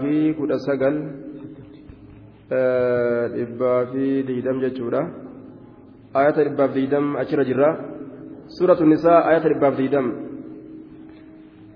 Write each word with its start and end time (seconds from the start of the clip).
fi 0.00 0.34
kudha 0.38 0.58
sagal 0.66 0.94
dhibbaa 3.36 3.80
fi 3.92 4.04
diidam 4.28 4.60
jechuudha 4.64 5.02
ayata 6.20 6.44
dhibbaaf 6.48 6.72
diidam 6.78 7.16
achirra 7.22 7.44
jirra 7.50 7.70
suuratu 8.56 8.88
nisaa 8.94 9.20
ayata 9.32 9.52
dhibbaaf 9.52 9.76
diidam 9.82 10.08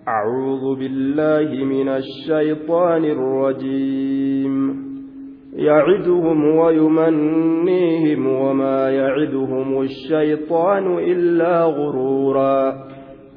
أعوذ 0.08 0.64
بالله 0.78 1.64
من 1.64 1.88
الشيطان 1.88 3.04
الرجيم 3.04 4.54
يعدهم 5.54 6.56
ويمنيهم 6.56 8.26
وما 8.26 8.90
يعدهم 8.90 9.82
الشيطان 9.82 10.98
إلا 10.98 11.64
غرورا 11.64 12.86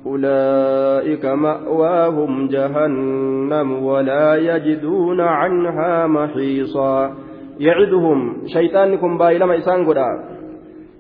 أولئك 0.06 1.26
مأواهم 1.26 2.48
جهنم 2.48 3.84
ولا 3.84 4.36
يجدون 4.36 5.22
عنها 5.22 6.08
محيصا 6.08 7.16
يعدهم 7.60 8.20
شيطانكم 8.48 9.18
بايلما 9.18 9.58
إسان 9.58 9.86
قدا 9.88 10.10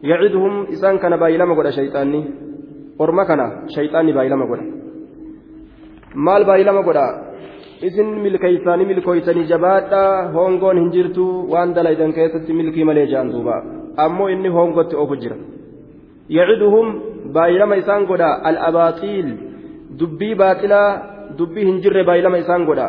يعدهم 0.04 0.54
إسان 0.74 0.98
كان 0.98 1.18
بايلما 1.18 1.54
قدا 1.56 1.72
شيطاني 1.72 2.22
baay'ilama 3.00 4.46
godha 4.52 4.66
maal 6.28 6.44
baay'ilama 6.50 6.82
godha 6.88 7.08
isin 7.88 8.08
milkeeysaanii 8.26 8.86
milkooysanii 8.92 9.50
jabaadhaa 9.52 10.32
hongoon 10.36 10.78
hin 10.82 10.92
jirtu 10.96 11.26
waan 11.54 11.76
dalaydan 11.76 12.14
keessatti 12.18 12.58
milkii 12.60 12.88
malee 12.90 13.08
jaan 13.14 13.32
duuba 13.34 13.56
ammoo 14.06 14.30
inni 14.36 14.54
hongotti 14.58 14.96
ofu 15.04 15.16
jira 15.24 15.38
yaciduhum 16.38 16.88
baay'ilama 17.34 17.76
isaan 17.82 18.06
godha 18.06 18.30
al-abaaxiil 18.50 19.28
dubbii 20.00 20.36
baaxilaa 20.36 20.90
dubbii 21.38 21.66
hin 21.66 21.82
jirre 21.84 22.04
baay'ilama 22.04 22.38
isaan 22.38 22.66
godha 22.66 22.88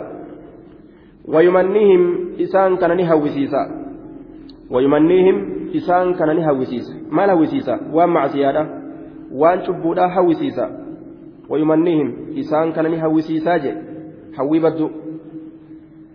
wayumannihim 1.35 2.03
isaan 2.39 2.79
kana 2.79 2.95
ni 2.95 3.05
hawwisiisa 3.05 3.61
wayumannihim 4.71 5.37
isaan 5.73 6.15
kana 6.15 6.35
ni 6.35 6.43
hawwisiisa 6.43 6.95
maal 7.11 7.29
hawwisiisa 7.31 7.79
waan 7.93 8.11
macsiyaadha 8.11 8.67
waan 9.33 9.63
cubbuudhaa 9.67 10.09
hawwisiisa 10.09 10.71
wayumannihim 11.49 12.09
isaan 12.43 12.73
kana 12.73 12.89
ni 12.89 12.97
hawwisiisaa 12.97 13.59
je 13.59 13.75
hawwii 14.37 14.61
baddu 14.61 14.91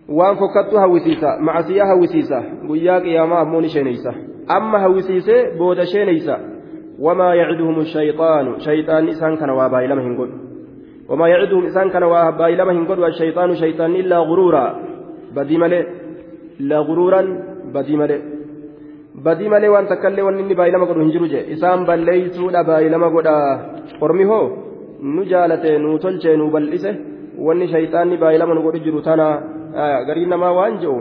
waan 0.09 0.37
fokkattu 0.37 0.77
hawwisiisa 0.77 1.37
macsiyaa 1.39 1.87
hawwisiisa 1.87 2.43
guyyaa 2.67 2.99
qiyaamaa 3.01 3.39
ammoo 3.39 3.61
ni 3.61 3.69
sheeneysa 3.69 4.13
amma 4.47 4.79
hawwisiisee 4.79 5.51
booda 5.57 5.85
sheeneysa 5.85 6.39
وما 7.05 7.29
يعدهم 7.41 7.75
الشيطان. 7.85 8.45
شيطان 8.67 9.03
إسان 9.13 9.33
كان 9.39 9.49
وابايلما 9.57 10.01
هنقول 10.07 10.29
وما 11.09 11.25
يعدهم 11.33 11.63
إسان 11.69 11.87
كان 11.93 12.03
وابايلما 12.03 12.71
هنقول 12.77 12.99
والشيطان 13.03 13.49
شيطان 13.63 13.91
إلا 14.01 14.17
غرورا. 14.29 14.65
بدي 15.35 15.57
ملي 15.61 15.79
لا 16.69 16.79
غرورا. 16.87 17.21
بدي 17.75 17.95
ملي 18.01 18.17
بدي 19.25 19.45
ملي 19.53 19.67
وان 19.73 19.85
تكلي 19.91 20.21
وان 20.25 20.35
إني 20.41 20.53
بايلما 20.59 20.85
قد 20.89 20.97
هنجرو 21.03 21.25
جي 21.33 21.53
إسان 21.53 21.79
بليسو 21.89 22.49
لا 22.55 22.61
بايلما 22.69 23.07
قد 23.15 23.27
أرمي 24.03 24.25
هو 24.31 24.41
نجالته 25.15 25.71
نوتلچه 25.83 26.31
نوبلئسه 26.41 26.93
wanni 27.45 27.67
shayxaanni 27.73 28.17
baay'ilama 28.21 28.53
nu 28.55 28.61
godhu 28.65 28.83
jiru 28.85 29.01
tana 29.07 29.27
gariin 30.07 30.29
namaa 30.33 30.53
waan 30.59 30.75
jedhu 30.83 30.97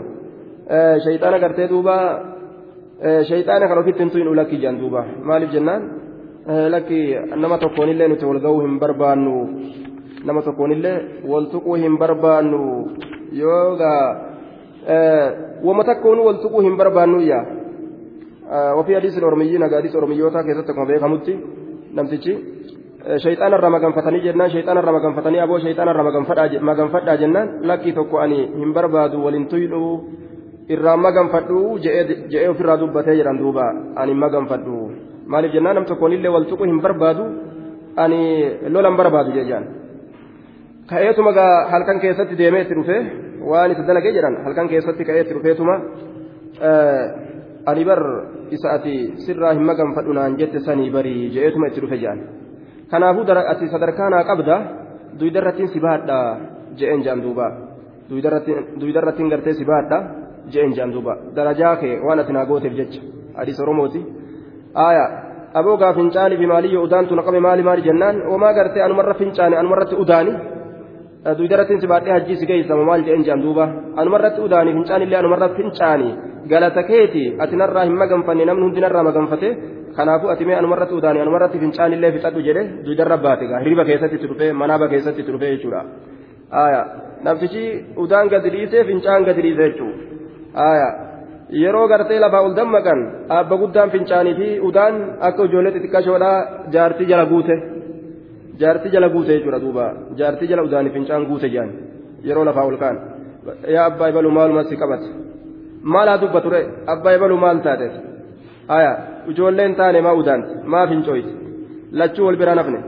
shayxaana 1.05 1.39
gartee 1.43 1.67
duuba 1.71 1.95
shayxaana 3.01 3.67
kan 3.67 3.77
ofitti 3.81 4.03
hintu 4.03 4.17
hin 4.21 4.27
ulakki 4.33 4.57
jedhan 4.61 4.77
duuba 4.81 5.05
maaliif 5.23 5.51
jennaan 5.55 5.81
lakki 6.73 6.99
nama 7.35 7.57
tokkoonillee 7.57 8.07
nuti 8.07 8.25
wal 8.25 8.41
ga'uu 8.45 8.61
hin 8.65 8.75
barbaannu 8.79 9.35
nama 10.25 10.41
tokkoonillee 10.41 10.97
wal 11.31 11.45
tuquu 11.53 11.75
hin 11.83 11.97
barbaannu 11.97 12.61
yoogaa 13.33 14.05
wama 15.63 15.83
takkoonu 15.89 16.25
wal 16.27 16.39
tuquu 16.45 16.61
hin 16.61 16.77
barbaannu 16.77 17.21
yaa 17.31 17.45
وفي 18.51 18.95
حديث 18.99 19.15
الأرميين 19.17 19.63
حديث 19.63 19.95
أرميوتا 19.95 20.41
كيف 20.43 20.57
تكون 20.67 20.85
في 20.87 20.99
خمتي 20.99 21.33
نمتشي 21.95 22.33
شيطان 23.23 23.53
الرما 23.53 23.77
غنفتني 23.77 24.19
جنان 24.19 24.49
شيطان 24.49 24.77
الرما 24.77 24.99
غنفتني 24.99 25.43
أبو 25.43 25.57
شيطان 25.57 25.87
الرما 25.87 26.11
غنفدا 26.11 27.15
جنان 27.15 27.47
لكي 27.63 27.91
تكو 27.91 28.19
أني 28.19 28.39
هم 28.59 28.73
بربادو 28.75 29.25
ولنتويلو 29.25 29.83
irraa 30.73 30.97
maganfadhu 31.05 31.79
je'ee 31.83 32.47
ofirraa 32.53 32.77
dubbatee 32.81 33.15
jedhan 33.19 33.37
duuba 33.41 33.65
ani 34.01 34.13
maganfadhu 34.23 34.75
maaliif 35.31 35.53
jennaan 35.55 35.75
nam 35.75 35.85
tokkoonillee 35.91 36.33
wal 36.35 36.45
tuqu 36.51 36.63
hin 36.71 36.79
barbaadu 36.85 37.25
ani 38.03 38.21
lolan 38.73 38.95
barbaadu 38.99 39.31
jejaan 39.37 39.65
ka'eetuma 40.91 41.31
halkan 41.71 41.99
keessatti 42.03 42.35
deemee 42.41 42.61
itti 42.65 42.75
dhufe 42.79 42.97
waan 43.51 43.71
isa 43.71 43.87
dalagee 43.87 44.13
jedhan 44.17 44.35
halkan 44.45 44.67
keessatti 44.71 45.07
ka'ee 45.07 45.23
itti 45.23 45.33
dhufeetuma 45.37 45.75
ani 47.71 47.83
bar 47.89 48.01
isa 48.51 48.67
ati 48.77 48.95
sirraa 49.25 49.53
hin 49.57 49.65
maganfadhu 49.71 50.13
naan 50.13 50.37
jette 50.37 50.59
sanii 50.67 50.89
barii 50.95 51.29
je'eetuma 51.35 51.67
itti 51.71 51.81
dhufe 51.83 51.97
jedhan 52.03 52.19
kanaafuu 52.91 53.25
ati 53.53 53.71
sadarkaa 53.73 54.09
naa 54.09 54.23
qabda 54.23 54.55
duydarrattiin 55.19 55.69
si 55.73 55.79
baadha 55.79 56.17
je'een 56.79 57.03
jedhan 57.03 57.21
duuba 57.25 57.47
duydarrattiin 58.09 59.29
gartee 59.29 59.53
si 59.53 59.65
baadha 59.65 60.20
jeen 60.53 60.73
jaan 60.77 60.93
duuba 60.95 61.17
darajaa 61.35 61.75
kee 61.81 61.95
waan 62.05 62.19
ati 62.23 62.33
naa 62.37 62.45
gooteef 62.51 62.73
jecha 62.79 63.01
hadiis 63.39 63.59
oromooti 63.65 64.01
aaya 64.85 65.05
aboogaa 65.59 65.93
fincaanii 65.99 66.37
fi 66.41 66.47
maaliyyo 66.53 66.83
udaantu 66.87 67.15
naqame 67.19 67.39
maali 67.47 67.63
maali 67.67 67.81
jennaan 67.89 68.21
wamaa 68.31 68.53
gartee 68.57 68.83
anumarra 68.87 69.13
fincaane 69.21 69.55
anumarratti 69.61 69.95
udaani 70.03 70.33
duydarattiin 71.37 71.81
si 71.81 71.87
baadhee 71.87 72.13
hajjii 72.17 72.37
si 72.41 72.45
geessama 72.51 72.83
maal 72.89 73.03
jeen 73.07 73.23
jaan 73.27 73.41
duuba 73.45 73.65
anumarratti 74.03 74.41
udaani 74.47 74.73
fincaanillee 74.77 75.19
anumarra 75.23 75.49
fincaani 75.57 76.09
galata 76.51 76.83
keeti 76.83 77.23
ati 77.43 77.55
narraa 77.61 77.83
hin 77.89 77.97
maganfanne 78.03 78.45
namni 78.49 78.63
hundi 78.67 78.81
narraa 78.85 79.03
maganfate 79.09 79.49
kanaafuu 79.97 80.31
ati 80.33 80.45
mee 80.49 80.55
anumarratti 80.61 80.95
udaani 80.99 81.21
anumarratti 81.25 81.59
fincaanillee 81.63 82.11
fixadhu 82.15 82.45
jedhe 82.47 82.63
duydarra 82.85 83.17
baate 83.25 83.47
gaa 83.51 83.59
hirriba 83.65 83.85
keessatti 83.89 84.15
itti 84.19 84.27
dhufe 84.31 84.53
manaaba 84.61 84.87
keessatti 84.93 85.21
itti 85.25 85.31
dhufe 85.35 85.51
jechuudha 85.53 85.81
aaya 86.63 86.81
naftichi 87.27 87.63
udaan 88.05 88.31
gadi 88.33 88.49
dhiisee 88.55 88.83
fincaan 88.89 89.29
gadi 89.29 89.41
dhiise 89.47 89.63
jechuudha 89.69 90.10
yeroo 91.63 91.87
gartee 91.87 92.19
lafaa 92.19 92.41
ol 92.47 92.55
dammaqan 92.55 92.99
abba 93.29 93.55
guddaan 93.61 93.89
fincaanii 93.91 94.35
fi 94.39 94.47
udaan 94.67 94.95
akka 95.27 95.43
ijoollee 95.47 95.73
xixiqqashoodhaa 95.75 96.37
jaartii 96.73 97.07
jala 97.11 97.25
guute. 97.31 97.55
Jaartii 98.61 98.91
jala 98.91 99.09
guute 99.09 99.31
jechuudha 99.35 99.59
duuba. 99.59 99.85
Jaartii 100.19 100.47
jala 100.51 100.63
udaanii 100.67 100.93
fincaan 100.95 101.25
guute 101.29 101.47
jedhan 101.53 101.69
yeroo 102.27 102.45
lafaa 102.45 102.65
ol 102.69 102.77
kaan. 102.83 102.97
Yaa 103.75 103.85
abbaa 103.91 104.09
ibalu 104.09 104.31
maaluma 104.37 104.63
si 104.69 104.75
qabate 104.81 105.07
maal 105.83 106.07
haa 106.09 106.21
dubba 106.21 106.41
ture? 106.41 106.61
Abbaa 106.93 107.13
ibalu 107.17 107.37
maal 107.43 107.59
taate 107.65 107.87
aya. 108.67 108.91
Ijoolleen 109.31 109.75
taane 109.75 110.01
maa 110.01 110.13
udaanti 110.21 110.53
maa 110.73 110.87
fincooyti 110.87 111.31
lachuu 111.99 112.25
wal 112.27 112.37
bira 112.41 112.55
nafne 112.55 112.79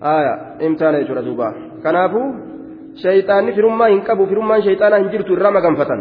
aya. 0.00 0.32
Imtaana 0.66 1.00
jechuudha 1.00 1.22
duuba. 1.28 1.48
Kanaafuu 1.82 2.26
shayxaanni 3.02 3.52
firummaa 3.56 3.88
hin 3.92 4.00
qabu 4.08 4.26
firummaan 4.30 4.62
shayxaanaa 4.66 4.98
hin 5.02 5.10
jirtu 5.12 5.32
irraa 5.36 5.50
maganfatan 5.58 6.00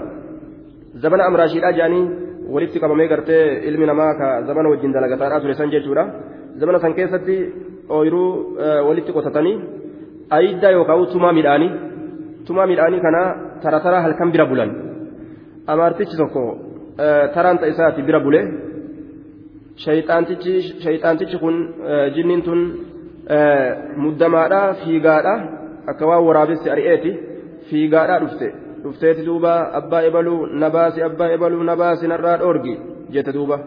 zabana 1.01 1.23
amraashiidhaa 1.29 1.73
jedhanii 1.77 2.05
walitti 2.53 2.79
qabamee 2.83 3.07
gartee 3.13 3.43
ilmi 3.69 3.85
namaa 3.91 4.11
ka 4.19 4.27
zabana 4.47 4.69
wajjin 4.73 4.93
dalagataadhaa 4.97 5.41
ture 5.43 5.55
san 5.59 5.73
jechuudha 5.75 6.03
zabana 6.59 6.79
san 6.83 6.93
keessatti 6.99 7.35
ooyiruu 7.97 8.29
walitti 8.87 9.15
qotatanii 9.17 9.57
ayiddaa 10.37 10.71
yookaan 10.77 11.07
tumaa 11.13 11.33
midhaanii 11.39 11.71
tumaa 12.47 12.67
midhaanii 12.71 13.01
kana 13.07 13.21
tara 13.63 13.79
tara 13.85 14.01
halkan 14.05 14.31
bira 14.35 14.45
bulan 14.51 14.71
amaartichi 15.73 16.17
tokko 16.21 16.43
taraan 17.35 17.59
isaati 17.73 18.01
bira 18.09 18.19
bule 18.25 18.41
shayxaantichi 19.83 21.37
kun 21.43 21.55
jinniin 22.15 22.41
tun 22.47 22.61
muddamaadhaa 24.03 24.67
fiigaadhaa 24.83 25.39
akka 25.91 26.09
waan 26.09 26.25
waraabessi 26.27 26.69
ari'eeti 26.75 27.11
fiigaadhaa 27.69 28.19
dhufte. 28.23 28.66
Dhufteeti 28.83 29.25
duuba 29.25 29.53
abbaa 29.79 30.01
ebaluu 30.09 30.45
na 30.61 30.69
baasi 30.69 31.01
abbaa 31.09 31.29
ebaluu 31.35 31.63
na 31.63 31.75
baasi 31.75 32.07
narraa 32.07 32.37
dhoorgi 32.41 32.73
jette 33.13 33.31
duuba. 33.37 33.57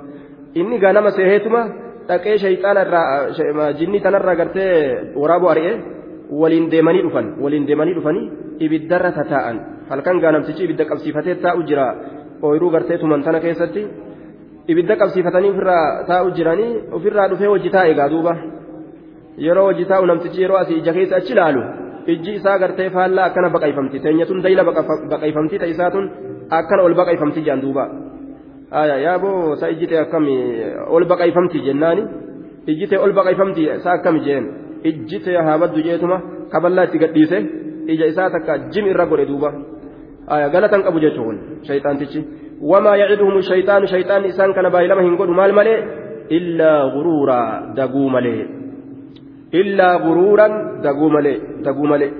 Inni 0.54 0.78
gaa 0.82 0.92
nama 0.92 1.10
seeheetuma 1.16 1.62
dhaqee 2.08 2.36
shayxaana 2.42 2.82
irraa 2.86 3.72
jinni 3.78 4.00
tanarraa 4.04 4.36
gartee 4.40 4.74
waraabu 5.22 5.46
ari'e 5.52 5.72
waliin 6.40 6.70
deemanii 6.72 7.02
dhufan 7.06 7.26
waliin 7.42 7.66
deemanii 7.68 7.94
dhufanii 7.98 8.30
ibiddarra 8.66 9.10
tataa'an. 9.18 9.56
Halkan 9.90 10.20
gaa 10.22 10.32
namtichi 10.32 10.64
ibidda 10.64 10.84
qabsiifatee 10.90 11.34
taa'u 11.44 11.62
jira 11.68 11.86
ooyiruu 12.42 12.70
gartee 12.70 12.98
tuman 12.98 13.22
tana 13.26 13.40
keessatti 13.44 13.82
ibidda 14.72 14.94
qabsiifatanii 15.02 15.50
ofirraa 15.54 15.84
taa'u 16.10 16.30
jiranii 16.38 16.72
ofirraa 16.96 17.28
dhufee 17.30 17.50
hojii 17.52 17.72
taa'e 17.76 17.94
gaa 17.98 18.08
duuba. 18.14 18.34
Yeroo 19.46 19.66
hojii 19.70 19.88
taa'u 19.90 20.06
namtichi 20.06 20.42
yeroo 20.42 20.58
asii 20.62 20.78
ija 20.82 20.92
keessa 20.92 21.16
achi 21.16 21.32
ilaalu 21.32 21.62
ijji 22.14 22.32
isaa 22.40 22.58
gartee 22.62 22.90
faallaa 22.96 23.26
akkana 23.30 23.48
baqayfamti 23.56 23.96
teenyatun 24.04 24.42
dayla 24.44 24.62
baqayfamti 25.12 25.58
ta 25.62 25.66
isaatun 25.74 26.04
akkana 26.58 26.82
ol 26.88 26.94
baqayfamti 27.00 27.40
jaan 27.46 27.60
duuba 27.64 27.84
aya 28.82 28.96
yaaboo 29.06 29.56
sa 29.60 29.70
ijji 29.74 29.86
ta'e 29.90 30.00
akkami 30.06 30.36
ol 30.96 31.04
baqayfamti 31.12 31.58
jennaani 31.66 32.02
ijji 32.72 32.86
ta'e 32.90 32.98
ol 33.06 33.12
baqayfamti 33.18 33.62
sa 33.84 33.96
akkami 33.96 34.20
jeen 34.26 34.44
ijji 34.90 35.18
ta'e 35.24 35.40
haa 35.46 35.58
baddu 35.62 35.80
jeetuma 35.88 36.16
kaballaa 36.52 36.84
itti 36.88 36.98
gadhiise 37.04 37.38
ija 37.94 38.06
isaa 38.12 38.30
takka 38.34 38.58
jim 38.72 38.86
irra 38.92 39.06
godhe 39.10 39.26
duuba 39.30 39.50
galatan 40.54 40.82
qabu 40.86 40.98
jechuun 41.04 41.36
shayxaantichi 41.68 42.20
wamaa 42.70 42.96
yaciduhum 43.02 43.42
shayxaanu 43.50 43.86
shayxaan 43.94 44.24
isaan 44.30 44.54
kana 44.56 44.70
baay'ilama 44.74 45.02
hin 45.06 45.16
godhu 45.20 45.34
maal 45.40 45.52
malee 45.58 45.78
illaa 46.38 46.80
guruuraa 46.94 47.74
daguu 47.78 48.08
malee 48.16 48.40
illaa 49.52 49.98
guruuran 49.98 50.82
daguu 50.82 51.10
malee 51.10 51.38
daguu 51.66 51.86
malee 51.92 52.10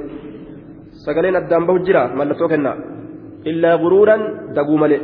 sagaleen 1.04 1.36
addaan 1.40 1.66
bahu 1.66 1.84
jira 1.86 2.02
mallattoo 2.18 2.48
kennaa 2.52 2.76
illaa 3.50 3.78
guruuran 3.82 4.22
daguu 4.54 4.78
malee 4.82 5.02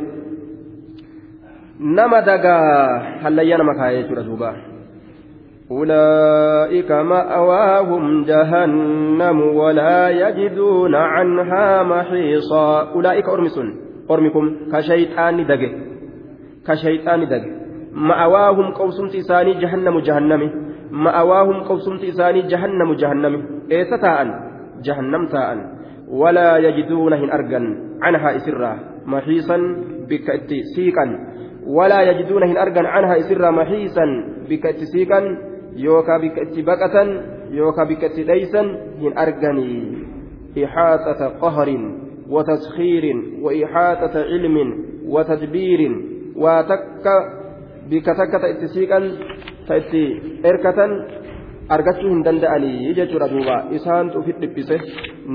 nama 1.79 2.21
dagaa 2.31 3.21
hallayyaa 3.23 3.61
nama 3.63 3.79
kaayee 3.79 4.01
jechuudha 4.01 4.27
duuba 4.31 4.51
أولئك 5.71 6.91
مأواهم 6.91 8.23
جهنم 8.23 9.37
ولا 9.41 10.09
يجدون 10.09 10.95
عنها 10.95 11.83
محيصا 11.83 12.91
أولئك 12.95 13.29
أرمس 13.29 13.59
أرمكم 14.11 14.43
كشيطان 14.73 15.45
دقه 15.45 15.71
كشيطان 16.67 17.21
دقه 17.27 17.51
مأواهم 17.91 18.71
قوسمت 18.79 19.15
إساني 19.15 19.53
جهنم 19.53 19.99
جهنم 20.91 21.03
مأواهم 21.03 21.63
قوسمت 21.63 22.03
إساني 22.03 22.41
جهنم 22.41 22.93
جهنم 22.93 23.45
إيستاء 23.71 24.17
جهنم 24.83 25.27
تاء 25.27 25.57
ولا 26.07 26.57
يجدون 26.57 27.13
هن 27.13 27.29
أرجا 27.31 27.61
عنها 28.01 28.35
إسرا 28.35 28.79
محيصا 29.05 29.57
بك 30.09 30.27
سيقا 30.75 31.05
ولا 31.67 32.01
يجدون 32.01 32.43
هن 32.43 32.57
أرجا 32.57 32.87
عنها 32.87 33.19
إسرا 33.19 33.51
محيصا 33.51 34.05
بك 34.49 34.65
سيقا 34.71 35.21
yookaan 35.77 36.21
bikka 36.21 36.41
itti 36.41 36.65
baqatan 36.65 37.07
yookaan 37.53 37.87
bikka 37.87 38.09
itti 38.09 38.25
dheeysan 38.25 38.97
hin 38.97 39.13
arganii 39.13 40.09
ixaaxata 40.57 41.37
qaharin 41.37 41.83
ixaaxata 43.53 44.25
cilmin 44.25 44.69
watadbiirin 45.05 45.93
waa 46.33 46.65
takka 46.65 47.15
bikka 47.89 48.17
takka 48.17 48.41
ta 49.67 49.77
itti 49.81 50.03
erkatan 50.51 50.91
argachuu 51.75 52.09
hin 52.13 52.21
danda'anii 52.27 52.93
jechuudha 52.99 53.31
duuba 53.33 53.55
isaantu 53.77 54.19
ufit 54.21 54.37
dhiphise 54.43 54.77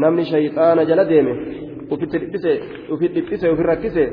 namni 0.05 0.25
shayxaana 0.33 0.87
jala 0.91 1.05
deeme 1.11 1.33
ufitti 1.95 2.23
dhiphise 2.23 2.53
ufit 2.95 3.13
dhiphise 3.17 3.47
ufin 3.55 3.67
rakkise 3.73 4.05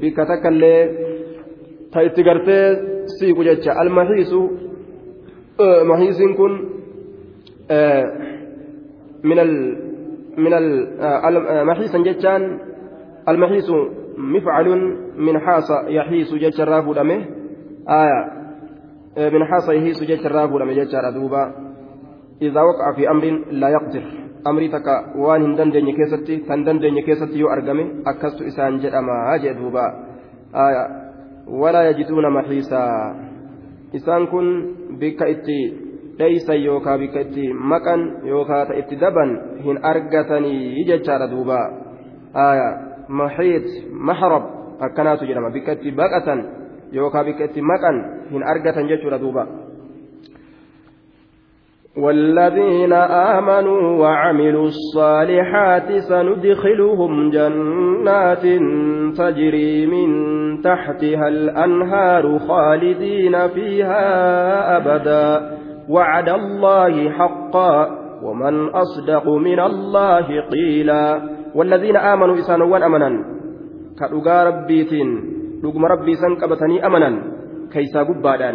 bikka 0.00 0.26
takka 0.30 0.50
illee 0.54 0.80
ta 1.92 2.02
itti 2.08 2.22
gartee 2.28 2.64
siiqu 3.18 3.42
jecha 3.50 3.78
almahiisu 3.82 4.40
mahiisiin 5.92 6.34
kun 6.40 6.52
من 9.24 9.38
ال 9.38 9.78
من 10.38 10.52
المحيسا 10.54 11.98
جتان 11.98 12.42
المحيس 13.28 13.70
مفعل 14.18 14.68
من 15.16 15.38
حاص 15.38 15.68
يحيس 15.88 16.34
جت 16.34 16.60
الرافو 16.60 16.92
دمه 16.92 17.24
آية 17.88 18.20
من 19.18 19.44
حاص 19.44 19.68
يحيس 19.68 20.02
جت 20.02 20.26
الرافو 20.26 20.58
دمه 20.58 20.72
جت 20.72 20.94
دوبا 21.14 21.42
إذا 22.42 22.60
وقع 22.60 22.86
في 22.96 23.10
أمر 23.10 23.24
لا 23.50 23.68
يقدر 23.68 24.04
أمري 24.46 24.68
تكا 24.68 24.96
وان 25.18 25.42
هندن 25.42 25.70
دنيا 25.70 25.94
كيستي 25.98 26.36
تندن 26.48 26.78
دنيا 26.78 27.02
كيستي 27.02 27.38
يو 27.38 27.48
أرقمي 27.50 27.84
أكست 28.06 28.42
إسان 28.42 28.78
جدما 28.78 29.16
هاجي 29.28 29.52
دوبا 29.52 29.86
آية 30.54 30.84
ولا 31.48 31.90
يجدون 31.90 32.24
محيسا 32.32 32.82
إسان 33.94 34.26
كن 34.26 34.46
bikka 34.98 35.26
itti 35.28 35.58
dheeysan 36.18 36.62
yookaan 36.64 37.00
bikka 37.00 37.20
itti 37.20 37.52
maqan 37.52 38.26
yookaan 38.26 38.74
itti 38.80 38.96
daban 38.96 39.60
hin 39.64 39.78
argatanii 39.82 40.84
jechaadha 40.88 41.30
duuba. 41.30 41.58
Maxiit 43.08 43.88
mahrab 43.92 44.44
akkanaatu 44.80 45.24
jedhama. 45.24 45.50
Bikka 45.50 45.72
itti 45.78 45.92
baqatan 45.92 46.38
yookaan 46.92 47.26
bikka 47.26 47.50
itti 47.50 47.60
maqan 47.62 48.28
hin 48.30 48.42
argatan 48.42 48.88
jechuudha 48.88 49.18
duuba. 49.18 49.68
والذين 51.98 52.92
آمنوا 52.92 53.82
وعملوا 53.98 54.66
الصالحات 54.66 55.98
سندخلهم 55.98 57.30
جنات 57.30 58.44
تجري 59.18 59.86
من 59.86 60.08
تحتها 60.62 61.28
الأنهار 61.28 62.38
خالدين 62.38 63.48
فيها 63.48 64.06
أبدا 64.76 65.58
وعد 65.88 66.28
الله 66.28 67.10
حقا 67.10 67.98
ومن 68.22 68.68
أصدق 68.68 69.28
من 69.28 69.60
الله 69.60 70.40
قيلا 70.40 71.22
والذين 71.54 71.96
آمنوا 71.96 72.38
إسانوا 72.38 72.86
أمنا 72.86 73.24
كألقى 73.98 74.46
ربيتين 74.46 75.37
لقم 75.64 75.84
ربي 75.84 76.14
سنكبتني 76.14 76.86
أمنا 76.86 77.10
كيسا 77.72 78.02
قبادا 78.02 78.52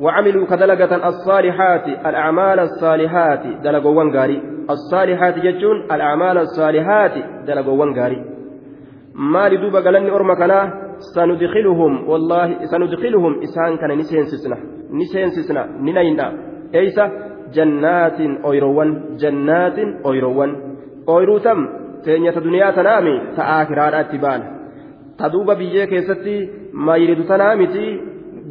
وعملوا 0.00 0.46
كدلقة 0.46 1.08
الصالحات 1.08 1.86
الأعمال 1.88 2.58
الصالحات 2.60 3.46
دلقوا 3.64 4.04
غاري 4.14 4.42
الصالحات 4.70 5.38
جتون 5.38 5.76
الأعمال 5.92 6.38
الصالحات 6.38 7.12
دلقوا 7.46 7.86
غاري 7.98 8.24
ما 9.14 9.48
لدوب 9.48 9.76
قالني 9.76 10.10
أرمى 10.10 10.34
كنا 10.34 10.60
سندخلهم 11.14 12.08
والله 12.08 12.64
سندخلهم 12.64 13.32
إسان 13.42 13.76
كان 13.76 13.98
نسين 13.98 14.24
سسنا 14.24 14.56
نسين 14.90 15.28
سسنا 15.36 15.62
نينينا 15.84 16.26
إيسا 16.74 17.04
جنات 17.54 18.20
أويروان 18.44 19.16
جنات 19.16 19.78
أويروان 20.06 20.50
أويرو 21.08 21.38
تم 21.38 21.58
تينية 22.04 22.30
دنيا 22.30 22.70
تنامي 22.70 23.14
تآخرات 23.36 23.94
أتبان 23.94 24.53
taduuba 25.18 25.54
biyyee 25.60 25.86
keessatti 25.92 26.34
maayiridu 26.72 27.24
tanaa 27.30 27.56
miti. 27.56 27.86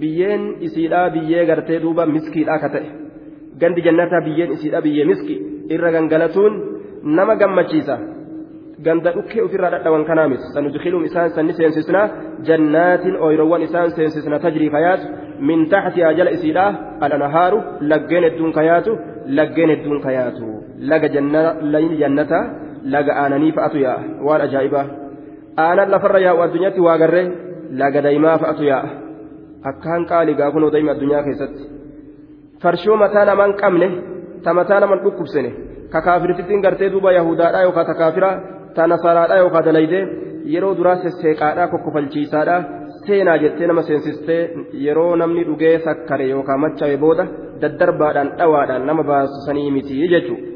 Biyyeen 0.02 0.44
isiidhaa 0.68 1.10
biyyee 1.16 1.46
gartee 1.46 1.82
duuba 1.84 2.06
miskiidhaa 2.06 2.60
ka 2.64 2.70
ta'e. 2.76 2.88
Gandi 3.60 3.82
jannataa 3.86 4.22
biyyeen 4.28 4.52
isiidhaa 4.56 4.82
biyyee 4.86 5.06
miski 5.12 5.36
irra 5.76 5.92
gangalatuun 5.96 6.54
nama 7.18 7.36
gammachiisa. 7.42 7.98
Ganda 8.86 9.12
dhukkee 9.16 9.44
ofirraa 9.46 9.72
dhadhawan 9.74 10.06
kanaa 10.10 10.28
miti 10.32 10.50
sanudkiluum 10.54 11.06
isaan 11.10 11.30
sanni 11.36 11.54
seensisna. 11.60 12.02
Jannaatin 12.48 13.16
oyirowwan 13.28 13.62
isaan 13.68 13.92
seensisna 14.00 14.40
tajrii 14.40 14.72
kayaatu 14.76 15.06
min 15.52 15.70
taxtihaa 15.70 16.14
jala 16.20 16.36
isiidhaa 16.38 16.72
alanahaaru 17.06 17.62
laggeen 17.92 18.24
hedduun 18.28 18.54
kayaatu 18.58 18.98
laggeen 19.38 19.70
hedduun 19.76 20.02
kayaatu 20.08 20.46
laga 20.92 21.08
jannataa 22.02 22.44
laga 22.96 23.14
aananii 23.22 23.56
fa'atu 23.58 23.78
yaa. 23.86 24.00
Waan 24.26 24.42
ajaa'ibaa 24.48 24.86
aanan 25.58 25.92
lafarra 25.92 26.20
yaa'u 26.26 26.42
addunyaatti 26.46 26.82
waa 26.88 26.98
garree 27.02 27.26
laga 27.82 28.02
daa'imaa 28.06 28.38
fa'atu 28.44 28.64
yaa'a 28.72 28.90
akkaan 29.72 30.06
qaalii 30.12 30.36
gaafun 30.42 30.64
odaa'ima 30.70 30.92
addunyaa 30.96 31.24
keessatti 31.28 31.64
farshoo 32.64 32.98
mataa 33.04 33.26
namaan 33.30 33.54
qabne 33.62 33.88
ta 34.44 34.54
mataa 34.60 34.80
naman 34.84 35.00
dhukkubsine 35.04 35.50
ka 35.94 36.02
kaafirtittiin 36.08 36.62
gartee 36.66 36.90
duuba 36.94 37.12
yahudaadhaa 37.20 37.66
yookaan 37.68 37.88
ta 37.90 37.96
kaafira 38.02 38.32
ta 38.76 38.88
nasaraadhaa 38.94 39.42
yookaan 39.44 39.66
dalaydee 39.68 40.04
yeroo 40.54 40.74
duraa 40.78 40.96
sesseeqaadhaa 41.04 41.68
kokkofalchiisaadhaa 41.74 42.62
seenaa 43.06 43.38
jettee 43.44 43.68
nama 43.68 43.82
seensistee 43.90 44.42
yeroo 44.86 45.16
namni 45.22 45.44
dhugee 45.50 45.76
sakkare 45.86 46.26
yookaan 46.34 46.60
machaa'e 46.66 46.98
booda 47.04 47.26
daddarbaadhaan 47.62 48.30
dhawaadhaan 48.40 48.88
nama 48.90 49.04
baasu 49.12 49.46
sanii 49.46 49.72
miti 49.78 50.10
jechuudha. 50.16 50.53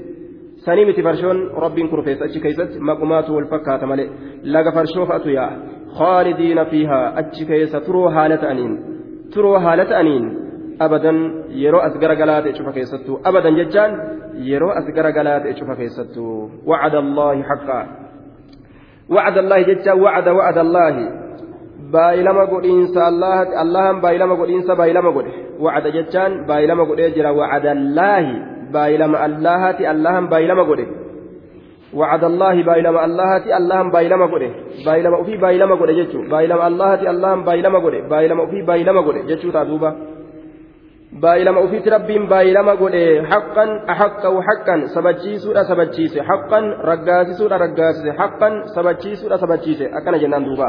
Sanii 0.66 0.86
miti 0.90 1.04
farshoon 1.08 1.40
rabbiin 1.66 1.90
kurfeessa 1.94 2.26
achi 2.26 2.40
keessatti 2.46 2.80
maqumaatu 2.90 3.36
wal 3.36 3.48
fakkaata 3.54 3.90
malee 3.92 4.10
laga 4.56 4.72
farshoo 4.78 5.06
fa'atu 5.10 5.30
yaa'a 5.38 5.56
khaalidiina 6.00 6.66
fiihaa 6.72 7.06
achi 7.22 7.46
keessa 7.52 7.82
turoo 7.88 8.10
haala 8.16 8.38
ta'aniin. 8.38 8.74
turoo 9.34 9.60
haala 9.60 9.86
ta'aniin 9.86 10.26
abadan 10.80 11.18
yeroo 11.64 11.82
as 11.82 11.94
garagalaa 12.02 12.42
ta'e 12.42 12.54
cufa 12.58 12.74
keessattuu 12.78 13.20
abadan 13.30 13.56
jechaan 13.60 13.94
yeroo 14.50 14.74
as 14.80 14.90
garagalaa 14.98 15.40
ta'e 15.46 15.54
cufa 15.60 15.76
keessattuu 15.80 16.34
wacada 16.72 17.00
allaahi 17.06 17.48
haqqaa 17.52 17.86
wacada 19.16 19.40
allaahi 19.46 19.70
jechaan 19.72 20.04
wacada 20.06 20.36
wacada 20.40 20.62
allaahi 20.68 21.08
baay'ilama 21.96 22.46
godhiinsa 22.54 23.08
allahan 23.64 24.02
baay'ilama 24.04 24.36
godhiinsa 24.42 24.76
baay'ilama 24.76 25.12
godhe 25.18 25.34
wacada 25.66 25.96
jechaan 25.98 26.38
baay'ilama 26.50 26.86
godhee 26.92 27.12
jira 27.18 27.34
wacada 27.40 27.72
allaahi 27.78 28.34
baay'ilama 28.76 29.18
allahaati 29.28 29.84
allahan 29.94 30.26
baay'ilama 30.32 30.64
godhe 30.70 30.88
وعد 31.94 32.24
الله 32.24 32.64
بايلما 32.64 33.06
اللهتي 33.06 33.58
اللهم 33.58 33.92
بايلما 33.92 34.26
غودي 34.26 34.52
بايلما 34.86 35.18
وفي 35.18 35.38
بايلما 35.38 35.76
غودي 35.76 35.94
جچو 36.04 36.20
بايلما 36.32 36.68
اللهتي 36.68 37.10
اللهم 37.10 37.44
بايلما 37.44 37.80
غودي 37.80 38.02
بايلما 38.12 38.44
وفي 38.44 38.62
بايلما 38.62 39.02
غودي 39.02 39.22
جچو 39.30 39.50
تادوبا 39.52 39.92
بايلما 41.24 41.60
وفي 41.60 41.78
ربين 41.90 42.24
بايلما 42.28 42.74
غودي 42.82 43.24
حقا 43.32 43.66
احقا 43.90 44.28
وحقا 44.28 44.76
سبچيسودا 44.96 45.64
سبچيسه 45.70 46.22
حقا 46.30 46.60
رغاسيسودا 46.90 47.58
رغاسيسه 47.58 48.12
حقا 48.22 48.50
سبچيسودا 48.76 49.36
سبچيسه 49.44 49.86
أكنا 49.98 50.18
جنان 50.18 50.44
دوبا. 50.48 50.68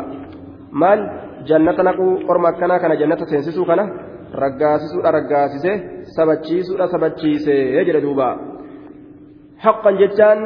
مال؟ 0.73 1.01
جنة 1.49 1.79
نقو 1.89 2.09
قرما 2.29 2.51
كنا. 2.51 2.79
كنا 2.79 2.95
جنة 2.95 3.21
سينسيسو 3.31 3.65
كنا. 3.69 3.85
رغاسيسودا 4.43 5.11
رغاسيسه 5.17 5.98
سبچيسودا 6.17 6.87
سبچيسه 6.93 7.53
يجري 7.79 8.01
دوبا 8.01 8.31
حقا 9.65 9.91
جتان 10.01 10.41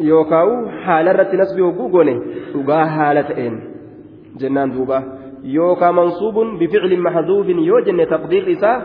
yookaan 0.00 0.66
haala 0.84 1.10
irratti 1.14 1.36
nasbii 1.36 1.62
hogguu 1.62 1.88
goone 1.94 2.14
dhugaa 2.52 2.84
haala 2.96 3.22
ta'een 3.28 3.54
jennaan 4.40 4.74
duuba 4.74 4.98
yookaan 5.56 5.94
mansuubun 5.94 6.58
bificlin 6.58 7.02
maxduufin 7.06 7.64
yoo 7.70 7.80
jenne 7.86 8.06
taqdiir 8.14 8.48
isaa 8.56 8.78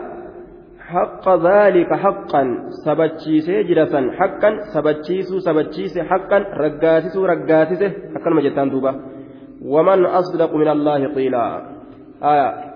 حق 0.90 1.26
ذلك 1.30 1.94
حقا 1.94 2.44
سبتشيسي 2.86 3.64
جرسا 3.64 4.02
حقا 4.20 4.50
سبتشيسو 4.74 5.40
سبتشيسي 5.48 6.04
حقا 6.04 6.38
رقاتسو 6.64 7.26
رقاتسه 7.26 7.90
حقا 8.14 8.30
مجتان 8.38 8.70
دوبا 8.74 8.92
ومن 9.74 10.06
أصدق 10.06 10.52
من 10.56 10.68
الله 10.68 11.02
قيلا 11.16 11.44
آية 12.32 12.69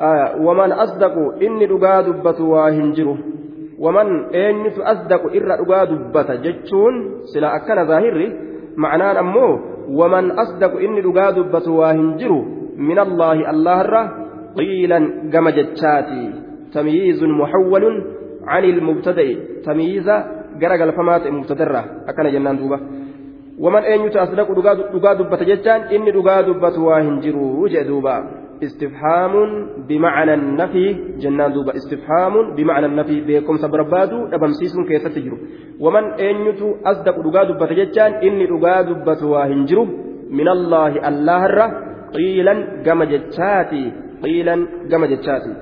آية 0.00 0.36
ومن 0.40 0.72
أصدق 0.72 1.14
إني 1.42 1.64
رقا 1.64 2.00
دبة 2.00 2.44
واهنجره 2.44 3.18
ومن 3.78 4.34
أنت 4.34 4.78
أصدق 4.78 5.22
إر 5.36 5.48
رقا 5.60 5.84
دبة 5.84 6.34
جتشون 6.34 6.94
سلا 7.34 7.56
أكن 7.56 7.86
ظاهري 7.86 8.32
معناه 8.76 9.20
أمو 9.20 9.60
ومن 9.88 10.30
أصدق 10.30 10.72
إني 10.78 11.00
رقا 11.00 11.30
دبة 11.30 11.70
واهنجره 11.70 12.44
من 12.76 12.98
الله 12.98 13.50
الله 13.50 14.10
قيلا 14.58 14.98
قم 15.34 15.48
جتشاتي 15.48 16.30
تمييز 16.74 17.24
محول 17.24 18.04
عن 18.46 18.64
المبتدأ 18.64 19.28
تمييز 19.64 20.10
جرجل 20.60 20.92
فمات 20.92 21.26
مبتدرة 21.26 21.84
أكن 22.08 22.32
جنان 22.32 22.56
دوبا 22.58 22.80
ومن 23.58 23.82
أين 23.82 24.00
يتصدق 24.00 24.48
دقا 24.94 25.12
دبة 25.14 25.36
جتان 25.50 25.80
إني 25.80 26.10
دقا 26.10 26.40
دبة 26.40 26.78
واهنجرو 26.82 27.62
وجه 27.62 27.82
استفهام 28.64 29.32
بمعنى 29.88 30.34
النفي 30.34 30.86
جنان 31.22 31.52
دوبا 31.52 31.76
استفهام 31.76 32.34
بمعنى 32.56 32.86
النفي 32.86 33.16
بكم 33.28 33.56
سبربادو 33.56 34.18
أبمسيس 34.36 34.74
كيف 34.88 35.04
تجرو 35.14 35.38
ومن 35.84 36.04
أين 36.24 36.46
أصدق 36.90 37.16
دقا 37.26 37.42
دبة 37.48 37.72
جتان 37.78 38.12
إني 38.26 38.46
دقا 38.52 38.82
دبة 38.88 39.20
واهنجرو 39.32 39.84
من 40.38 40.48
الله 40.56 40.92
الله 41.08 41.42
قيلا 42.16 42.54
جتاتي 43.10 43.84
قيلا 44.24 44.56
قم 44.90 45.04
جتاتي 45.12 45.54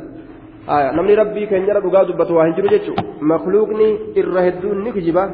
namni 0.69 1.15
rabbii 1.19 1.47
keenyarra 1.51 1.81
dhugaa 1.83 2.05
dubbatu 2.07 2.37
waa 2.37 2.45
hin 2.47 2.55
jiru 2.55 2.69
jechuudha 2.71 3.03
makluuqni 3.31 3.87
irra 4.21 4.43
hedduun 4.47 4.85
ni 4.85 4.93
kijiba 4.93 5.25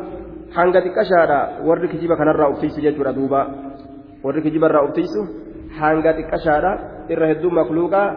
hanga 0.56 0.80
xiqqashaadha 0.80 1.38
warri 1.68 1.88
kijiba 1.88 2.16
kanarraa 2.16 2.48
uffisu 2.54 2.80
jechuudha 2.80 3.12
duuba 3.12 3.40
warri 4.24 4.42
kijiba 4.42 4.70
irraa 4.70 4.86
uffisu 4.88 5.26
hanga 5.80 6.14
xiqqashaadha 6.18 6.72
irra 7.15 7.27
hedduu 7.31 7.51
makluuqaa 7.59 8.07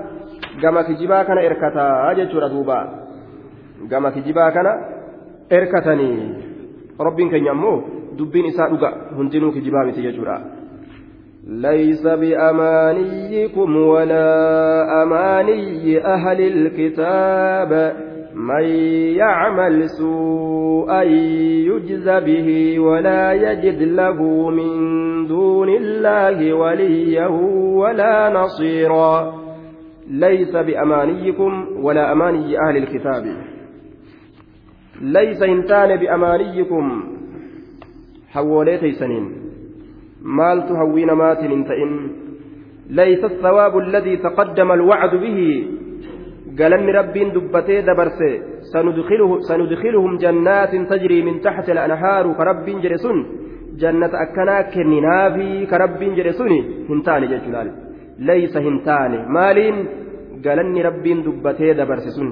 gama 0.63 0.85
kijibaa 0.85 1.25
kana 1.25 1.47
erkataa 1.49 2.15
jechuudha 2.19 2.49
duuba 2.49 2.79
gama 3.91 4.11
kijibaa 4.11 4.51
kana 4.59 4.73
erkatanii 5.51 6.21
rabbiin 7.09 7.31
keenya 7.31 7.51
ammoo 7.57 7.77
dubbiin 8.19 8.53
isaa 8.53 8.69
dhuga 8.75 8.93
hundinuu 9.17 9.53
kijibaa 9.53 9.85
miti 9.85 10.03
jechuudha. 10.09 10.39
ليس 11.47 12.03
بأمانيكم 12.03 13.77
ولا 13.77 14.33
أماني 15.03 15.99
أهل 15.99 16.41
الكتاب 16.41 17.97
من 18.36 18.64
يعمل 19.16 19.90
سوءا 19.90 21.04
يجز 21.68 22.10
به 22.10 22.80
ولا 22.80 23.34
يجد 23.34 23.82
له 23.82 24.50
من 24.50 24.72
دون 25.28 25.70
الله 25.70 26.54
وليا 26.54 27.28
ولا 27.82 28.34
نصيرا. 28.34 29.42
ليس 30.08 30.56
بأمانيكم 30.56 31.68
ولا 31.84 32.12
أماني 32.12 32.58
أهل 32.68 32.78
الكتاب. 32.78 33.26
ليس 35.02 35.42
إنتان 35.44 35.96
بأمانيكم. 35.96 37.04
حوليتي 38.34 38.92
سنين 38.92 39.42
hawwii 40.78 41.06
namaatiin 41.06 41.52
hin 41.52 41.64
ta'in 41.66 41.92
laysa 42.90 43.26
الثواب 43.26 43.78
الذي 43.78 44.18
تقدم 44.18 44.72
الوعد 44.72 45.16
به 45.16 45.68
قالني 46.60 46.92
ربين 47.00 47.28
دبتي 47.36 47.82
دبرسي 47.88 48.32
سندخله 48.74 49.32
سندخلهم 49.50 50.12
جنات 50.24 50.74
تجري 50.92 51.20
من 51.28 51.36
تحت 51.46 51.70
الأنهار 51.76 52.26
كرب 52.40 52.66
جرسون 52.84 53.18
جنة 53.82 54.14
أكنا 54.26 54.58
كننافي 54.74 55.66
كرب 55.72 56.00
جرسوني 56.18 56.60
هنتاني 56.90 57.28
جلال 57.46 57.68
ليس 58.30 58.54
هنتاني 58.66 59.18
مالين 59.36 59.76
قالني 60.46 60.82
ربين 60.88 61.18
دبتي 61.26 61.74
دبرسسون 61.80 62.30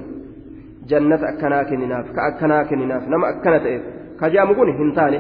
جنة 0.89 1.21
أكنا 1.31 1.59
كنناف 1.69 2.05
كأكنا 2.15 2.57
كنناف 2.69 3.03
نما 3.11 3.25
أكنا 3.29 3.57
تئف 3.63 3.81
كجامقون 4.21 4.69
هنتاني 4.79 5.19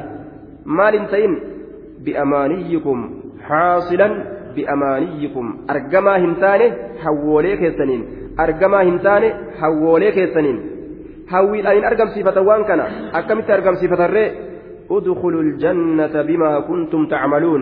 مال 0.77 0.95
تئن 1.11 1.33
بأمانيكم 2.05 2.97
حاصلا 3.47 4.07
بأمانيكم 4.55 5.45
أرجما 5.71 6.17
هنتاني 6.23 6.67
حوولي 7.03 7.57
كيسنين 7.57 8.01
أرجما 8.03 8.07
هنتاني 8.07 8.28
حوولي 9.61 10.11
كيسنين 10.11 10.57
حويل 11.31 11.67
أن 11.67 11.83
أرجم 11.89 12.07
صفة 12.15 12.37
وان 12.41 12.63
كان 12.69 12.81
أكمت 13.19 13.49
أرجم 13.57 13.75
صفة 13.81 14.05
الرئ 14.05 14.29
ادخلوا 14.95 15.41
الجنة 15.47 16.15
بما 16.29 16.51
كنتم 16.69 17.01
تعملون 17.13 17.61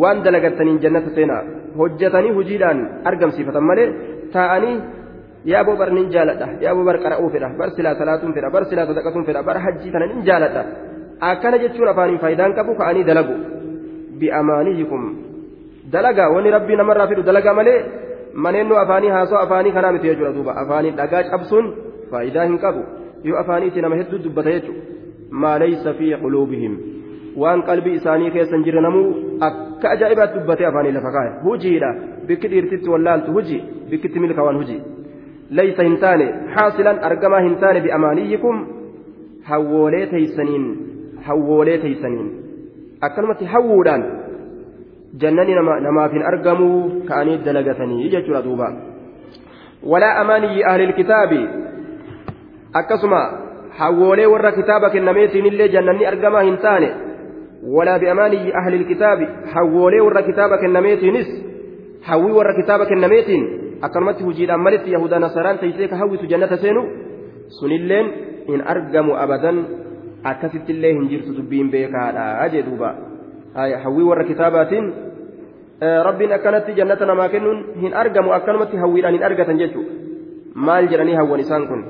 وان 0.00 0.16
دلقتنين 0.24 0.78
جنة 0.84 1.06
سينا 1.16 1.38
hojjetanii 1.78 2.32
hojiidhaan 2.38 2.78
argamsiifatan 3.08 3.64
malee 3.70 3.88
taa'anii 4.34 4.76
yaa 5.52 5.64
boo 5.66 5.76
bar 5.80 5.90
nin 5.96 6.10
jaaladha 6.14 6.48
yaa 6.64 6.74
boo 6.76 6.84
bar 6.88 6.96
qara'uu 7.04 7.28
fedha 7.34 7.50
bar 7.60 7.68
silaa 7.76 7.94
salaatuun 8.00 8.34
fedha 8.36 8.50
bar 8.54 8.64
silaa 8.70 8.86
sadaqatuun 8.90 9.26
fedha 9.28 9.42
bar 9.48 9.56
hajjii 9.64 9.92
tana 9.94 10.06
nin 10.12 10.24
jaaladha 10.28 10.62
akkana 11.30 11.60
jechuun 11.64 11.88
afaaniin 11.92 12.20
faayidaan 12.24 12.56
qabu 12.58 12.74
ka'anii 12.80 13.04
dalagu 13.10 13.36
bi'amaaniyikum 14.20 15.02
dalagaa 15.94 16.28
wanni 16.34 16.50
rabbii 16.56 16.80
namarraa 16.80 17.08
fidu 17.10 17.22
dalagaa 17.30 17.54
malee 17.60 17.78
maneennoo 18.34 18.78
afaanii 18.84 19.08
haasoo 19.16 19.38
afaanii 19.38 19.72
kanaa 19.72 19.92
miti 19.92 20.06
jechuudha 20.10 20.32
duuba 20.32 20.56
afaanii 20.62 20.90
dhagaa 21.00 21.22
cabsuun 21.30 21.72
faayidaa 22.10 22.44
hin 22.50 22.58
qabu 22.58 22.84
yoo 23.30 23.38
afaaniitti 23.38 23.80
nama 23.86 23.96
hedduu 24.00 24.18
dubbata 24.24 24.50
jechuudha 24.50 24.82
maa 25.30 25.58
laysa 25.64 25.94
fi 25.94 26.14
quluubihim 26.22 26.76
waan 27.42 27.62
qalbii 27.70 27.94
isaanii 28.00 28.30
keessa 28.36 28.56
hin 28.56 28.64
jirre 28.68 28.80
namuu 28.86 29.08
akka 29.48 29.90
ajaa'ibaatti 29.90 30.38
dubbatee 30.38 30.66
afaanii 30.70 30.92
lafa 30.98 31.12
kaa'e 31.16 31.30
hujiidha 31.44 31.90
bikki 32.30 32.48
dhiirtitti 32.54 32.90
wallaaltu 32.94 33.32
hujii 33.38 33.62
bikkitti 33.90 34.20
milkaawwan 34.24 34.56
hujii 34.62 34.80
laysa 35.60 35.82
hin 35.88 35.96
taane 36.04 36.28
haasilan 36.56 36.98
argamaa 37.10 37.40
hin 37.46 37.56
taane 37.64 37.80
bi'amaaniyyikum 37.86 38.66
hawwoolee 39.50 40.06
teeysaniin 40.06 40.66
hawwoolee 41.28 41.78
teeysaniin 41.84 42.28
akkanumatti 43.08 43.44
hawwuudhaan 43.54 44.04
hin 46.12 46.22
argamuu 46.32 47.04
ka'anii 47.08 47.38
dalagatanii 47.44 48.08
jechuudha 48.10 48.42
duuba 48.42 48.72
walaa 49.82 50.14
amaaniyyi 50.22 50.64
ahlil 50.64 50.92
kitaabi 50.92 51.48
akkasuma 52.72 53.20
hawwoolee 53.78 54.26
warra 54.26 54.52
kitaaba 54.52 54.90
kennameetiin 54.90 55.46
illee 55.46 55.68
jannanni 55.68 56.06
argamaa 56.06 56.42
hin 56.42 56.58
taane 56.58 56.90
walaa 57.76 57.98
bi'amaaniyyi 57.98 58.52
ahlil 58.62 58.84
kitaabi 58.84 59.28
hawwoolee 59.54 60.00
warra 60.00 60.22
kitaaba 60.22 60.58
kennameetiinis 60.58 61.28
hawwii 62.10 62.36
warra 62.38 62.54
kitaaba 62.54 62.86
kennameetiin 62.86 63.44
akkanumatti 63.80 64.24
hujiidhaan 64.24 64.60
malitti 64.60 64.92
yahudaa 64.92 65.18
nasaraan 65.18 65.58
teessee 65.58 65.88
ka 65.88 65.96
hawwitu 65.96 66.26
jannata 66.26 66.56
seenu 66.56 66.88
sunilleen 67.60 68.12
hin 68.48 68.62
argamu 68.74 69.16
abadan 69.16 69.66
akkasitti 70.24 70.72
illee 70.72 70.92
hin 70.92 71.08
jirtu 71.08 71.36
dubbiin 71.36 71.70
beekaadha 71.70 72.48
jee 72.54 72.62
duuba 72.70 72.94
kitaabaatiin 74.26 74.92
rabbiin 75.80 76.32
akkanatti 76.32 76.74
jannata 76.74 77.06
namaa 77.06 77.28
kennuun 77.28 77.64
hin 77.80 77.94
argamu 77.94 78.32
akkanumatti 78.32 78.76
hawwiidhaan 78.76 79.14
hin 79.14 79.24
argatan 79.24 79.58
jechuudha 79.58 79.92
maal 80.54 80.88
jedhanii 80.88 81.14
hawwan 81.14 81.40
isaan 81.40 81.68
kun 81.68 81.84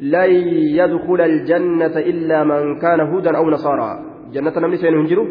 lan 0.00 0.30
yadkhula 0.78 1.24
aljannata 1.24 2.00
illaa 2.00 2.44
man 2.44 2.78
kaana 2.80 3.06
hudan 3.12 3.36
aw 3.36 3.44
nasaaraa 3.50 3.94
jannata 4.32 4.60
namni 4.60 4.78
seenu 4.82 4.98
hin 4.98 5.08
jiru 5.12 5.24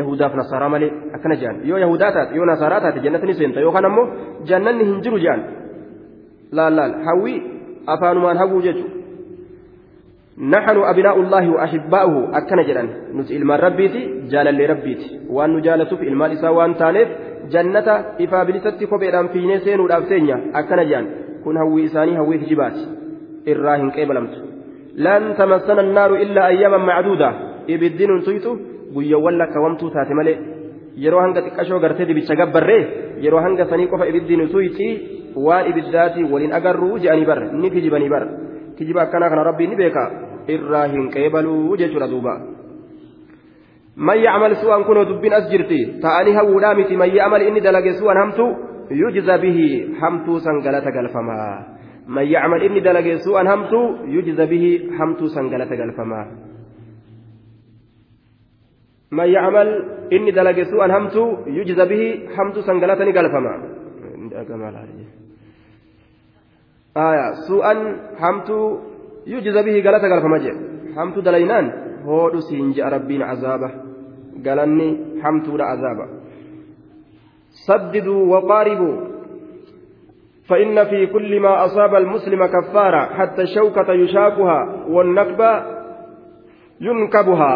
yahudaaf 0.00 0.34
nasaaraa 0.34 0.68
malee 0.74 0.90
akkana 1.18 1.36
jedhan 1.42 1.60
yoo 1.70 1.78
yahudaa 1.84 2.12
taate 2.12 2.36
yoo 2.36 2.46
nasaaraa 2.52 2.80
taate 2.80 3.00
jannata 3.06 3.26
ni 3.26 3.34
seenta 3.40 3.60
yookaan 3.60 3.84
ammoo 3.90 4.06
jannanni 4.50 4.84
hin 4.90 5.00
jiru 5.06 5.18
jedhan 5.24 5.42
laal 6.58 6.76
laal 6.80 6.94
hawwii 7.08 7.38
afaanumaan 7.96 8.38
hawwuu 8.42 8.62
jechuudha 8.66 9.03
نحن 10.38 10.76
أبناء 10.76 11.20
الله 11.20 11.50
وأحباؤه. 11.50 12.38
أكن 12.38 12.62
جران 12.66 12.88
نت 13.14 13.30
إلما 13.30 13.56
ربيتي 13.56 14.00
جال 14.30 14.54
لي 14.54 14.66
ربيتي. 14.66 15.20
وأن 15.30 15.56
نجالس 15.56 15.94
في 15.94 16.08
إلما 16.08 16.32
إسا 16.32 16.48
وأن 16.48 16.74
تانيف 16.76 17.08
جنة 17.50 17.88
إفا 18.20 18.42
بلستي 18.42 18.86
كوبيران 18.86 19.28
في 19.28 19.46
نسين 19.46 19.80
ودابسينيا 19.80 20.36
أكن 20.54 20.88
جان 20.90 21.04
كن 21.44 21.56
هوي 21.56 21.84
إساني 21.84 22.18
هوي 22.18 22.38
جبات 22.38 22.76
إراهن 23.48 23.90
كيبلمت 23.90 24.34
لن 24.96 25.22
تمسنا 25.38 25.80
النار 25.80 26.14
إلا 26.14 26.46
أياما 26.46 26.78
معدودة. 26.78 27.30
إبدين 27.70 28.22
تيتو 28.26 28.56
guyya 28.94 29.18
walla 29.18 29.46
kawamtuu 29.46 29.90
taate 29.90 30.14
malee 30.14 30.38
yeroo 31.04 31.20
hanga 31.20 31.42
xiqqashoo 31.42 31.80
gartee 31.84 32.06
dibicha 32.06 32.36
gabbarree 32.40 32.82
yeroo 33.24 33.40
hanga 33.44 33.66
sanii 33.70 33.88
qofa 33.92 34.06
ibiddiin 34.10 34.44
utuu 34.46 34.62
itti 34.68 34.88
waan 35.46 35.66
ibiddaatii 35.70 36.28
waliin 36.32 36.52
agarruu 36.58 36.98
je'anii 37.04 37.26
barre 37.30 37.48
ni 37.52 37.70
kijibanii 37.74 38.08
barre 38.14 38.28
kijiba 38.78 39.02
akkanaa 39.02 39.30
kana 39.30 39.44
rabbiin 39.50 39.70
ni 39.70 39.76
beeka 39.76 40.04
irraa 40.56 40.86
hin 40.94 41.10
qeebaluu 41.14 41.76
jechuudha 41.76 42.08
duuba 42.08 42.34
man 43.96 44.18
yacmal 44.18 44.54
su'an 44.62 44.84
kunoo 44.84 45.04
dubbiin 45.10 45.32
as 45.32 45.50
jirti 45.50 45.80
ta'anii 46.02 46.34
hawuudhaa 46.38 46.74
miti 46.74 46.96
man 46.96 47.10
ya'mal 47.14 47.42
inni 47.42 47.60
dalage 47.60 47.92
su'an 48.00 48.18
hamtu 48.22 48.46
yujza 48.90 49.38
bihi 49.38 49.96
hamtuu 50.00 50.40
san 50.40 50.60
galata 50.66 50.90
galfamaa 50.90 51.52
man 52.06 52.26
yacmal 52.26 52.62
inni 52.62 52.80
dalage 52.80 53.18
su'an 53.26 53.46
hamtu 53.46 53.80
yujza 54.16 54.46
bihi 54.46 54.90
hamtuu 54.98 55.28
san 55.28 55.48
galata 55.48 55.76
galfamaa 55.76 56.26
man 59.10 59.28
yacmal 59.30 59.68
inni 60.10 60.32
dalage 60.32 60.64
su'an 60.72 60.90
hamtu 60.90 61.22
yujza 61.56 61.86
bihi 61.86 62.08
hamtuu 62.36 62.62
san 62.66 62.80
galata 62.80 63.06
galfamaa 66.94 67.34
su'an 67.46 67.78
hamtuu 68.20 68.80
yujza 69.26 69.62
bihi 69.62 69.82
galata 69.82 70.08
galfama 70.08 70.38
jedhe 70.38 70.94
hamtuu 70.96 71.22
dalaynaan 71.24 71.72
hoodhu 72.06 72.40
siin 72.40 72.74
je'a 72.74 72.90
rabbiin 72.90 73.22
azaaba 73.22 73.70
galanni 74.46 74.88
hamtuudha 75.22 75.66
azaaba 75.74 76.06
saddiduu 77.66 78.30
waqaaribuu 78.30 79.14
فإن 80.44 80.84
في 80.84 81.06
كل 81.06 81.40
ما 81.40 81.64
أصاب 81.64 81.94
المسلم 81.94 82.46
كفارة 82.46 83.14
حتى 83.16 83.42
الشوكة 83.42 83.92
يشاكها 83.92 84.84
والنكب 84.88 85.40
ينكبها 86.80 87.54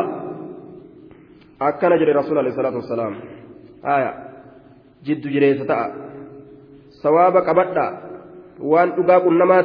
أكن 1.62 1.88
جري 1.88 2.12
رسول 2.12 2.38
عليه 2.38 2.48
الصلاة 2.48 2.74
والسلام 2.74 3.14
آية 3.84 4.14
جد 5.04 5.20
جري 5.20 5.58
ستاء 5.58 5.94
سوابك 8.58 8.66
أبدا 8.66 8.66
وأن 8.66 8.88
أقاق 8.88 9.26
النمات 9.26 9.64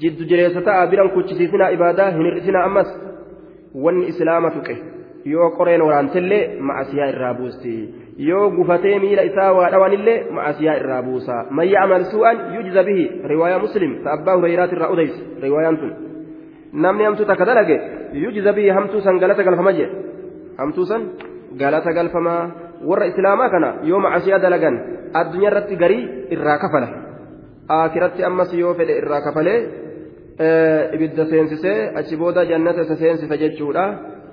جد 0.00 0.26
جري 0.26 0.50
ستاء 0.50 0.86
بلن 0.90 1.08
كتشيسنا 1.08 1.72
إبادة 1.72 2.08
هنرسنا 2.08 2.66
أمس 2.66 2.86
وأن 3.74 4.02
إسلام 4.02 4.48
تقه 4.48 4.76
yoo 5.26 5.50
qoreen 5.58 5.82
waraantellee 5.82 6.54
ma'asiyaa 6.60 7.08
irraa 7.08 7.34
buusti 7.34 7.94
yoo 8.18 8.50
gufatee 8.50 8.98
miila 8.98 9.22
isaa 9.22 9.52
waa 9.52 9.70
dhawanillee 9.70 10.30
ma'asiyaa 10.30 10.76
irraa 10.76 11.02
buusa 11.02 11.50
man 11.50 11.66
ya'mal 11.68 12.04
su'an 12.04 12.54
yujza 12.54 12.82
bihi 12.86 13.26
riwaayaa 13.26 13.58
muslim 13.58 14.04
ta 14.04 14.12
abbaa 14.12 14.36
hureyraat 14.36 14.72
irraa 14.72 14.88
odeyse 14.94 15.18
riwaayaan 15.42 15.76
tun 15.80 15.92
namni 16.72 17.04
hamtuu 17.04 17.26
takka 17.26 17.44
dalage 17.44 17.80
yujza 18.14 18.52
bihi 18.52 18.70
hamtuu 18.70 19.00
san 19.00 19.18
galata 19.18 19.42
galfama 19.42 19.72
jee 19.72 19.88
hamtuu 20.58 20.86
san 20.86 21.02
galata 21.58 21.92
galfamaa 21.92 22.50
warra 22.86 23.06
islaamaa 23.06 23.50
kana 23.50 23.74
yoo 23.82 23.98
ma'asiyaa 24.06 24.38
dalagan 24.38 24.74
addunyaa 25.12 25.50
irratti 25.50 25.76
garii 25.82 26.02
irraa 26.30 26.58
kafala 26.58 26.88
aakiratti 27.68 28.24
ammas 28.28 28.52
yoo 28.62 28.74
fedhe 28.74 28.98
irraa 29.00 29.20
kafalee 29.26 29.58
ibidda 30.94 31.24
seensisee 31.32 31.78
achi 32.00 32.16
booda 32.16 32.44
jannata 32.50 32.82
isa 32.86 32.96
seensisa 33.02 33.36
jechuudha 33.42 33.84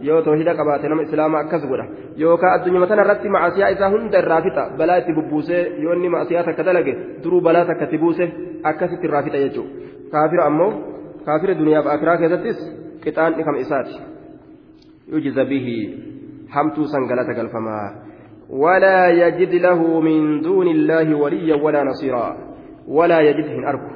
yoo 0.07 0.21
toohida 0.21 0.53
qabaate 0.59 0.89
nama 0.89 1.03
islaamaa 1.07 1.41
akkas 1.45 1.63
godha 1.71 1.85
yookaan 2.23 2.53
addunyaa 2.57 2.87
tana 2.91 3.03
irratti 3.05 3.29
macasiyaa 3.35 3.69
isaa 3.75 3.89
hunda 3.95 4.17
irraa 4.23 4.41
fixa 4.45 4.63
balaa 4.77 4.97
itti 5.01 5.13
bubbuusee 5.17 5.63
yoo 5.83 5.93
inni 5.97 6.09
macasiyaa 6.15 6.43
takka 6.49 6.63
dalage 6.69 6.93
duruu 7.23 7.41
balaa 7.47 7.65
takka 7.69 7.85
itti 7.89 7.97
buuse 8.05 8.25
akkasitti 8.71 9.05
irraa 9.09 9.23
fixa 9.27 9.43
jechuudha 9.45 9.71
kaafira 10.15 10.45
ammoo 10.51 10.71
kaafira 11.25 11.53
duniyaaf 11.61 11.87
akiraa 11.97 12.17
keessattis 12.23 12.59
qixaan 13.03 13.37
dhikama 13.37 13.59
isaati 13.65 13.95
yujiza 15.13 15.45
bihi 15.51 15.77
hamtuu 16.55 16.87
san 16.95 17.07
galata 17.11 17.33
galfamaa 17.41 17.85
ولا 18.63 19.07
يجد 19.09 19.53
له 19.65 19.79
من 20.07 20.41
دون 20.41 20.67
الله 20.67 21.15
وليا 21.15 21.55
ولا 21.55 21.83
نصيرا 21.83 22.52
ولا 22.87 23.19
يجد 23.19 23.45
هن 23.45 23.65
أرجو 23.65 23.87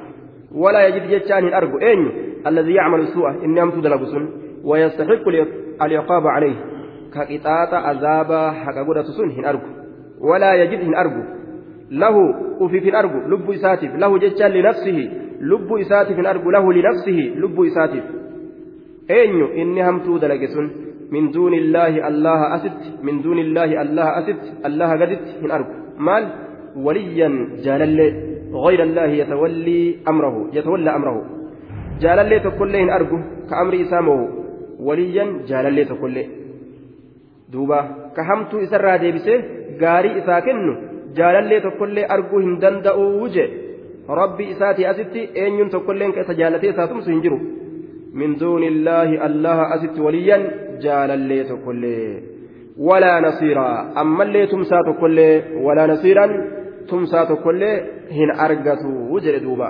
ولا 0.54 0.86
يجد 0.86 1.10
جتان 1.10 1.44
هن 1.44 1.54
أرجو 1.54 1.78
أين 1.78 2.12
الذي 2.46 2.72
يعمل 2.74 3.00
السوء 3.00 3.30
إن 3.44 3.58
أمت 3.58 3.74
دلبسون 3.74 4.30
ويستحق 4.64 5.28
العقاب 5.82 6.26
عليه. 6.26 6.56
كقطاط 7.14 7.74
عذاب 7.74 8.52
حق 8.54 8.74
قدرة 8.88 9.02
سن 9.02 9.30
هن 9.30 9.44
أرجو 9.44 9.66
ولا 10.20 10.54
يجد 10.54 10.80
هن 10.84 10.94
أرجو 10.94 11.22
له 11.90 12.16
وفي 12.60 12.80
في 12.80 12.88
الأرجو 12.88 13.18
لب 13.18 13.50
إساتف. 13.50 13.94
له 13.94 14.18
جتان 14.18 14.50
لنفسه. 14.50 15.10
لب 15.40 15.72
إساتف 15.72 16.26
أرجو 16.26 16.50
له 16.50 16.72
لنفسه. 16.72 17.18
لب 17.36 17.60
إساتف. 17.60 18.04
أين 19.10 19.42
إني 19.44 19.88
همتو 19.88 20.18
دلقسن 20.18 20.70
من 21.10 21.30
دون 21.30 21.54
الله 21.54 22.08
الله 22.08 22.54
أسد. 22.54 22.72
من 23.02 23.22
دون 23.22 23.38
الله 23.38 23.82
الله 23.82 24.18
أسد. 24.18 24.66
الله 24.66 24.92
قدت 24.92 25.24
هن 25.42 25.50
أرجو 25.50 25.72
مال 25.98 26.24
وليا 26.76 27.28
جالل 27.64 28.27
غير 28.52 28.82
الله 28.82 29.04
يتولي 29.04 29.96
أمره 30.08 30.46
يتولى 30.52 30.90
أمره. 30.96 31.24
جالل 32.00 32.40
تقول 32.42 32.72
له 32.72 32.94
أرجو 32.96 33.18
كأمر 33.50 33.74
إسامه. 33.82 34.28
وليا 34.80 35.24
جالل 35.48 35.78
تقول 35.88 36.14
له 36.14 36.26
دوبا 37.52 37.80
كهمت 38.16 38.54
إسرى 38.54 38.98
ديبسه 38.98 39.36
غاري 39.82 40.18
إساكن 40.18 40.76
جالل 41.16 41.50
تقول 41.66 41.94
له 41.94 42.02
أرجو 42.14 42.38
هندن 42.38 42.86
وجه. 43.22 43.48
ربي 44.08 44.52
إساتي 44.52 44.90
أستي 44.90 45.22
أين 45.36 45.68
له 45.98 46.10
كتجالتي 46.16 46.70
إساتم 46.70 47.00
سنجرو. 47.00 47.38
من 48.14 48.36
دون 48.36 48.62
الله 48.62 49.26
الله 49.26 49.58
أست 49.74 49.98
وليا 50.00 50.38
جالل 50.84 51.30
تقول 51.48 51.82
له 51.82 52.20
ولا 52.78 53.20
نصيرا 53.20 53.68
أما 54.00 54.22
اللي 54.22 54.46
تمسى 54.46 54.78
له 55.02 55.42
ولا 55.66 55.86
نصيرا 55.86 56.26
تمسى 56.90 57.20
تقول 57.30 57.60
له 57.60 57.72
هن 58.18 58.30
أرجته 58.44 58.88
وجر 59.12 59.38
دوبا 59.44 59.68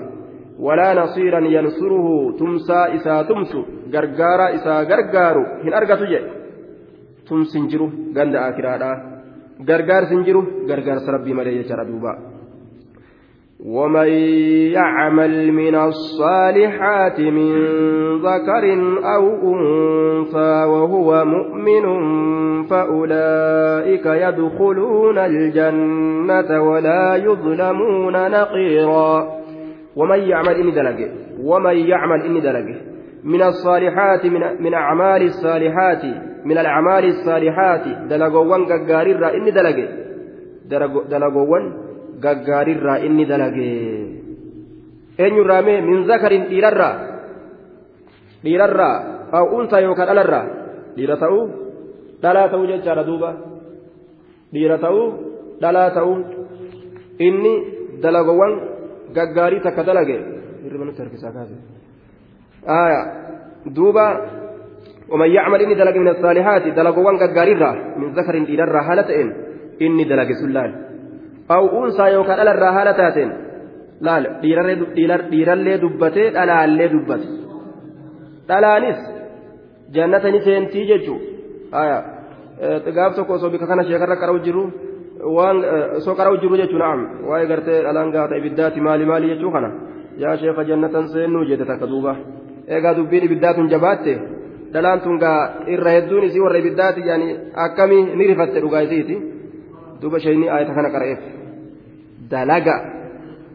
ولا 0.66 0.88
نصيرا 1.00 1.40
ينصره 1.56 2.06
تمسى 2.38 2.80
إسا 2.96 3.14
تمسو 3.28 3.60
غرغارا 3.92 4.46
إسا 4.56 4.74
غرغارو 4.90 5.44
هن 5.64 5.72
أرجته 5.78 6.04
جي 6.12 6.20
تمسنجرو 7.28 7.86
غند 8.16 8.34
آكرادا 8.48 8.90
غرغار 9.68 10.02
سنجرو 10.10 10.40
غرغار 10.68 10.98
سربي 11.06 11.32
ملي 11.38 11.52
يجرى 11.58 11.84
دوبا 11.90 12.12
ومن 13.66 14.08
يعمل 14.72 15.52
من 15.52 15.74
الصالحات 15.74 17.20
من 17.20 17.52
ذكر 18.18 18.64
أو 19.14 19.54
أنثى 19.54 20.64
وهو 20.64 21.24
مؤمن 21.24 21.84
فأولئك 22.64 24.06
يدخلون 24.06 25.18
الجنة 25.18 26.62
ولا 26.62 27.16
يظلمون 27.16 28.30
نقيرا. 28.30 29.28
ومن 29.96 30.18
يعمل 30.18 30.54
إني 30.54 30.70
دلقه. 30.70 31.10
ومن 31.44 31.76
يعمل 31.76 32.22
إني 32.22 32.40
دلقه. 32.40 32.76
من 33.24 33.42
الصالحات 33.42 34.26
من, 34.26 34.62
من 34.62 34.74
أعمال 34.74 35.22
الصالحات 35.22 36.04
من 36.44 36.58
الأعمال 36.58 37.04
الصالحات. 37.04 38.08
دلقوان 38.10 38.64
ققارير 38.64 39.34
إني 39.34 39.50
دلقه. 39.50 39.88
دلقوان 41.10 41.87
gaggaarirraa 42.24 42.98
inni 43.06 43.24
dalage 43.30 43.68
eenyurraa 45.18 45.62
mee 45.62 45.80
min 45.80 46.06
zakarin 46.10 46.48
dhiirarraa 46.50 46.94
dhiirarraa 48.44 48.96
unsaa 49.58 49.80
yookaan 49.86 50.08
dhalarraa 50.10 50.44
dhiira 50.96 51.16
ta'uu 51.22 51.42
dhalaa 52.22 52.48
ta'uu 52.52 52.66
jechaadha 52.70 53.06
duuba 53.10 53.30
dhiira 54.54 54.78
ta'uu 54.84 55.06
dhalaa 55.62 55.90
ta'uu 55.98 56.16
inni 57.28 57.54
dalagowwan 58.02 58.52
gaggaarii 59.16 59.64
takka 59.66 59.86
dalage 59.88 60.18
hirriba 60.62 60.84
nutti 60.84 61.02
harkisaa 61.02 61.32
kaase 61.36 61.56
duuba 63.78 64.06
ومن 65.08 65.30
يعمل 65.30 65.60
إني 65.60 65.74
دلق 65.74 65.96
من 65.96 66.08
الصالحات 66.08 66.62
دلقوان 66.76 67.16
قاريرا 67.16 67.72
من 67.96 68.12
ذكر 68.12 68.34
إلى 68.34 68.82
حالة 68.86 69.08
إني 69.82 70.04
دلق 70.04 70.32
سلال 70.32 70.87
أو 71.50 71.84
أنثى 71.84 72.06
يوكان 72.12 72.38
على 72.40 72.50
الرهالة 72.50 72.92
تاتين 72.92 73.30
laal 74.06 74.24
dhiirallee 74.42 75.76
dubbatee 75.82 76.26
dhalaallee 76.36 76.88
dubbate 76.92 77.26
dhalaanis 78.48 78.98
jannata 79.94 80.28
ni 80.34 80.40
seentii 80.46 80.84
jechuu 80.90 81.18
gaaf 82.96 83.12
tokko 83.16 83.32
osoo 83.34 83.50
bika 83.54 83.66
kana 83.70 83.82
sheekarra 83.88 84.16
qara'u 84.22 84.38
jiru 84.46 84.62
waan 85.36 85.56
osoo 85.98 86.14
qara'u 86.18 86.36
jiru 86.42 86.56
jechuu 86.60 86.78
na'am 86.82 87.00
waa'ee 87.28 87.46
gartee 87.50 87.78
dhalaan 87.86 88.10
gaata 88.16 88.34
ibiddaati 88.40 88.80
maali 88.86 89.04
maali 89.10 89.26
jechuu 89.32 89.50
kana 89.56 89.70
yaa 90.22 90.36
sheeka 90.42 90.62
jannatan 90.70 91.04
seennuu 91.14 91.44
jette 91.50 91.64
takka 91.70 91.86
duuba 91.92 92.12
eegaa 92.74 92.94
dubbiin 92.98 93.24
ibiddaatun 93.28 93.66
jabaatte 93.74 94.12
dhalaan 94.74 95.00
tun 95.04 95.16
gaa 95.24 95.40
irra 95.74 95.90
hedduun 95.96 96.24
isii 96.28 96.42
warra 96.44 96.58
ibiddaati 96.62 97.00
yaani 97.10 97.28
akkamii 97.66 98.02
ni 98.18 98.24
rifatte 98.30 98.58
dhugaa 98.64 98.82
isiiti 98.86 99.16
duuba 100.02 100.18
sheeyni 100.24 100.46
ayata 100.54 100.72
kana 100.78 100.90
qara'eef 100.94 101.20
dalaga 102.30 102.76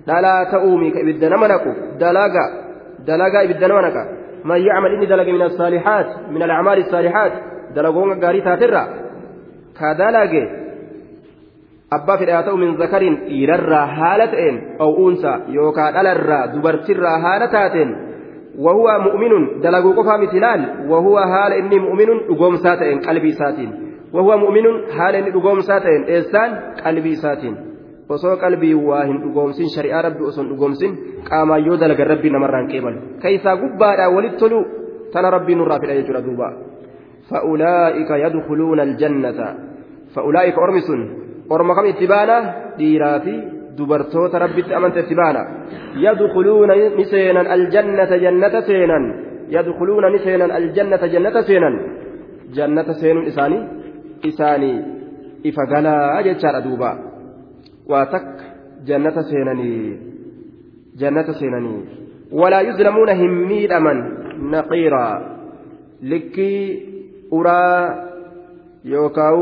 dhalaa 0.07 0.41
ta'uumi 0.51 0.91
ka 0.93 0.99
ibidda 1.03 1.29
nama 1.33 1.47
naqu 1.47 1.71
dalaga 1.99 2.43
dalaga 3.07 3.43
ibidda 3.45 3.67
nama 3.67 3.81
naqa 3.87 4.03
man 4.49 4.59
yacmal 4.67 4.93
inni 4.95 5.07
dalaga 5.07 5.31
min 5.35 5.41
asaalihaat 5.49 6.07
min 6.33 6.41
alacmaali 6.47 6.81
asaalihaat 6.87 7.33
dalagoon 7.75 8.19
gaarii 8.23 8.43
taatirra 8.47 8.83
ka 9.79 9.93
dalage 10.01 10.43
abbaa 11.97 12.17
fedhe 12.19 12.33
haa 12.35 12.45
ta'u 12.47 12.57
min 12.63 12.77
zakariin 12.81 13.15
dhiirarraa 13.27 13.85
haala 13.99 14.25
ta'een 14.33 14.55
aw'uunsa 14.85 15.31
yookaa 15.57 15.91
dhalarraa 15.95 16.47
dubartirraa 16.55 17.19
haala 17.27 17.47
taateen 17.57 17.91
وهو 18.65 18.87
مؤمن 19.07 19.61
دلقوا 19.65 19.93
قفا 19.97 20.17
مثلال 20.17 20.61
وهو 20.89 21.17
هال 21.17 21.51
إني 21.53 21.77
مؤمن 21.79 22.09
أقوم 22.29 22.55
ساتئن 22.55 22.99
قلبي 22.99 23.31
ساتين 23.31 23.69
wahuwa 24.13 24.37
mu'minuun 24.37 24.81
haala 24.97 25.17
inni 25.17 25.31
dhugoomsaa 25.33 25.79
ta'een 25.85 26.03
eessaan 26.15 26.51
qalbii 26.83 27.13
isaatiin 27.17 27.55
osoo 28.09 28.35
qalbii 28.43 28.73
waa 28.89 29.03
hin 29.09 29.21
dhugoomsin 29.23 29.69
shari'aa 29.75 30.01
rabbi 30.07 30.23
osoo 30.29 30.43
hin 30.43 30.49
dhugoomsin 30.51 30.91
qaamaan 31.29 31.65
yoo 31.67 31.77
dalagan 31.81 32.07
rabbii 32.13 32.31
namarraan 32.35 32.67
qeebalu 32.71 32.99
keessaa 33.23 33.55
gubbaadhaa 33.63 34.09
walitti 34.15 34.39
tolu 34.43 34.59
tana 35.13 35.29
rabbii 35.35 35.55
nurraa 35.55 35.79
fidha 35.79 35.95
jechuudha 35.99 36.21
duuba 36.27 36.47
fa'ulaa'ika 37.29 38.15
yadkhuluuna 38.25 38.81
aljannata 38.87 39.47
fa'ulaa'ika 40.15 40.59
ormi 40.65 40.81
sun 40.87 41.01
orma 41.49 41.75
kam 41.75 41.85
itti 41.91 42.07
baana 42.07 42.37
dhiiraa 42.77 43.19
fi 43.25 43.33
dubartoota 43.77 44.39
rabbitti 44.45 44.73
amanta 44.79 44.99
itti 45.03 45.15
baana 45.21 45.41
yadkhuluuna 46.05 46.73
ni 46.97 47.05
seenan 47.13 47.47
aljannata 47.55 48.15
jannata 48.25 48.61
seenan 48.69 49.03
yadkhuluuna 49.55 50.09
ni 50.09 50.19
seenan 50.25 50.51
aljannata 50.51 51.07
jannata 51.13 51.41
seenan 51.49 51.75
jannata 52.57 52.93
seenuun 53.01 53.27
isaanii 53.31 53.61
isaanii 54.29 54.77
ifa 55.49 55.63
galaa 55.71 56.21
jechaadha 56.27 56.61
duuba 56.67 56.91
waa 57.91 58.05
takka 58.13 58.43
jannata 58.87 59.23
seenanii 59.29 59.99
jannata 61.01 61.33
seenanii. 61.39 61.81
Walaa 62.41 62.61
yuzlamuuna 62.67 63.13
hin 63.21 63.33
miidhaman 63.51 63.99
naqiiraa 64.55 65.13
likkii 66.11 66.63
uraa 67.31 67.77
yookaan 68.93 69.39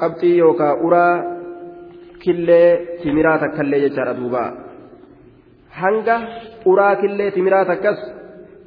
qabxii 0.00 0.36
yookaan 0.38 0.76
uraa 0.86 1.14
killee 2.24 2.68
timiraa 3.02 3.38
takkallee 3.44 3.80
jechaadha 3.86 4.14
duuba. 4.20 4.44
Hanga 5.80 6.16
uraa 6.72 6.94
killee 7.02 7.30
timiraa 7.36 7.64
takkas 7.72 7.98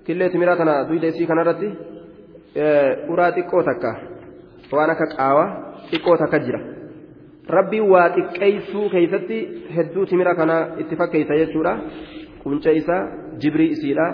killee 0.06 0.30
timiraa 0.36 0.56
tana 0.62 0.74
duyda 0.90 1.08
isii 1.14 1.28
kanarratti 1.32 1.70
uraa 3.16 3.32
xiqqoo 3.38 3.64
takka. 3.70 3.92
Waan 4.76 4.90
akka 4.94 5.08
qaawaa 5.16 5.48
xiqqoo 5.92 6.18
takka 6.24 6.40
jira 6.46 6.60
waa 7.94 8.08
xiqqeessuu 8.16 8.90
keessatti 8.96 9.38
hedduu 9.78 10.06
timira 10.06 10.36
kana 10.36 10.58
itti 10.84 10.96
fakkeessa 11.02 11.40
jechuudha 11.42 11.74
qunca 12.44 12.72
isaa 12.82 13.02
jibrii 13.42 13.72
isiidha 13.76 14.06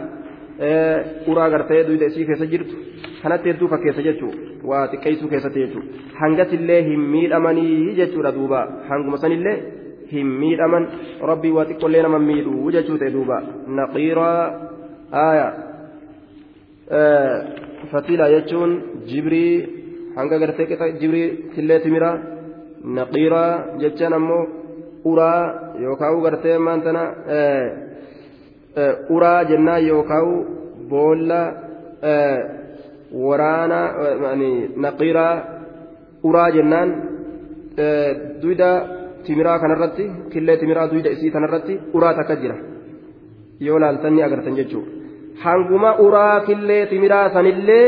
uraa 1.32 1.50
gartee 1.50 1.84
duyda 1.88 2.06
isii 2.12 2.26
keessa 2.30 2.46
jirtu 2.54 2.76
kanatti 3.24 3.50
hedduu 3.52 3.68
fakkeessa 3.74 4.02
jechuudha 4.10 4.70
waa 4.70 4.86
xiqqeessuu 4.94 5.30
keessatti 5.34 5.60
jechuudha 5.66 5.90
hangasillee 6.22 6.82
hin 6.90 7.02
miidhamanii 7.16 7.96
jechuudha 8.00 8.32
duuba 8.38 8.62
hanguma 8.90 9.18
sanillee 9.24 9.58
hin 10.12 10.28
miidhaman 10.42 10.88
rabbii 11.32 11.54
waa 11.58 11.66
xiqqollee 11.70 12.04
nama 12.08 12.20
miidhu 12.30 12.72
jechuu 12.78 12.98
ta'e 13.04 13.12
duuba 13.18 13.38
naqiiraa 13.80 14.44
aayaa 15.24 15.52
fatila 17.92 18.30
jechuun 18.36 18.72
jibrii 19.12 19.54
hanga 20.18 20.40
gartee 20.44 20.68
qixa 20.72 20.90
jibrii 21.02 21.28
tillee 21.56 21.80
timiraa 21.86 22.16
naqiiraa 22.84 23.78
jechaan 23.82 24.14
ammoo 24.14 24.44
uraa 25.12 25.42
yookaan 25.84 26.22
gartee 26.26 26.58
maantana 26.58 27.04
uraa 29.10 29.44
jennaan 29.44 29.88
yookaan 29.88 30.46
boolla 30.90 31.42
waraana 33.26 33.80
naqiiraa 34.86 35.34
uraa 36.24 36.50
jennaan 36.58 36.90
duyda 38.42 38.70
timiraa 39.26 39.60
kanarratti 39.60 40.12
killee 40.34 40.58
timiraa 40.58 40.92
duyda 40.92 41.10
isii 41.18 41.32
kanarratti 41.32 41.80
uraa 41.94 42.14
takka 42.14 42.36
jira 42.44 42.56
yoo 43.60 43.80
laaltan 43.80 44.24
agartan 44.28 44.56
jechuudha. 44.60 44.92
hanguma 45.44 45.92
uraa 46.06 46.40
killee 46.48 46.86
timiraa 46.92 47.30
sanillee 47.36 47.88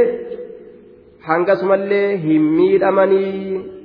hangasumallee 1.27 2.17
hin 2.25 2.43
miidhamanii 2.57 3.78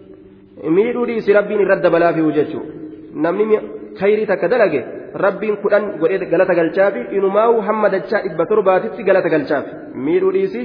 miidhuu 0.71 1.07
dhiisi 1.07 1.33
rabbiin 1.39 1.65
irratti 1.67 1.87
dabalaa 1.89 2.13
fi'u 2.19 2.33
jechuudha 2.39 3.21
namni 3.27 3.59
khayrii 4.01 4.27
takka 4.27 4.49
dalage 4.49 4.85
rabbiin 5.27 5.57
kudhan 5.65 5.91
godhee 6.03 6.31
galata 6.35 6.55
galchaafi 6.61 7.07
inumaawu 7.17 7.65
hamma 7.71 7.93
dachaa 7.97 8.23
dhibba 8.27 8.47
torbaatitti 8.53 9.09
galata 9.09 9.35
galchaafi 9.35 9.99
miidhuu 10.07 10.37
dhiisi 10.37 10.63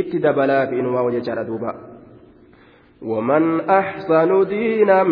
itti 0.00 0.22
dabalaa 0.26 0.66
fi 0.66 0.78
inumaa 0.82 1.10
jechaadha 1.16 1.44
duuba. 1.44 1.74
ومن 3.02 3.60
أحسن 3.60 4.44
دينا 4.48 5.02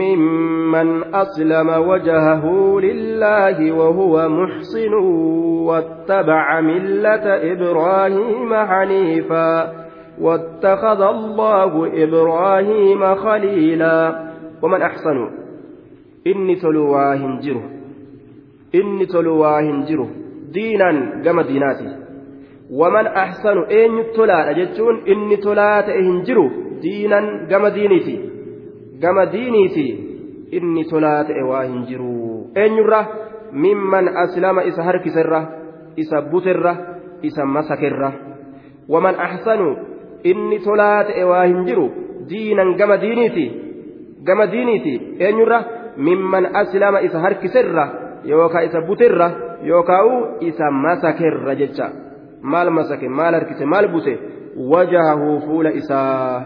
ممن 0.00 1.14
أسلم 1.14 1.68
وجهه 1.88 2.44
لله 2.80 3.72
وهو 3.72 4.28
محسن 4.28 4.94
واتبع 5.68 6.60
ملة 6.60 7.52
إبراهيم 7.52 8.54
حنيفا 8.54 9.72
واتخذ 10.20 11.00
الله 11.00 11.72
إبراهيم 12.04 13.14
خليلا. 13.14 14.28
ومن 14.62 14.82
أحسن؟ 14.82 15.18
إني 16.26 16.54
تلوى 16.56 17.16
هنجره 17.16 17.62
إني 18.74 19.06
تلوى 19.06 19.52
هنجره 19.62 20.08
دينا 20.52 21.22
كما 21.24 21.42
ديناتي. 21.42 21.96
ومن 22.70 23.06
أحسن؟ 23.06 23.58
إن 23.58 23.90
تلا 24.16 24.50
أجتون 24.50 24.94
إني 25.08 25.36
تلا 25.36 25.80
تهنجره 25.80 26.50
دينا 26.82 27.46
كما 27.50 27.68
دينيتي. 27.68 28.30
كما 29.02 29.24
دينيتي. 29.24 29.88
إني 30.54 30.84
تلا 30.84 31.22
تهوى 31.22 31.66
إن 31.66 32.72
يرى. 32.72 33.06
ممن 33.52 34.08
أسلم 34.08 34.58
إسهر 34.58 34.96
كسرة 35.04 35.48
إسبوترة 35.98 36.74
إسمسكرة 37.24 38.12
ومن 38.88 39.14
أحسن؟ 39.14 39.60
Inni 40.24 40.58
tolaa 40.58 41.04
ta'e 41.04 41.24
waa 41.24 41.44
hin 41.44 41.64
jiru 41.64 41.86
diinan 42.30 42.74
gama 42.76 42.96
diiniiti 43.04 43.46
gama 44.24 44.46
diiniiti 44.46 44.94
eenyurra 45.18 45.64
mimman 45.96 46.48
aslama 46.62 47.00
isa 47.00 47.20
harkiserra 47.20 47.84
yookaa 48.24 48.62
isa 48.68 48.80
buterra 48.80 49.30
yookaa'u 49.70 50.12
isa 50.40 50.70
masakerra 50.70 51.54
jecha 51.54 51.90
maal 52.42 52.70
masake 52.70 53.08
maal 53.08 53.34
harkise 53.34 53.64
maal 53.64 53.88
bute 53.88 54.18
wajahahu 54.72 55.40
fuula 55.46 55.72
isaa 55.72 56.42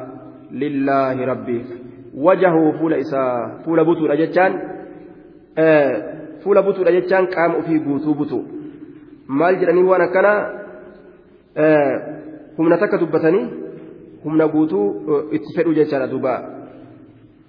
lillaahi 0.51 1.25
rabbiif 1.33 1.67
wajahuu 2.15 2.73
fuula 2.79 2.97
isaa 2.99 3.51
fuula 3.65 3.85
butuudha 3.85 4.17
jechaan 4.17 4.61
fuula 6.45 6.63
butuudha 6.63 6.93
jechaan 6.93 7.27
qaama 7.35 7.59
ofii 7.59 7.79
guutuu 7.79 8.15
butu 8.15 8.45
maal 9.27 9.57
jedhanii 9.57 9.83
waan 9.91 10.03
akkana 10.09 10.33
humna 12.57 12.79
takka 12.79 12.99
dubbatanii 12.99 13.62
humna 14.25 14.47
guutuu 14.49 14.87
itti 15.33 15.55
fedhu 15.57 15.75
jechaadha 15.75 16.07
duuba 16.07 16.35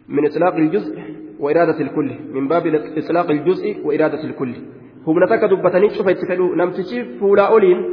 min 0.08 0.26
islaaq 0.26 0.58
iljuz'i 0.58 1.04
wa 1.40 1.52
iraadati 1.52 1.84
ilkulli 1.84 2.16
min 2.34 2.48
baabi 2.48 2.70
islaaq 2.96 3.30
iljuz'i 3.30 3.78
wa 3.86 3.94
iraadati 3.94 4.28
ilkulli 4.28 4.60
humna 5.06 5.28
takka 5.28 5.48
dubbatanii 5.48 5.90
cufa 5.98 6.12
itti 6.12 6.26
fedhu 6.28 6.56
namtichi 6.56 7.04
fuulaa 7.20 7.50
oliin 7.50 7.86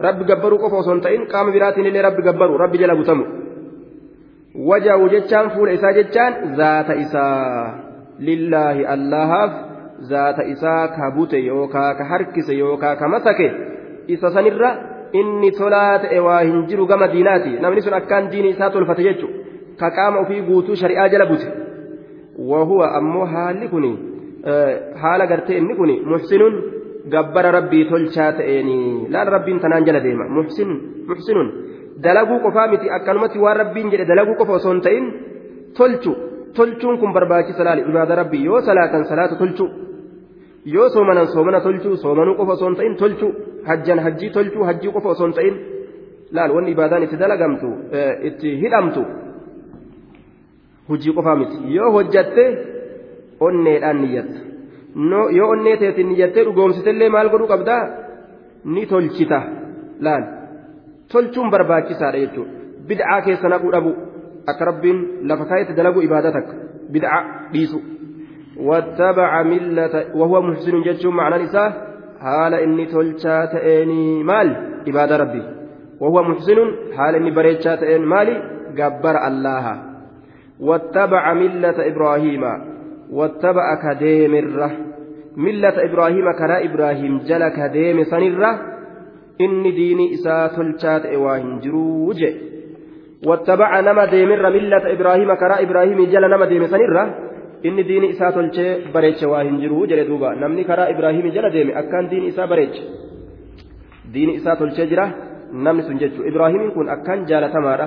rabbi 0.00 0.24
gabbaruu 0.24 0.58
qofa 0.58 0.76
osoo 0.76 0.94
hin 0.94 1.02
ta'in 1.02 1.26
qaama 1.26 1.52
biraatiin 1.52 1.86
illee 1.86 2.02
rabbi 2.02 2.22
gabbaru 2.22 2.58
rabbi 2.58 2.78
jala 2.78 2.96
butamu 2.96 3.24
wajahu 4.70 5.08
jechaan 5.08 5.50
fuula 5.50 5.72
isaa 5.72 5.92
jechaan 5.92 6.56
zaata 6.56 6.94
isaa 6.94 7.74
lillaahi 8.18 8.86
allahaaf 8.86 9.52
zaata 10.10 10.42
isaa 10.54 10.88
ka 10.88 11.10
bute 11.14 11.38
inni 15.20 15.50
tolaa 15.58 15.98
ta'e 16.04 16.18
waa 16.26 16.40
hin 16.48 16.58
jiru 16.70 16.86
gama 16.92 17.06
diinaati 17.14 17.52
namni 17.64 17.82
sun 17.86 17.94
akkaan 18.00 18.30
diini 18.32 18.48
isaa 18.54 18.70
tolfate 18.76 19.02
jechu 19.08 19.28
ka 19.80 19.90
qaama 19.98 20.18
ofii 20.24 20.42
guutuu 20.48 20.76
shari'aa 20.82 21.08
jala 21.14 21.26
bute 21.32 21.48
wahuwa 22.52 22.86
ammoo 23.00 23.26
haalli 23.34 23.68
kun 23.74 23.86
haala 25.02 25.26
gartee 25.32 25.56
inni 25.60 25.74
kun 25.80 25.90
muxsinuun 26.12 26.54
gabbara 27.14 27.50
rabbii 27.58 27.84
tolchaa 27.92 28.32
ta'eeni 28.40 28.76
laal 29.14 29.28
rabbiin 29.36 29.60
tanaan 29.64 29.86
jala 29.88 30.00
deema 30.06 30.26
muxsinuun 30.36 31.48
dalaguu 32.04 32.38
qofaa 32.44 32.66
miti 32.74 32.86
akkanumatti 32.98 33.38
waan 33.46 33.56
rabbiin 33.62 33.90
jedhe 33.94 34.06
dalaguu 34.12 34.36
qofa 34.40 34.52
osoo 34.58 34.72
hin 34.74 34.82
ta'in 34.86 35.04
tolchu 35.78 36.12
tolchuun 36.56 36.96
kun 37.02 37.12
barbaachisa 37.16 37.64
laali 37.68 37.82
ibaada 37.90 38.14
rabbii 38.22 38.44
yoo 38.48 38.60
salaatan 38.68 39.04
salaata 39.10 39.36
tolchu 39.42 39.64
yoo 40.64 40.88
soomanan 40.88 41.26
soomana 41.34 41.60
tolchu 41.60 41.96
soomanuu 41.96 42.34
qofa 42.40 42.52
osoo 42.52 42.68
hin 42.68 42.76
ta'in 42.76 42.96
tolchu 43.02 43.26
hajjan 43.68 43.98
hajjii 44.06 44.30
tolchu 44.36 44.64
hajjii 44.68 44.92
qofa 44.96 45.08
osoo 45.14 45.26
hin 45.26 45.34
ta'in 45.40 45.56
laal 46.38 46.54
wanni 46.56 46.70
ibaadaan 46.76 47.02
itti 47.06 47.16
dalagamtu 47.24 47.68
itti 48.30 48.56
hidhamtu 48.62 49.02
hujii 50.88 51.14
qofaa 51.18 51.36
miti 51.42 51.74
yoo 51.76 51.90
hojjatte 51.96 52.44
onneedhaan 53.40 54.00
niyyatta 54.02 54.40
yoo 55.38 55.50
onnee 55.56 55.76
teetiin 55.82 56.08
niyyattee 56.12 56.44
dhugoomsitellee 56.48 57.10
maal 57.16 57.28
godhuu 57.34 57.52
qabdaa 57.52 57.82
ni 58.64 58.86
tolchita 58.86 59.42
laal. 60.00 60.24
tolchuun 61.12 61.50
barbaachisaadha 61.50 62.18
jechuudha 62.24 62.52
bid'aa 62.88 63.20
keessa 63.26 63.48
naquu 63.52 63.72
dhabu 63.74 63.90
akka 64.52 64.64
rabbiin 64.70 64.98
lafa 65.30 65.44
kaayetti 65.50 65.76
dalagu 65.78 66.00
ibaada 66.06 66.32
takka 66.36 66.54
bid'aa 66.94 67.20
dhiisu 67.52 67.78
muxsinun 70.42 70.84
jechuun 70.84 71.14
macnaan 71.14 71.44
isaa 71.48 71.70
haala 72.26 72.62
inni 72.66 72.86
tolchaa 72.86 73.46
ta'een 73.54 73.92
maal 74.30 74.50
ibaada 74.90 75.18
rabbii 75.22 75.46
wahuwa 76.00 76.22
muxsinun 76.30 76.70
haala 76.96 77.18
inni 77.18 77.32
bareechaa 77.38 77.76
ta'een 77.82 78.04
maali 78.12 78.34
gabbara 78.78 79.26
allaha 79.30 79.74
wattabaca 80.68 81.34
millata 81.42 81.86
ibraahiima 81.90 82.52
wattaba'a 83.18 83.74
ka 83.82 83.94
deemirra 84.04 84.70
millata 85.36 85.84
ibraahiima 85.88 86.34
karaa 86.40 86.62
ibraahim 86.68 87.20
jala 87.28 87.50
ka 87.50 87.68
deeme 87.68 88.04
sanirra 88.12 88.50
inni 89.38 89.72
diinii 89.78 90.10
isaa 90.16 90.48
tolchaa 90.56 90.98
ta'e 91.06 91.16
waa 91.26 91.38
hin 91.42 91.58
jiruu 91.64 92.14
je 92.20 92.30
wattabaca 93.26 93.82
nama 93.82 94.06
deemirra 94.14 94.50
millata 94.56 94.94
ibraahiima 94.96 95.36
karaa 95.42 95.62
ibraahimii 95.66 96.06
jala 96.14 96.28
nama 96.28 96.46
deeme 96.46 96.68
sanirra 96.74 97.04
inni 97.68 97.82
diini 97.90 98.08
isaa 98.14 98.32
tolchee 98.36 98.70
bareeche 98.94 99.26
waa 99.32 99.42
hin 99.48 99.56
jiru 99.62 99.86
jedhe 99.90 100.04
duuba 100.10 100.34
namni 100.42 100.64
karaa 100.70 100.88
ibraahimii 100.94 101.34
jala 101.36 101.50
deeme 101.56 101.72
akkaan 101.82 102.08
diini 102.12 102.26
isaa 102.32 102.46
bareeche 102.52 102.82
diini 104.14 104.32
isaa 104.40 104.56
tolchee 104.62 104.86
jira 104.92 105.06
namni 105.66 105.82
sun 105.88 105.98
jechuudha 106.02 106.28
ibraahimiin 106.32 106.72
kun 106.76 106.88
akkaan 106.96 107.26
jaalatamaadha 107.30 107.86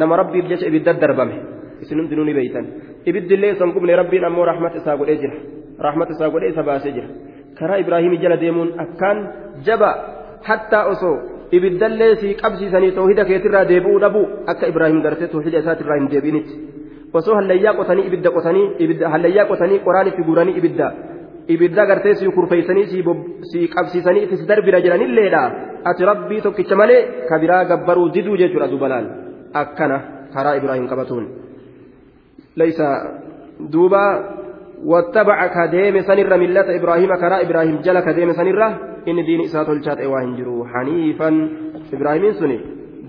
nama 0.00 0.16
rabbiif 0.22 0.48
jecha 0.52 0.66
ibidda 0.70 0.92
darbame 1.02 1.36
isin 1.82 1.98
hundinuu 2.02 2.24
ni 2.28 2.34
beeytan 2.38 2.66
ibiddillee 3.12 3.52
san 3.60 3.72
gubne 3.76 3.96
rabbiin 4.02 4.24
ammoo 4.30 4.46
rahmat 4.52 4.74
isaa 4.80 4.96
godhee 5.02 5.18
jira 5.22 5.36
rahmat 5.86 6.08
isaa 6.16 6.30
godhee 6.34 6.50
isa 6.54 6.62
baasee 6.70 6.92
jira 6.96 7.08
karaa 7.58 7.78
ibraahimii 7.84 8.22
jala 8.24 8.40
deemuun 8.44 8.70
akkaan 8.84 9.18
jaba 9.66 9.90
hattaa 10.48 10.84
osoo 10.92 11.16
ibiddallee 11.56 12.12
sii 12.20 12.34
qabsiisanii 12.42 12.92
toohida 12.98 13.24
keetirraa 13.30 13.64
deebi'uu 13.72 13.98
dhabuu 14.04 14.26
akka 14.52 14.70
ibraahim 14.72 15.00
gartee 15.06 15.28
toohida 15.34 15.58
isaatirraa 15.64 15.98
hin 16.00 16.08
deebi'initti. 16.12 16.54
Osoo 17.18 17.34
hallayyaa 17.38 17.74
qotanii 17.80 18.06
ibidda 18.10 18.30
qotanii 18.36 18.66
ibidda 18.84 19.12
hallayyaa 19.14 19.46
qotanii 19.50 19.80
qoraan 19.86 20.10
itti 20.10 20.22
guuranii 20.28 20.56
ibidda 20.60 20.86
ibidda 21.54 21.86
gartee 21.90 22.14
sii 22.20 22.34
kurfeeysanii 22.36 22.86
sii 23.50 23.66
qabsiisanii 23.74 24.22
itti 24.26 24.36
si 24.40 24.48
darbira 24.50 24.80
jedhanilleedha 24.84 25.42
ati 25.90 26.10
rabbii 26.10 26.40
tokkicha 26.46 26.76
malee 26.82 27.00
ka 27.28 27.38
biraa 27.42 27.64
gabbaruu 27.70 28.08
diduu 28.16 28.36
jechuudha 28.42 28.68
dubalaan 28.74 29.06
akkana 29.62 29.96
karaa 30.34 30.54
ibraahim 30.60 30.86
qabatuun 30.92 31.26
laysa 32.56 32.86
duuba 33.72 34.04
واتبع 34.82 35.46
كديم 35.46 36.00
سنر 36.02 36.36
ملة 36.42 36.68
إبراهيم 36.78 37.10
كرا 37.22 37.36
إبراهيم 37.46 37.76
جل 37.86 38.00
كديم 38.00 38.32
سنر 38.32 38.60
إن 39.08 39.16
دين 39.28 39.40
إسات 39.46 39.68
الشات 39.68 40.00
وهنجرو 40.12 40.64
حنيفا 40.72 41.28
إبراهيم 41.94 42.32
سني 42.32 42.58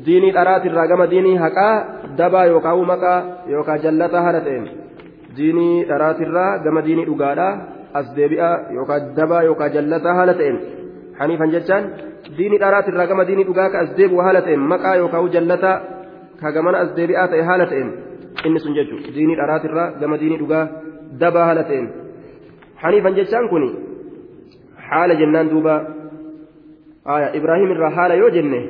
ديني 0.05 0.29
أرات 0.41 0.65
الرقم 0.65 1.03
ديني 1.13 1.33
هكا 1.39 1.69
dabaa 2.17 2.45
yookaan 2.51 2.85
maqaa 2.93 3.19
yookaan 3.53 3.81
jallataa 3.85 4.21
haala 4.25 4.41
ta'een. 4.47 4.65
Diinii 5.37 5.85
dharaatirraa 5.89 6.51
gama 6.65 6.81
diinii 6.85 7.05
dhugaadhaa 7.09 7.53
as 7.99 8.07
deebi'a 8.17 8.51
yookaan 8.75 9.15
dabaa 9.17 9.43
yookaan 9.49 9.73
jallataa 9.75 10.13
haala 10.19 10.33
ta'een. 10.39 10.57
Haniifan 11.19 11.51
jechaan 11.55 11.83
diinii 12.37 12.59
dharaatirraa 12.63 13.07
gama 13.11 13.27
diinii 13.27 13.47
dhugaa 13.49 13.69
ka 13.73 13.77
as 13.85 13.91
deebi'u 13.97 14.21
haala 14.25 14.41
ta'een 14.45 14.63
maqaa 14.73 14.95
yookaan 15.01 15.31
jallataa 15.35 15.77
ka 16.41 16.51
gamana 16.55 16.77
as 16.83 16.89
deebi'aa 16.97 17.27
ta'e 17.31 17.43
haala 17.49 17.65
ta'een. 17.71 17.89
Inni 18.45 18.59
sun 18.59 18.73
jechuudha 18.77 19.15
diinii 19.15 19.39
dharaatirraa 19.41 19.89
gama 20.01 20.15
diinii 20.21 20.39
dhugaa 20.43 20.65
dabaa 21.21 21.45
haala 21.49 21.63
ta'een. 21.69 21.87
Haniifan 22.83 23.15
jechaan 23.19 23.49
kun 23.49 23.65
haala 24.89 25.13
jennaan 25.21 25.49
duuba. 25.51 25.75
Ibraahim 27.39 27.69
irraa 27.75 27.93
haala 27.97 28.15
yoo 28.21 28.29
jenne. 28.37 28.61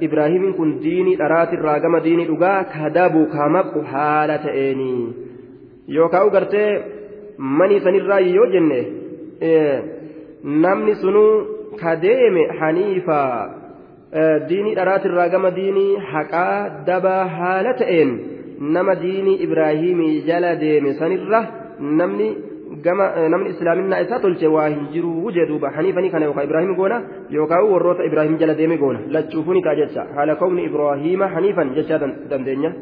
Ibraahimiin 0.00 0.54
kun 0.54 0.70
diinii 0.82 1.16
dharaatirraa 1.20 1.78
gama 1.80 2.00
diinii 2.04 2.26
dhugaa 2.30 2.64
kadabu 2.64 3.26
kamaqu 3.34 3.82
haala 3.92 4.38
ta'eeni 4.44 4.92
yookaan 5.96 6.30
gartee 6.36 6.70
manii 7.60 7.80
sanirraa 7.86 8.20
yoo 8.20 8.46
jenne 8.54 8.80
namni 10.64 10.94
sunuu 11.04 11.76
kadeeme 11.82 12.48
haniifaa 12.60 13.36
diinii 14.48 14.74
dharaatirraa 14.80 15.28
gama 15.36 15.54
diinii 15.60 15.96
haqaa 16.12 16.84
dabaa 16.90 17.24
haala 17.38 17.78
ta'een 17.82 18.18
nama 18.76 19.00
diinii 19.06 19.40
ibraahimii 19.48 20.20
jala 20.30 20.60
deeme 20.66 20.94
sanirra 21.02 21.46
namni. 21.80 22.47
Gama 22.86 23.06
namni 23.34 23.50
islaaminaa 23.54 24.00
isaa 24.04 24.20
tolche 24.24 24.52
waa 24.56 24.68
hin 24.68 24.84
jiru 24.94 25.32
jedhuuba 25.38 25.72
haniifanii 25.76 26.10
kana 26.14 26.28
yookaan 26.28 26.48
ibraahim 26.48 26.74
goona 26.80 26.98
yookaan 27.36 27.70
warroota 27.72 28.08
ibraahim 28.10 28.36
jala 28.42 28.58
deeme 28.60 28.76
goona 28.82 29.00
lachuufuu 29.16 29.56
ni 29.58 29.62
ta'a 29.66 29.78
jecha 29.80 30.06
haala 30.18 30.36
kawni 30.42 30.66
ibraahiima 30.70 31.30
haniifan 31.36 31.74
jechaa 31.78 32.00
dandeenya 32.30 32.72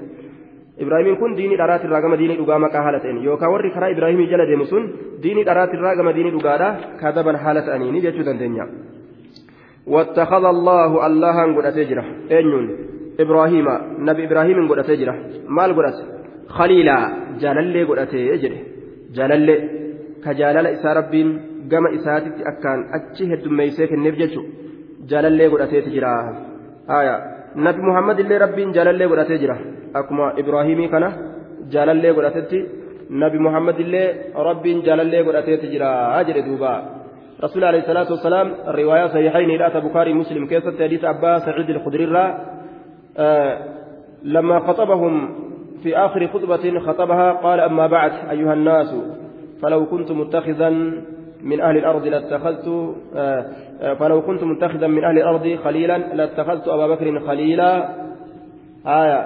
ibraahimiin 0.86 1.20
kun 1.22 1.36
diinii 1.38 1.60
dharaatirraa 1.62 2.02
gama 2.06 2.20
diinii 2.22 2.40
dhugaa 2.42 2.58
maqaa 2.66 2.82
haala 2.88 3.00
ta'een 3.04 3.22
yookaan 3.28 3.52
warri 3.54 3.70
karaa 3.78 3.94
ibraahimii 3.96 4.28
jala 4.34 4.50
deemu 4.50 4.66
sun 4.74 4.90
diinii 5.22 5.48
dharaatirraa 5.50 5.96
gama 6.02 6.18
diinii 6.18 6.36
dhugaadha 6.36 6.74
kadaban 7.04 7.42
haala 7.46 7.66
ta'anii 7.70 8.04
jechuu 8.08 8.28
dandeenya. 8.28 8.66
واتخذ 9.86 10.44
الله 10.44 11.06
الله 11.06 11.56
قد 11.56 11.64
أتجره 11.64 12.04
أنيون 12.32 12.66
إبراهيم 13.20 13.68
نبي 13.98 14.24
إبراهيم 14.24 14.68
قد 14.70 14.78
أتجره 14.78 15.16
مال 15.48 15.70
قد 15.76 15.94
خليلا 16.48 16.96
جلال 17.42 17.88
قد 17.88 17.98
أتجره 17.98 18.58
جلال 19.14 19.48
ka 20.24 20.34
jaalala 20.40 20.74
isaa 20.76 20.94
rabbiin 21.00 21.30
gama 21.70 21.90
isaatitti 21.98 22.48
akkaan 22.50 22.80
achi 22.98 23.30
heddummeeysee 23.32 23.88
kenneef 23.92 24.18
jechu 24.22 24.42
jaalallee 25.10 25.48
godhateeti 25.52 25.94
jira 25.96 26.10
haya 26.92 27.14
nabi 27.68 27.86
muhammad 27.88 28.18
illee 28.24 28.42
rabbiin 28.44 28.74
jaalallee 28.76 29.08
godhatee 29.12 29.38
jira 29.44 29.56
akkuma 30.00 30.32
ibraahimii 30.42 30.90
kana 30.94 31.08
jaalallee 31.76 32.12
godhatetti 32.18 32.66
nabi 33.22 33.38
muhammad 33.48 33.80
illee 33.86 34.08
rabbiin 34.50 34.84
jaalallee 34.88 35.24
godhateeti 35.30 35.72
jira 35.74 35.90
jedhe 36.28 36.46
duuba 36.50 36.74
رسول 37.44 37.64
عليه 37.64 37.78
الصلاة 37.78 38.10
والسلام 38.10 38.54
الرواية 38.68 39.06
صحيحين 39.06 39.50
إلى 39.50 39.80
بخاري 39.80 40.12
مسلم 40.14 40.46
كيف 40.46 40.64
حديث 40.80 41.04
أبا 41.04 41.38
سعيد 41.38 41.70
الخدري 41.70 42.06
آه 43.18 43.58
لما 44.22 44.60
خطبهم 44.60 45.14
في 45.82 45.96
آخر 45.96 46.26
خطبة 46.26 46.80
خطبها 46.80 47.32
قال 47.32 47.60
أما 47.60 47.86
بعد 47.86 48.12
أيها 48.30 48.52
الناس 48.52 48.94
فلو 49.62 49.86
كنت 49.86 50.10
متخذا 50.12 50.70
من 51.42 51.60
أهل 51.60 51.76
الأرض 51.76 52.06
لاتخذت 52.06 52.68
آه، 53.16 53.46
آه، 53.80 53.94
فلو 53.94 54.22
كنت 54.22 54.42
متخذا 54.44 54.86
من 54.86 55.04
أهل 55.04 55.18
الأرض 55.18 55.58
خليلا 55.64 55.98
لاتخذت 55.98 56.68
أبا 56.68 56.86
بكر 56.86 57.20
خليلا 57.20 57.88
آية 58.86 59.20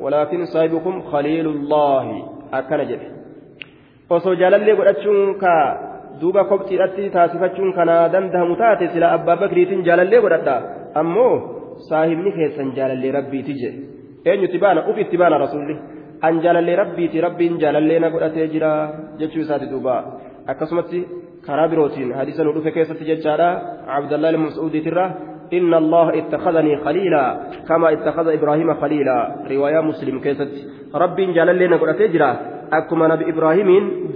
ولكن 0.00 0.44
صاحبكم 0.44 1.02
خليل 1.02 1.46
الله 1.46 2.22
أكن 2.52 2.98
osoo 4.10 4.36
jaalallee 4.38 4.76
godhachuun 4.78 5.34
ka 5.42 5.52
duuba 6.20 6.44
kopxiidhatti 6.50 7.10
taasifachuun 7.14 7.72
kana 7.78 7.94
dandahamu 8.14 8.56
taate 8.60 8.88
sila 8.92 9.12
abbaa 9.16 9.36
bakriitiin 9.40 9.82
jaalallee 9.88 10.20
godhadha 10.24 10.54
ammoo 11.00 11.32
saahibni 11.88 12.32
keessan 12.36 12.70
jaalallee 12.76 13.12
rabbiiti 13.18 13.56
je 13.62 13.70
eenyutti 14.30 14.62
baana 14.64 14.86
uf 14.90 14.98
itti 15.04 15.20
baana 15.22 15.42
rasulli 15.44 15.74
an 16.26 16.40
jaalallee 16.44 16.76
rabbiiti 16.82 17.24
rabbiin 17.26 17.60
jaalallee 17.62 18.00
na 18.04 18.10
godhatee 18.14 18.48
jira 18.54 18.72
jechuu 19.20 19.42
isaati 19.46 19.70
duuba 19.72 19.96
akkasumatti 20.52 21.06
karaa 21.46 21.68
birootiin 21.72 22.12
hadiisa 22.18 22.44
nu 22.44 22.54
dhufe 22.56 22.70
keessatti 22.76 23.08
jechaadha 23.12 23.48
abdallah 23.98 24.30
ilma 24.32 24.46
mas'uudiitirra 24.48 25.06
إن 25.52 25.74
الله 25.74 26.18
اتخذني 26.18 26.76
خليلا 26.76 27.24
كما 27.68 27.92
اتخذ 27.92 28.26
إبراهيم 28.28 28.74
خليلا 28.74 29.36
رواية 29.50 29.80
مسلم 29.80 30.20
كيست 30.20 30.52
ربي 30.94 31.24
جلال 31.32 31.58
لنا 31.58 31.76
قد 31.76 31.88
أتجرا 31.88 32.30
أكما 32.72 33.06
نبي 33.08 33.24
إبراهيم 33.30 33.68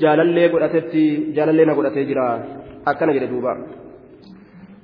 جلال 0.03 1.57
لنا 1.57 1.73
قد 1.79 1.85
أتجرا 1.87 2.29
أكنا 2.87 3.13
جل 3.13 3.27
دوبا 3.31 3.53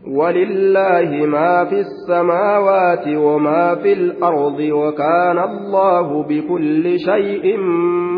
ولله 0.06 1.26
ما 1.26 1.64
في 1.64 1.80
السماوات 1.80 3.08
وما 3.08 3.74
في 3.74 3.92
الأرض 3.92 4.60
وكان 4.60 5.38
الله 5.38 6.22
بكل 6.22 6.98
شيء 6.98 7.58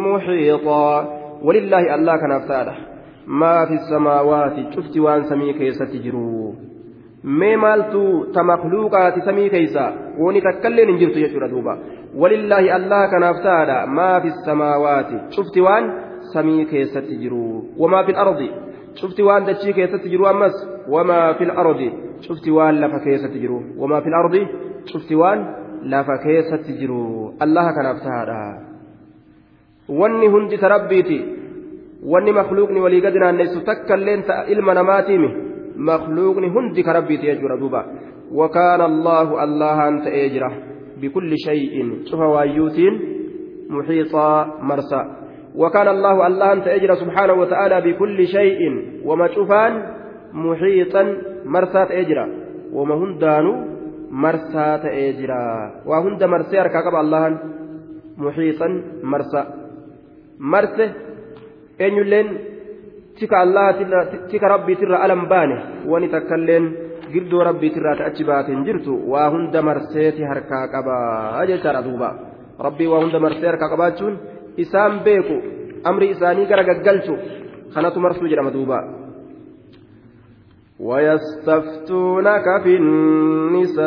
محيطا 0.07 1.19
ولله 1.43 1.95
الله 1.95 2.17
كان 2.17 2.33
أفتاده 2.33 2.75
ما 3.27 3.67
في 3.67 3.75
السماوات 3.75 4.57
شفت 4.75 4.99
وان 4.99 5.23
سمي 5.23 5.53
كيسة 5.53 5.85
تجرو 5.85 6.55
ta 8.33 8.43
makluuqaati 8.45 9.21
samii 9.21 9.51
keeysa 9.51 9.93
woni 10.19 10.41
takkailleen 10.41 10.89
hin 10.89 10.99
jirtu 10.99 11.19
jechuudha 11.19 11.49
duuba 11.51 11.79
walillaahi 12.15 12.71
allah 12.71 13.11
kanaaf 13.11 13.43
taadha 13.43 13.87
maa 13.87 14.21
fi 14.21 14.31
samaawaati 14.31 15.15
cufti 15.37 15.61
waan 15.61 15.93
samii 16.33 16.65
keessatti 16.65 17.17
jiru 17.17 17.65
wamaa 17.79 18.05
fi 18.05 18.13
lardi 18.13 18.51
شفتي 19.01 19.23
وان 19.23 19.45
دتشي 19.47 19.73
كيست 19.73 20.05
جرو 20.13 20.27
أمس 20.31 20.57
وما 20.89 21.33
في 21.33 21.45
الأرض 21.45 21.81
شفتي 22.27 22.51
وان 22.51 22.75
لفا 22.81 22.99
كيست 23.05 23.35
جرو 23.43 23.59
وما 23.81 24.01
في 24.01 24.09
الأرض 24.09 24.35
شفتي 24.85 25.15
وان 25.15 25.39
لفا 25.83 26.17
كيست 26.25 26.65
جرو 26.81 27.33
الله 27.43 27.67
كان 27.77 27.87
أفتهارا 27.87 28.45
wanni 32.03 32.33
makluuqni 32.33 32.81
walii 32.81 33.01
gadi 33.01 33.19
naanneessu 33.19 33.61
takka 33.67 33.97
illeen 33.97 34.23
ta'a 34.23 34.47
ilma 34.55 34.75
namaatiimi 34.75 35.29
makluuqni 35.91 36.49
hundi 36.49 36.83
ka 36.83 36.93
rabbiiti 36.93 37.27
jechuudha 37.27 37.57
duuba 37.59 37.85
wakaana 38.41 38.85
allaahu 38.85 39.39
allahaan 39.45 40.03
ta'ee 40.05 40.29
jira 40.31 40.51
bikulli 41.01 41.39
shay'in 41.47 42.05
cufa 42.11 42.29
waayyuutiin 42.35 43.01
muxiixaa 43.69 44.63
marsa 44.63 45.01
وكان 45.59 45.89
الله 45.89 46.27
الله 46.27 46.53
أنت 46.53 46.67
أجر 46.69 46.95
سبحانه 46.95 47.33
وتعالى 47.33 47.81
بكل 47.81 48.27
شيء 48.27 48.61
وما 49.05 49.27
شوفان 49.35 49.73
محيطا 50.33 51.03
مرسات 51.45 51.91
أجرا 51.91 52.27
وما 52.73 52.95
jira 55.19 55.85
waa 55.85 56.01
hunda 56.01 56.29
marsee 56.29 56.57
harkaa 56.57 56.83
qaba 56.83 56.99
allahan 57.05 57.35
muxiixan 58.17 58.73
marsa 59.03 59.41
marse 60.39 60.85
eenyulleen 61.79 62.29
tika 63.19 63.41
allahatirra 63.45 64.07
tika 64.31 64.49
rabbiitirra 64.49 65.03
alam 65.05 65.29
baane 65.29 65.57
wani 65.87 66.09
takkailleen 66.09 66.65
girdoo 67.13 67.45
rabbiitirraa 67.51 67.97
ta 68.01 68.09
achi 68.11 68.25
baate 68.25 68.53
hin 68.53 68.65
jirtu 68.65 68.97
waa 69.13 69.29
hunda 69.35 69.63
marseeti 69.63 70.23
harkaa 70.23 70.65
qabaa 70.75 71.47
jechaadha 71.51 71.83
duuba 71.83 72.11
rabbii 72.67 72.89
waa 72.93 73.05
isaan 74.64 74.94
beeku 75.06 75.36
amri 75.90 76.08
isaanii 76.16 76.46
gara 76.52 76.64
gaggalchu 76.70 77.14
kanatu 77.74 77.98
marsuu 78.06 78.30
jedhama 78.34 78.52
duuba 78.58 78.80
ويستفتونك 80.80 82.44
في 82.64 82.78
النساء 82.78 83.84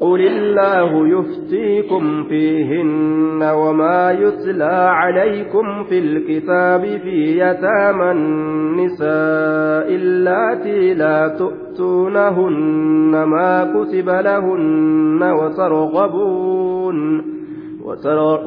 قل 0.00 0.20
الله 0.26 1.08
يفتيكم 1.08 2.24
فيهن 2.24 3.42
وما 3.42 4.10
يتلى 4.10 4.74
عليكم 5.00 5.84
في 5.84 5.98
الكتاب 5.98 6.80
في 7.04 7.38
يتامى 7.38 8.10
النساء 8.10 9.88
اللاتي 9.94 10.94
لا 10.94 11.28
تؤتونهن 11.38 13.22
ما 13.24 13.72
كتب 13.74 14.08
لهن 14.08 15.22
وترغبون 15.22 17.24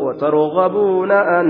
وترغبون 0.01 1.11
أن 1.11 1.47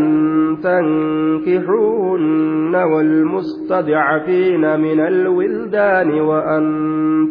تنكحوهن 0.62 2.74
والمستضعفين 2.74 4.80
من 4.80 5.00
الولدان 5.00 6.20
وأن 6.20 6.64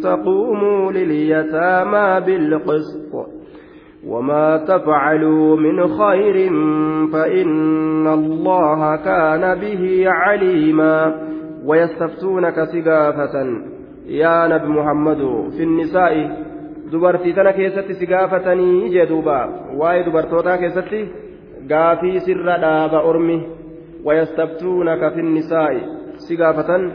تقوموا 0.02 0.92
لليتامى 0.92 2.20
بالقسط. 2.26 3.26
وما 4.06 4.56
تفعلوا 4.56 5.56
من 5.56 5.86
خير 5.86 6.50
فإن 7.12 8.06
الله 8.06 8.96
كان 8.96 9.60
به 9.60 10.04
عليما. 10.06 11.14
ويستفتونك 11.66 12.54
سقافة. 12.54 13.62
يا 14.06 14.48
نبي 14.48 14.66
محمد 14.66 15.50
في 15.56 15.62
النساء 15.62 16.12
dubartii 16.92 17.32
tana 17.32 17.52
keessatti 17.58 17.94
si 17.94 18.06
gaafatanii 18.06 18.90
jee 18.94 19.06
duuba 19.08 19.36
waa'ee 19.82 20.04
dubartootaa 20.06 20.58
keessatti 20.64 21.00
gaafii 21.68 22.20
sirra 22.26 22.58
dhaaba 22.64 23.04
ormi 23.12 23.38
wayastabtuunaka 24.08 25.10
fi 25.14 25.22
nisaa'i 25.28 25.80
si 26.26 26.36
gaafatan 26.42 26.90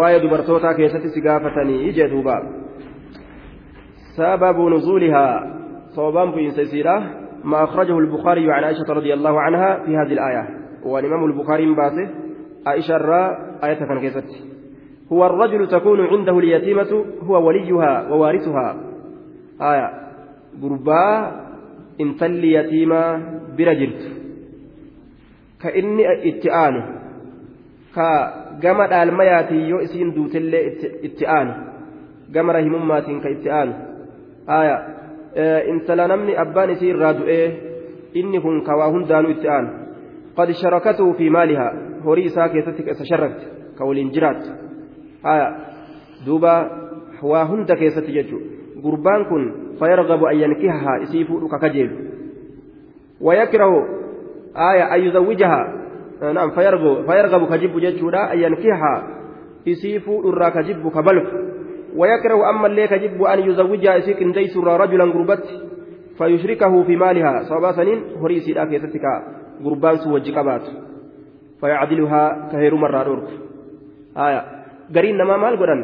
waa'ee 0.00 0.20
dubartootaa 0.26 0.74
keessatti 0.82 1.14
si 1.14 1.24
gaafatanii 1.28 1.94
jee 2.00 2.10
duuba 2.16 2.36
sababu 4.18 4.68
nuzuulihaa 4.74 5.60
صوبان 5.90 6.32
في 6.32 6.50
سيسيرة 6.50 6.96
ما 7.44 7.64
أخرجه 7.64 7.98
البخاري 7.98 8.52
عن 8.52 8.64
عائشة 8.64 8.92
رضي 8.92 9.14
الله 9.14 9.40
عنها 9.40 9.84
في 9.84 9.96
هذه 9.96 10.12
الآية 10.12 10.48
والإمام 10.84 11.24
البخاري 11.24 11.74
باسه 11.74 12.08
عائشة 12.66 12.96
را 12.96 13.36
آية 13.64 13.74
كان 13.74 14.22
هو 15.12 15.26
الرجل 15.26 15.68
تكون 15.68 16.00
عنده 16.00 16.38
اليتيمة 16.38 17.04
هو 17.22 17.46
وليها 17.46 18.08
ووارثها 18.10 18.89
aya 19.60 19.86
gurbaa 20.60 21.16
intalli 21.98 22.52
yatiimaa 22.56 23.18
bira 23.56 23.74
jirtu. 23.74 24.08
Ka 25.62 25.68
inni 25.80 26.04
itti 26.30 26.48
aanu 26.50 26.80
ka 27.94 28.08
gama 28.62 28.86
dhaalmayaatiin 28.90 29.68
yoo 29.70 29.80
isiin 29.86 30.14
duutellee 30.16 30.64
itti 31.02 31.24
aanu 31.26 31.52
gama 32.32 32.52
rahimummaatiin 32.52 33.20
ka 33.20 33.28
itti 33.28 33.50
aanu. 33.50 33.74
Aya 34.46 34.76
intala 35.72 36.08
namni 36.08 36.36
abbaan 36.36 36.70
isii 36.74 36.90
irraa 36.94 37.14
du'ee 37.18 37.46
inni 38.14 38.40
kun 38.40 38.62
ka 38.66 38.76
waa 38.80 38.90
hundaanuu 38.94 39.30
itti 39.36 39.48
aanu. 39.48 39.70
Qad 40.36 40.52
sharakatuhu 40.62 41.14
fi 41.18 41.30
maalihaa? 41.30 41.72
Horii 42.04 42.24
isaa 42.32 42.48
keessatti 42.48 42.82
isa 42.90 43.04
sharrakte 43.04 43.44
ka 43.76 43.84
waliin 43.84 44.10
jiraattu. 44.14 44.50
Aya 45.22 45.48
duuba 46.26 46.54
waa 47.22 47.44
hunda 47.50 47.76
keessatti 47.76 48.12
jechuudha 48.16 48.49
gurbaan 48.82 49.24
kun 49.28 49.42
fayargabu 49.78 50.26
an 50.26 50.36
yankihahaa 50.40 50.98
isii 51.06 51.24
fuudhu 51.24 51.48
ka 51.48 51.58
kajeelu 51.58 51.96
wayakrahu 53.20 53.78
aya 54.54 54.90
an 54.90 55.04
yuzawwijahaa 55.04 55.66
naam 56.32 56.52
fayargabu 57.06 57.46
ka 57.46 57.58
jibbu 57.58 57.80
jechuudha 57.80 58.30
an 58.32 58.38
yankihahaa 58.38 58.98
isii 59.64 60.00
fuudhurraa 60.00 60.50
ka 60.50 60.62
jibbu 60.62 60.90
ka 60.90 61.02
balfu 61.02 61.36
wayakrahu 61.96 62.44
ammallee 62.44 62.88
ka 62.88 62.98
jibbu 62.98 63.26
an 63.26 63.44
yuzawwijahaa 63.44 64.00
isii 64.04 64.14
qindeysurraa 64.14 64.78
rajulan 64.78 65.12
gurbatti 65.12 65.54
fayushrikahu 66.18 66.84
fi 66.84 66.96
maalihaa 66.96 67.44
sababaa 67.48 67.72
saniin 67.72 68.20
horii 68.20 68.40
isiidhaa 68.44 68.66
keessatti 68.66 68.98
ka 68.98 69.12
gurbaan 69.62 69.98
sun 69.98 70.12
wajji 70.12 70.32
qabaatu 70.32 70.70
fayacdiluhaa 71.60 72.28
ka 72.50 72.56
heerumarraa 72.62 73.04
dhorku 73.04 73.32
aya 74.14 74.40
gariin 74.92 75.16
namaa 75.20 75.38
maal 75.44 75.56
godhan 75.60 75.82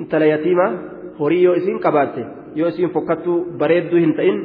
intala 0.00 0.26
yatiimaa 0.32 0.70
horii 1.20 1.42
yoo 1.46 1.54
isiin 1.60 1.78
qabaatte 1.86 2.22
yoo 2.60 2.68
isiin 2.74 2.90
fokkattuu 2.96 3.38
bareedduu 3.62 4.00
hin 4.04 4.14
ta'in 4.20 4.38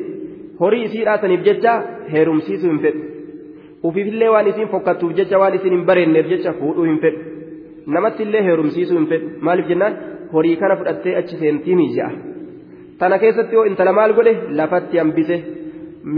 horii 0.62 0.84
isii 0.90 1.04
dhaasaniif 1.10 1.42
jecha 1.50 1.74
heerumsiisuu 2.14 2.72
hin 2.74 2.82
fedhu 2.86 3.02
ufiifillee 3.90 4.30
waan 4.36 4.48
isiin 4.54 4.70
fokkattuuf 4.74 5.16
jecha 5.22 5.38
waan 5.44 5.56
isiin 5.60 5.74
hin 5.78 5.86
bareenneef 5.90 6.28
jecha 6.34 6.54
fuudhuu 6.60 6.86
hin 6.90 7.00
fedhu 7.06 7.20
namatti 7.96 8.24
illee 8.28 8.44
heerumsiisuu 8.50 8.98
hin 9.00 9.08
fedhu 9.14 9.28
maaliif 9.48 9.68
jennaan 9.74 9.94
horii 10.34 10.56
kana 10.62 10.76
fudhattee 10.82 11.16
achi 11.22 11.36
seentii 11.42 11.76
miija'a 11.82 12.12
tana 13.00 13.18
keessatti 13.24 13.56
yoo 13.60 13.66
intala 13.72 13.94
maal 14.00 14.14
godhe 14.20 14.34
lafatti 14.62 14.98
hambise 15.04 15.38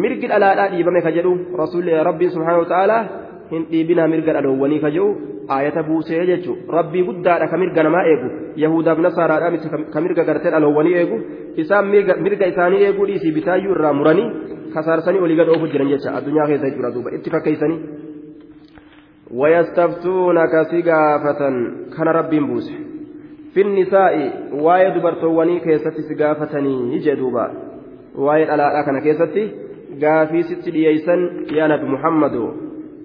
mirgi 0.03 0.27
dhalaadhaa 0.33 0.67
dhiibame 0.73 1.01
ka 1.07 1.11
jedhu 1.17 1.31
rasuulli 1.61 1.91
rabbiin 2.09 2.31
subhaanahu 2.35 2.63
wa 2.65 2.69
ta'aalaa 2.73 3.01
hin 3.51 3.65
dhiibinaa 3.71 4.07
mirga 4.13 4.37
dhaloowwanii 4.37 4.79
ka 4.85 4.91
jedhu 4.95 5.09
aayata 5.57 5.83
buusee 5.89 6.25
jechuun 6.31 6.57
rabbii 6.77 7.03
guddaadha 7.09 7.51
ka 7.51 7.57
mirga 7.63 7.83
namaa 7.87 8.05
eegu 8.13 8.29
yahudaaf 8.63 9.03
nasaaraadhaa 9.07 9.51
miti 9.55 9.69
ka 9.93 10.01
mirga 10.07 10.27
gartee 10.29 10.55
dhaloowwanii 10.55 10.95
eegu 11.01 11.19
isaan 11.65 11.91
mirga 12.25 12.51
isaanii 12.53 12.81
eeguu 12.87 13.07
dhiisii 13.11 13.35
bitaayyuu 13.37 13.75
irraa 13.77 13.93
muranii 13.99 14.31
kasaarsanii 14.73 15.23
olii 15.27 15.39
gad 15.41 15.53
oofu 15.55 15.71
jiran 15.75 15.93
jecha 15.93 16.17
addunyaa 16.19 16.47
keessa 16.51 16.69
jechuudha 16.69 16.95
duuba 16.97 17.15
itti 17.19 17.29
fakkeessanii. 17.37 17.79
wayastaftuunaka 19.31 20.65
si 20.69 20.81
gaafatan 20.81 21.55
kana 21.95 22.11
rabbiin 22.13 22.47
buuse. 22.47 22.73
Finnisaa'i 23.53 24.25
waa'ee 24.65 24.91
dubartoowwanii 24.95 25.59
keessatti 25.59 26.03
si 26.03 26.15
gaafatanii 26.15 26.95
ijee 26.97 27.15
duuba. 27.15 27.49
Waa'ee 28.25 28.45
dhalaadhaa 28.45 28.83
kana 28.83 29.01
keessatti 29.01 29.43
gaafii 29.99 30.43
sitti 30.43 30.71
dhiyeeysan 30.71 31.21
yaa 31.57 31.67
nabi 31.67 31.85
muhammadoo 31.95 32.49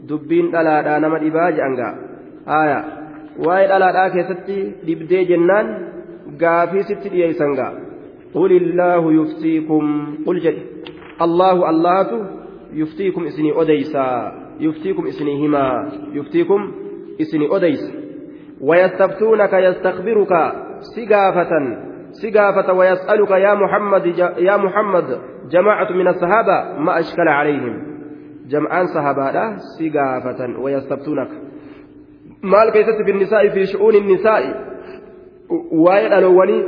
dubbiin 0.08 0.50
dhalaadhaa 0.54 0.98
nama 1.04 1.18
dhibaa 1.24 1.50
je'angaa 1.58 1.92
haaya 2.46 2.80
waa'ee 3.46 3.68
dhalaadhaa 3.72 4.10
keessatti 4.16 4.58
dhibdee 4.86 5.24
jennaan 5.30 5.66
gaafii 6.42 6.84
sitti 6.90 7.08
dhiyeessangaa 7.14 7.70
qul 8.34 8.50
illaahu 8.60 9.10
yuftiikum 9.20 9.84
qul 10.26 10.38
jedhe 10.46 10.62
allaahu 11.26 11.64
allahatu 11.72 12.18
yuftiikum 12.82 13.26
isinii 13.30 13.52
odeysaa 13.62 14.32
yuftiikum 14.66 15.06
isinii 15.12 15.38
himaa 15.42 15.74
yuftiikum 16.18 16.60
isinii 17.18 17.50
odeysa 17.58 17.90
ويستفتونك 18.60 19.52
يستخبرك 19.52 20.32
سقافة 20.96 21.52
سقافة 22.22 22.72
ويسألك 22.72 23.30
يا 23.30 23.54
محمد 23.54 24.06
يا 24.38 24.56
محمد 24.56 25.18
جماعة 25.50 25.92
من 25.92 26.08
الصحابة 26.08 26.78
ما 26.78 26.98
أشكل 26.98 27.28
عليهم 27.28 27.89
جمعان 28.50 28.86
صحابة 28.86 29.56
سقافة 29.78 30.60
ويستفتونك 30.60 31.28
مال 32.42 32.70
كيست 32.72 33.02
في 33.04 33.10
النساء 33.10 33.48
في 33.48 33.66
شؤون 33.66 33.94
النساء 33.94 34.42
وايد 35.72 36.12
ألواني 36.12 36.64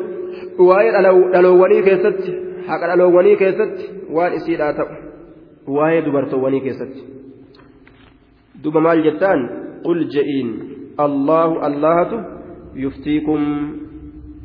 وايد 0.59 0.95
ألواني 1.35 1.83
كيست 1.83 2.33
حق 2.69 2.93
ألواني 2.93 3.37
كيست 3.37 3.93
وان 4.11 4.33
إسيدا 4.33 4.73
تأو 4.73 4.87
وايد 5.69 6.05
برتواني 6.09 6.61
كيست 6.61 6.93
دوب 8.63 8.77
مال 8.77 9.03
جتان 9.05 9.41
قل 9.85 10.09
جئين 10.09 10.49
الله 11.01 11.67
الله 11.67 12.25
يفتيكم 12.77 13.41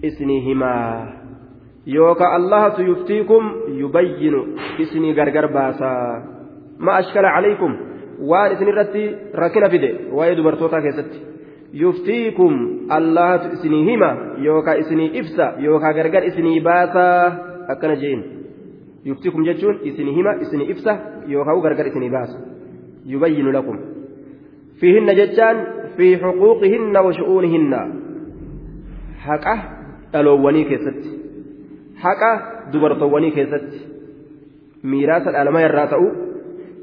اسنهما 0.05 0.75
يوكا 1.87 2.35
الله 2.35 2.81
يفتيكم 2.81 3.41
يبين 3.67 4.35
اسني 4.81 5.13
غرغر 5.13 5.45
باسا 5.45 5.93
ما 6.79 6.99
أشكل 6.99 7.25
عليكم 7.25 7.77
fide 9.71 9.89
waa'ee 10.11 10.37
dubartootaa 10.37 10.81
keessatti 10.81 11.19
yuftiikum 11.73 12.53
allahatu 12.89 13.53
isinii 13.53 13.83
hima 13.89 14.09
yookaan 14.45 14.79
isinii 14.79 15.11
ibsa 15.21 15.53
yookaan 15.65 15.95
gargar 15.95 16.23
isinii 16.29 16.59
baasaa 16.67 17.21
akkana 17.73 17.95
jeen 17.95 18.23
yuftiikum 19.05 19.45
jechuun 19.45 19.79
isinii 19.83 20.15
hima 20.15 20.33
isinii 20.45 20.69
ibsa 20.75 20.97
yookaan 21.27 21.61
gargar 21.61 21.87
isinii 21.87 22.09
baasa 22.09 22.37
yubayyinu 23.05 23.51
lakum 23.57 23.77
fiihinna 24.79 25.13
jechaan 25.21 25.57
fi 25.97 26.11
xuquuqihinna 26.23 27.01
wa 27.01 27.13
shu'uunihinna 27.19 27.79
haqa 29.27 29.57
dhaloowwanii 30.13 30.65
keessatti 30.71 31.09
haqa 32.03 32.31
dubartoowwanii 32.73 33.31
keessatti 33.37 33.79
miiraasa 34.83 35.31
dhaalama 35.31 35.61
irraa 35.67 35.87
ta'u 35.93 36.26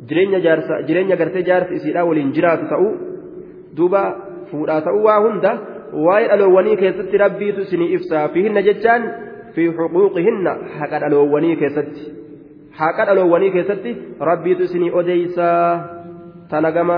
jireenya 0.09 1.17
gartee 1.17 1.43
jaarsa 1.51 1.75
isiidhaa 1.79 2.05
waliin 2.11 2.33
jiraatu 2.37 2.69
ta'u 2.73 2.89
duuba 3.77 4.03
fuudhaa 4.51 4.81
ta'uu 4.89 5.05
waa 5.09 5.21
hunda 5.27 5.53
waa'ee 6.07 6.29
dhaloowwanii 6.33 6.77
keessatti 6.83 7.23
rabbiitu 7.25 7.67
isinii 7.67 7.93
ibsaa 7.99 8.29
fiihinna 8.37 8.63
jechaan 8.69 9.03
fi 9.55 9.71
xuquuqihinna 9.79 10.53
haqa 10.79 11.03
dhaloowwanii 11.05 11.57
keessatti 11.63 12.07
haqa 12.81 13.07
dhaloowwanii 13.11 13.51
keessatti 13.57 13.97
rabbiitu 14.31 14.63
isinii 14.69 14.95
odeeysaa 15.03 15.69
tana 16.51 16.73
gama 16.79 16.97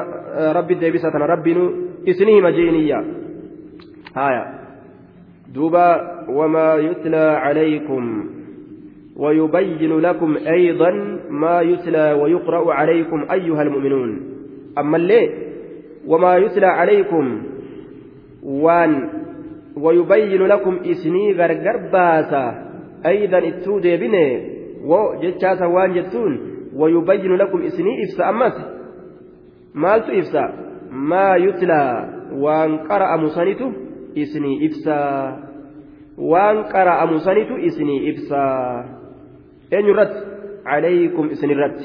rabbi 0.59 0.75
deebisa 0.81 1.11
tana 1.11 1.27
rabbiinu 1.35 1.65
isinii 2.13 2.39
hima 2.39 2.53
je'iniyya 2.59 3.03
haya 4.15 4.45
duuba 5.55 5.85
wamaa 6.39 6.75
yutlaa 6.89 7.41
calaykum 7.45 8.05
ويبين 9.17 9.99
لكم 9.99 10.37
أيضا 10.37 10.91
ما 11.31 11.61
يتلى 11.61 12.13
ويقرأ 12.13 12.73
عليكم 12.73 13.27
أيها 13.33 13.63
المؤمنون. 13.63 14.21
أما 14.79 14.97
الليل 14.97 15.31
وما 16.07 16.37
يتلى 16.37 16.67
عليكم 16.67 17.43
وان 18.43 19.09
ويبين 19.77 20.43
لكم 20.43 20.79
إسني 20.85 21.33
غرغر 21.33 21.91
باسا. 21.93 22.67
أيضا 23.07 23.39
التودي 23.39 23.97
بني 23.97 24.57
وجتشاسا 24.85 25.67
وان 25.67 25.95
جتون 25.95 26.41
ويبين 26.75 27.37
لكم 27.37 27.63
إسني 27.63 28.05
إفسا. 28.05 28.31
أمس 28.31 28.53
مالت 29.75 30.11
إفسا. 30.11 30.55
ما 30.93 31.37
يتلى 31.37 32.09
وان 32.33 32.79
قرأ 32.79 33.17
مسانيته 33.17 33.73
إسني 34.19 34.67
إفسا. 34.67 35.37
وان 36.19 36.63
قرأ 36.63 37.05
مسانيته 37.05 37.67
إسني 37.67 38.11
إفسا. 38.11 38.96
أين 39.73 39.87
يرد 39.87 40.15
عليكم 40.67 41.25
إسني 41.29 41.53
الرد 41.53 41.81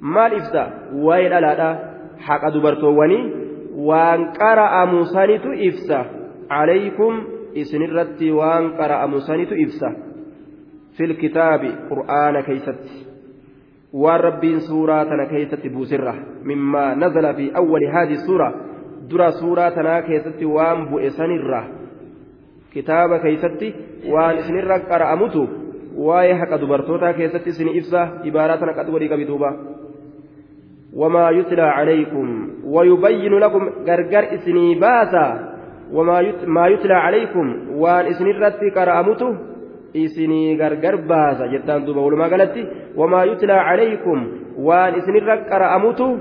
maal 0.00 0.32
ibsa 0.36 0.62
waa'ee 0.92 1.28
dhalaadha 1.32 1.68
haqa 2.26 2.50
dubartoowwanii 2.54 3.22
waan 3.88 4.32
qara'amu 4.36 5.04
sanitu 5.14 5.52
ibsa 5.68 5.98
calaykum 6.52 7.14
isinirratti 7.62 8.28
waan 8.38 8.76
qara'amu 8.76 9.20
sanitu 9.28 9.56
ibsa 9.64 9.88
fil 10.96 11.16
kitaabi 11.22 11.70
qur'aana 11.88 12.42
keeysatti 12.48 12.96
waan 14.02 14.20
rabbiin 14.28 14.60
suuraa 14.68 15.04
tana 15.08 15.26
keeysatti 15.32 15.68
buusirra 15.74 16.14
mimmaa 16.44 16.94
nazala 16.94 17.34
fi 17.34 17.50
awwali 17.60 17.86
haadi 17.94 18.16
suura 18.26 18.52
dura 19.10 19.30
suuraa 19.40 19.70
tanaa 19.70 20.02
keessatti 20.08 20.44
waan 20.56 20.88
bu'e 20.90 21.10
sanirra 21.18 21.62
kitaaba 22.74 23.18
keeysatti 23.24 23.68
waan 24.12 24.38
isinirra 24.44 24.78
qara'amutu 24.90 25.42
waa'ee 25.96 26.38
haqa 26.42 26.60
dubartootaa 26.60 27.12
keessatti 27.18 27.50
isin 27.50 27.74
ibsa 27.80 28.08
ibaaraa 28.24 28.60
tana 28.60 28.78
qad 28.78 28.90
godhii 28.90 29.08
qabi 29.08 29.28
duuba. 29.32 29.50
وما 30.96 31.30
يتلى 31.30 31.62
عليكم 31.62 32.48
ويبين 32.64 33.34
لكم 33.38 33.70
غرغر 33.88 34.34
اسني 34.34 34.74
باسا 34.74 35.56
وما 35.92 36.20
يت... 36.20 36.44
ما 36.44 36.66
يتلى 36.66 36.94
عليكم 36.94 37.56
وان 37.70 38.06
اسني 38.06 38.32
رتي 38.32 38.70
كرامته 38.70 39.36
اسني 39.96 40.56
غرغر 40.60 40.96
باسا 40.96 41.46
جتان 41.46 41.84
دوبا 41.84 42.00
ولما 42.00 42.26
قالت 42.32 42.56
وما 42.96 43.24
يتلى 43.24 43.52
عليكم 43.52 44.18
وان 44.58 44.94
اسني 44.94 45.18
رك 45.18 45.46
كرامته 45.50 46.18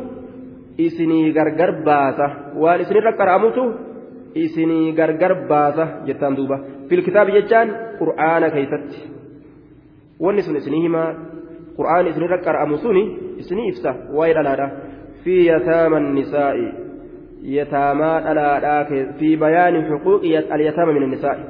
اسني 0.80 1.32
غرغر 1.32 1.72
باسا 1.88 2.28
وان 2.58 2.80
اسني 2.80 3.00
رك 3.00 3.16
كرامته 3.16 3.74
اسني 4.38 4.80
غرغر 4.98 5.34
باسا 5.50 5.86
جتان 6.08 6.36
wanni 10.20 10.42
sun 10.46 10.56
isinii 10.62 10.82
himaa 10.88 11.10
qur'aan 11.78 12.08
isinirra 12.12 12.38
qara'amu 12.48 12.78
suni 12.84 13.04
isinii 13.42 13.68
ibsa 13.72 13.92
waa'ee 14.18 14.36
dhalaadha. 14.38 14.68
Fi 15.24 15.36
yataama 15.52 16.00
nisaa'i 16.00 16.68
yataamaa 17.58 18.22
dhalaadhaa 18.26 18.86
fi 19.20 19.38
bayaani 19.38 19.80
xuquuqi 19.90 20.38
alyataama 20.38 20.94
min 20.98 21.04
annisaa'i 21.08 21.44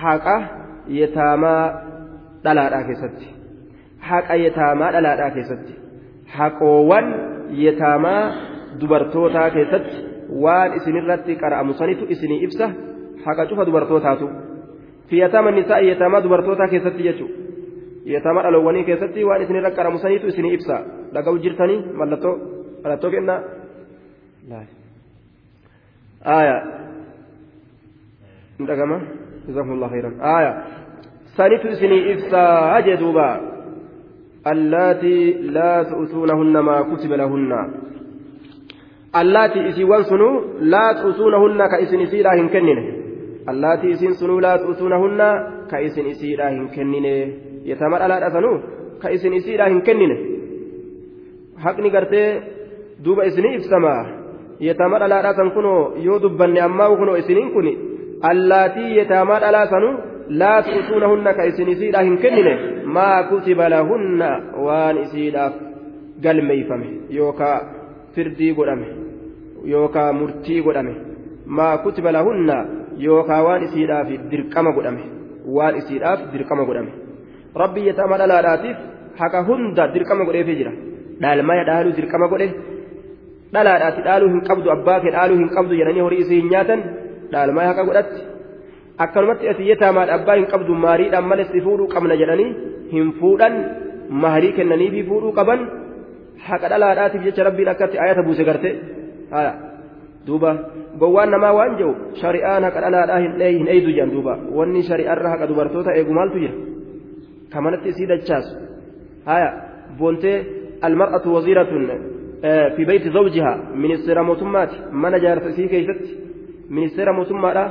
haqa 0.00 0.36
yataamaa 1.00 1.64
dhalaadhaa 2.44 2.84
keessatti. 2.88 3.26
Haqa 4.08 4.34
yataamaa 4.44 4.92
dhalaadhaa 4.92 5.30
keessatti. 5.36 5.72
Haqoowwan 6.36 7.06
yataamaa 7.66 8.22
dubartootaa 8.80 9.50
keessatti 9.56 9.96
waan 10.44 10.70
isinirratti 10.80 11.36
qara'amu 11.42 11.72
sanitu 11.80 12.04
isinii 12.14 12.40
ibsa. 12.46 12.66
Haqa 13.24 13.46
cufa 13.50 13.66
dubartootaatu. 13.68 14.26
Fi 15.08 15.18
yataama 15.22 15.50
nisaa'i 15.50 15.88
yataamaa 15.88 16.24
dubartootaa 16.24 16.68
keessatti 16.74 17.08
jechuudha 17.08 17.42
yetama 18.04 18.42
dhaloowwanii 18.42 18.84
keessatti 18.84 19.24
waan 19.24 19.42
isin 19.42 19.56
irra 19.56 19.70
qaramu 19.70 19.98
saniitu 19.98 20.26
isinii 20.26 20.54
ibsa 20.58 20.78
dhaga'u 21.14 21.38
jirtanii 21.38 21.80
mallattoo 22.00 22.34
mallattoo 22.84 23.10
kennaa 23.10 23.40
aya 26.24 26.56
hin 28.58 28.66
dhagama 28.66 29.00
jazakumullah 29.46 29.90
khairan 29.94 30.16
aya 30.34 30.52
sanitu 31.36 31.68
isinii 31.76 32.02
ibsaa 32.14 32.82
jee 32.88 32.96
duuba 33.04 33.28
allaatii 34.54 35.52
laa 35.58 35.84
tu'tuunahunna 35.92 36.62
maa 36.62 36.82
kutiba 36.90 37.16
lahunna 37.22 37.60
allaatii 39.22 39.66
isiiwwan 39.68 40.04
sunuu 40.10 40.34
laa 40.74 40.94
tu'tuunahunna 41.02 41.68
ka 41.68 41.80
isin 41.86 42.06
allaatii 43.50 43.90
isiin 43.96 44.14
sunuu 44.20 44.40
laa 44.40 44.58
tu'tuunahunna 44.58 45.28
ka 45.70 45.78
isin 45.86 46.06
isiidhaa 46.12 46.50
hin 46.54 46.68
kennine. 46.74 47.14
Yatama 47.70 47.98
dhalaadha 48.02 48.30
sanuu? 48.36 48.56
Ka 49.02 49.08
isin 49.16 49.34
isiidhaa 49.38 49.68
hin 49.72 49.82
kennine. 49.88 50.16
Haqni 51.64 51.90
gartee 51.90 52.28
duuba 53.04 53.24
isinii 53.30 53.54
ibsamaa 53.58 54.00
yatama 54.68 54.98
dhalaadhaa 55.02 55.34
san 55.40 55.50
kunoo 55.56 55.82
yoo 56.06 56.18
dubbanne 56.22 56.60
ammaa 56.68 56.96
kunoo 57.02 57.16
isiniin 57.22 57.50
kun 57.54 57.68
allaatii 58.30 58.96
yatamaa 58.98 59.40
dhalaa 59.44 59.66
sanuu 59.74 59.94
laa 60.40 60.58
tu'tuunahunna 60.66 61.30
ka 61.38 61.42
isin 61.50 61.68
isiidhaa 61.74 62.02
hin 62.08 62.18
kennine. 62.24 62.54
Maa 62.96 63.22
kutiba 63.30 63.68
lahunna 63.74 64.28
waan 64.66 64.96
isiidhaaf 65.04 65.54
galmeeyfame 66.22 66.88
yookaa 67.18 67.56
firdii 68.14 68.52
godhame 68.58 68.86
yookaa 69.72 70.12
murtii 70.12 70.60
godhame. 70.62 70.94
Maa 71.46 71.78
kutiba 71.78 72.12
lahunna 72.12 72.56
yookaa 73.06 73.42
waan 73.46 73.62
isiidhaaf 73.66 74.08
dirqama 74.30 74.70
godhame 74.76 75.02
waan 75.56 75.74
isiidhaaf 75.80 76.20
dirqama 76.32 76.64
godhame 76.68 76.92
rabbi 77.62 77.80
yataama 77.88 78.16
dhalaadhaatiif 78.22 78.76
haqa 79.20 79.38
hunda 79.48 79.84
dirqama 79.94 80.24
godheefii 80.28 80.56
jira 80.60 80.72
dhaalmaya 81.22 81.64
dhaaluu 81.70 81.94
dirqama 81.98 82.26
godhe 82.32 82.48
dhalaadhaati 83.54 84.00
dhaaluu 84.08 84.30
hin 84.34 84.42
qabdu 84.48 84.68
abbaa 84.76 84.98
kee 85.04 85.12
dhaaluu 85.16 85.38
hin 85.42 85.50
qabdu 85.56 85.72
jedhanii 85.80 86.04
horii 86.06 86.20
isii 86.24 86.40
hin 86.42 86.50
nyaatan 86.54 86.80
dhaalmaya 87.32 87.68
haqa 87.72 87.84
godhatti 87.90 88.20
akkanumatti 89.04 89.44
ati 89.52 89.62
yataamaadha 89.72 90.12
abbaa 90.18 90.36
hin 90.40 90.46
qabdu 90.54 90.72
maariidhaan 90.84 91.26
malee 91.32 91.48
si 91.52 91.58
fuudhuu 91.66 91.88
qabna 91.94 92.14
jedhanii 92.22 92.50
hin 92.94 93.12
fuudhan 93.20 93.54
maharii 94.24 94.52
kennaniifi 94.58 95.02
fuudhuu 95.10 95.32
qaban 95.40 95.60
haqa 96.48 96.66
dhalaadhaatiif 96.72 97.22
jecha 97.28 97.42
rabbiin 97.48 97.68
akkatti 97.74 97.96
ayata 98.04 98.22
buuse 98.28 98.44
garte 98.48 98.70
duuba 100.26 100.50
gowwaan 101.00 101.30
namaa 101.34 101.52
waan 101.58 101.72
jedhu 101.80 101.92
shari'aan 102.22 102.62
haqa 102.66 102.80
dhalaadhaa 102.84 103.18
hin 103.56 103.66
eeydu 103.74 103.90
jedhan 103.96 104.10
duuba 104.14 104.34
wanni 104.58 104.80
shari'aarra 104.90 105.28
haqa 105.34 105.46
dubartoota 105.50 105.90
eegu 105.98 106.12
maaltu 106.18 106.38
jira 106.44 106.54
kamanatti 107.52 107.88
isii 107.92 108.08
dachaasu 108.12 108.52
haya 109.30 109.48
boontee 109.98 110.36
almar'atu 110.88 111.28
waziiratun 111.36 111.84
fi 112.76 112.82
beeyti 112.90 113.08
zawjihaa 113.16 113.56
ministeera 113.84 114.22
mootummaati 114.30 114.76
mana 115.02 115.16
jaarsa 115.24 115.48
isii 115.54 115.68
keessatti 115.74 116.10
ministeera 116.76 117.12
mootummaadha 117.18 117.64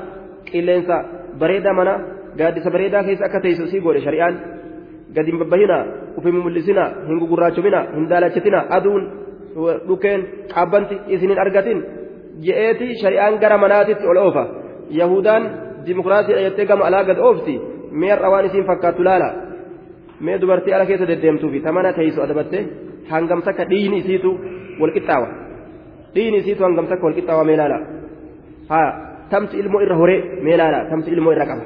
qilleensa 0.52 0.96
bareedaa 1.42 1.74
mana 1.80 1.94
gaaddisa 2.40 2.70
bareedaa 2.76 3.04
keessa 3.08 3.26
akka 3.30 3.40
teessu 3.46 3.64
isii 3.70 3.82
godhe 3.88 4.02
shari'aan 4.08 4.36
gadi 5.16 5.30
hin 5.32 5.40
babbahina 5.44 5.78
ufin 6.18 6.36
mul'isina 6.46 6.84
hin 7.08 7.18
gugurraachomina 7.24 7.80
hin 7.96 8.06
daalachatina 8.12 8.60
aduun 8.78 9.04
dhukeen 9.88 10.22
qaabbanti 10.54 10.96
isin 11.16 11.30
hin 11.34 11.40
argatin 11.46 11.80
je'eeti 12.46 12.88
shari'aan 13.02 13.40
gara 13.44 13.58
manaatitti 13.58 14.08
ol 14.12 14.18
oofa 14.26 14.44
yahudaan 15.00 15.44
dimokiraasiidha 15.86 16.42
jettee 16.48 16.66
gama 16.66 16.86
alaa 16.90 17.04
gad 17.10 17.20
oofti 17.28 17.56
mi'arra 17.92 18.30
waan 18.34 18.46
isiin 18.46 18.66
fakkaattu 18.70 19.04
laala 19.04 19.30
mee 20.26 20.42
dubartii 20.42 20.74
ala 20.74 20.86
keessa 20.86 21.08
deddeemtuufi 21.12 21.60
tamana 21.68 21.94
teessu 21.94 22.22
adabatte 22.22 22.60
hangam 23.12 23.42
takka 23.48 23.66
dhiini 23.72 23.98
isiitu 24.04 24.32
walqixxaawa 24.82 25.28
dhiini 26.16 26.38
isiitu 26.44 26.64
hangam 26.64 26.88
takka 26.92 27.06
walqixxaawa 27.08 27.44
mee 27.50 27.58
laala 27.62 27.78
haa 28.72 28.90
tamsi 29.32 29.60
ilmoo 29.64 29.82
irra 29.86 29.96
horee 30.02 30.20
mee 30.46 30.58
laala 30.62 30.86
tamsi 30.92 31.12
ilmoo 31.16 31.34
irra 31.36 31.46
qaba 31.52 31.64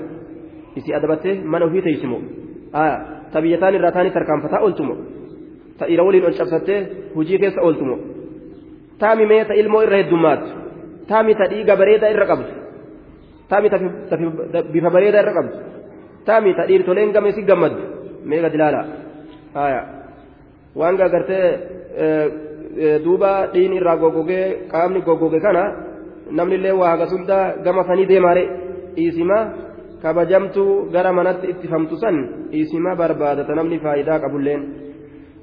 isii 0.80 0.98
adabatte 1.00 1.40
mana 1.52 1.66
ofii 1.66 1.86
teessimo 1.88 2.22
haa 2.78 2.96
ta 3.32 3.42
biyyataan 3.42 3.76
irraa 3.80 3.92
taanii 3.92 4.16
tarkaanfataa 4.18 4.62
ooltumo 4.68 4.96
ta 5.78 5.88
dhiira 5.88 6.04
waliin 6.08 6.26
ol 6.30 6.38
cabsattee 6.40 6.80
hujii 7.16 7.40
keessa 7.44 7.62
ooltumo 7.62 7.98
taami 9.00 9.26
mee 9.32 9.44
ta 9.46 9.54
irra 9.62 9.98
heddummaattu 10.02 10.65
bareedaa 11.82 12.10
irra 12.16 12.26
qabdu 12.32 12.50
taami 13.50 13.68
ta 13.70 13.78
bifa 14.74 14.90
bareedaa 14.96 15.22
irra 15.24 15.34
qabdu 15.40 15.56
taami 16.28 16.52
ta 16.58 16.64
dhiirtoleen 16.70 17.12
game 17.16 17.32
si 17.36 17.42
gammaddu 17.50 17.82
mee 18.30 18.42
gad 18.46 18.54
ilaala 18.58 18.82
haya 19.58 19.82
waan 20.80 20.96
gagartee 21.02 21.46
duuba 23.06 23.32
dhiin 23.54 23.74
irraa 23.80 23.98
goggogee 24.04 24.68
qaamni 24.72 25.02
goggoge 25.08 25.40
kana 25.46 25.64
namni 26.38 26.56
illee 26.60 26.76
waa 26.82 26.92
hagasunda 26.94 27.38
gama 27.66 27.84
sanii 27.88 28.08
deemaare 28.12 28.44
dhiisima 28.96 29.38
kabajamtuu 30.02 30.90
gara 30.94 31.12
manatti 31.14 31.46
ittifamtu 31.54 31.96
san 32.04 32.16
dhiisima 32.52 32.96
barbaadata 33.02 33.56
namni 33.60 33.78
faayidaa 33.86 34.20
qabulleen 34.24 34.62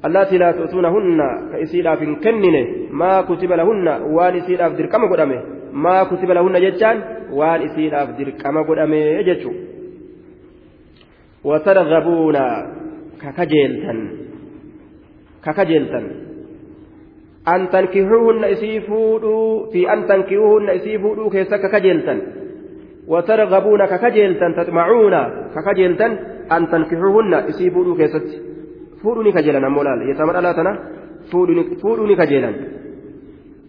allaati 0.03 0.39
laa 0.39 0.53
tu'tuunahunna 0.59 1.27
ka 1.51 1.59
isiidhaaf 1.65 2.01
hin 2.01 2.17
kennine 2.25 2.63
maa 2.91 3.23
kutiba 3.29 3.57
lahunna 3.57 3.99
waan 4.17 4.37
isiidhaaf 4.41 4.77
dirqama 4.79 5.07
godhame 5.13 5.39
maa 5.73 6.05
kutiba 6.11 6.35
lahunna 6.35 6.61
jechaan 6.65 7.05
waan 7.41 7.63
isiidhaaf 7.69 8.17
dirqama 8.19 8.65
godhame 8.71 9.01
jechuu 9.29 9.55
watargabuuna 11.51 12.43
kakajeeltan 13.23 13.99
kakajeeltan 15.47 16.05
an 17.55 17.69
tankihuuhunna 17.69 18.53
isii 18.55 18.81
fuudhuu 18.91 19.71
fi 19.73 19.89
an 19.95 20.05
tankihuuhunna 20.11 20.73
isii 20.73 20.99
fuudhuu 20.99 21.31
keessa 21.31 21.59
kakajeeltan 21.59 22.23
watargabuuna 23.09 23.89
kakajeeltan 23.89 24.55
tatmacuuna 24.55 25.21
kakajeeltan 25.55 26.19
an 26.49 26.67
tankihuuhunna 26.67 27.45
isii 27.55 27.71
fuudhuu 27.71 27.95
keessatti 27.95 28.52
ammoo 29.05 29.85
laal 29.85 30.03
yetama 30.09 30.33
dhalaa 30.33 30.55
tana 30.55 30.73
fuudhuu 31.31 32.07
ni 32.07 32.17
kajeelan 32.17 32.55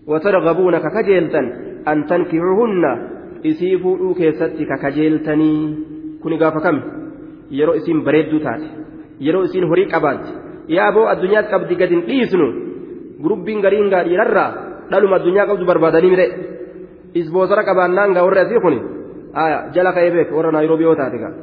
watargabuuna 0.08 0.80
kakajeeltan 0.86 1.46
an 1.86 2.04
tankihuuhunna 2.12 2.92
isii 3.44 3.78
fuudhuu 3.84 4.14
keessatti 4.16 4.66
kakajeeltanii 4.66 5.60
kuni 6.22 6.38
gaafa 6.38 6.62
kami 6.66 6.82
yeroo 7.60 7.76
isiin 7.76 8.04
bareedduu 8.08 8.40
taate 8.40 8.68
yeroo 9.20 9.44
isiin 9.50 9.68
horii 9.72 9.88
qabaatti 9.94 10.32
yaa 10.76 10.88
aboo 10.92 11.06
addunyaatti 11.14 11.52
qabdi 11.54 11.76
gadi 11.82 11.96
hin 11.96 12.06
dhiisnu 12.10 12.48
gurubbiin 13.24 13.62
gariin 13.66 13.90
gaadhiirarraa 13.94 14.50
dhaluma 14.92 15.16
addunyaa 15.20 15.48
qabdu 15.52 15.66
barbaadanii 15.72 16.12
mire 16.16 16.28
isboosara 17.22 17.64
qabaannaan 17.70 18.14
gaa 18.16 18.26
warri 18.28 18.40
asii 18.46 18.62
kun 18.66 18.76
jala 19.76 19.92
ka'ee 19.96 20.12
beek 20.16 20.30
warra 20.38 20.52
naayiroobii 20.56 20.88
yoo 20.90 20.96
taate 21.02 21.18
gaa 21.24 21.34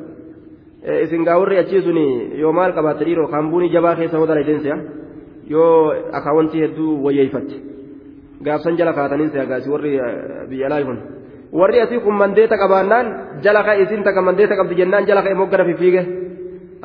isin 1.05 1.23
gaa 1.29 1.39
warri 1.41 1.57
achii 1.63 1.83
sun 1.87 1.99
yoo 2.43 2.53
maal 2.59 2.73
qabaatte 2.79 3.05
dhiiroo 3.09 3.29
kaambuunii 3.35 3.71
jabaa 3.77 3.95
keessa 3.99 4.17
hoo 4.21 4.27
dalaydensiya 4.31 4.77
yoo 5.55 5.93
akaawwantii 6.19 6.61
hedduu 6.65 6.91
wayyeeyfatte 7.05 7.57
gaafsan 8.47 8.77
jala 8.81 8.93
kaataniin 8.99 9.31
siya 9.33 9.45
gaasi 9.51 9.69
warri 9.75 9.93
biyya 10.51 10.67
alaa 10.69 10.85
kun 10.89 10.99
warri 11.61 11.79
asii 11.85 12.01
kun 12.05 12.15
mandeeta 12.23 12.57
qabaannaan 12.63 13.07
jala 13.45 13.61
ka'e 13.67 13.83
isin 13.85 14.03
takka 14.07 14.23
mandeeta 14.29 14.55
qabdi 14.61 14.75
jennaan 14.81 15.05
jala 15.09 15.21
ka'e 15.27 15.35
moggara 15.41 15.65
fiffiige 15.71 16.03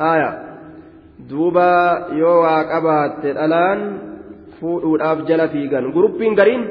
aayaa 0.08 0.32
duuba 1.30 1.68
yoo 2.20 2.38
waa 2.44 2.62
qabaatte 2.72 3.28
dhalaan 3.38 3.80
fuudhuudhaaf 4.60 5.18
jala 5.28 5.46
fiigan 5.54 5.84
guruppiin 5.96 6.34
gariin 6.40 6.62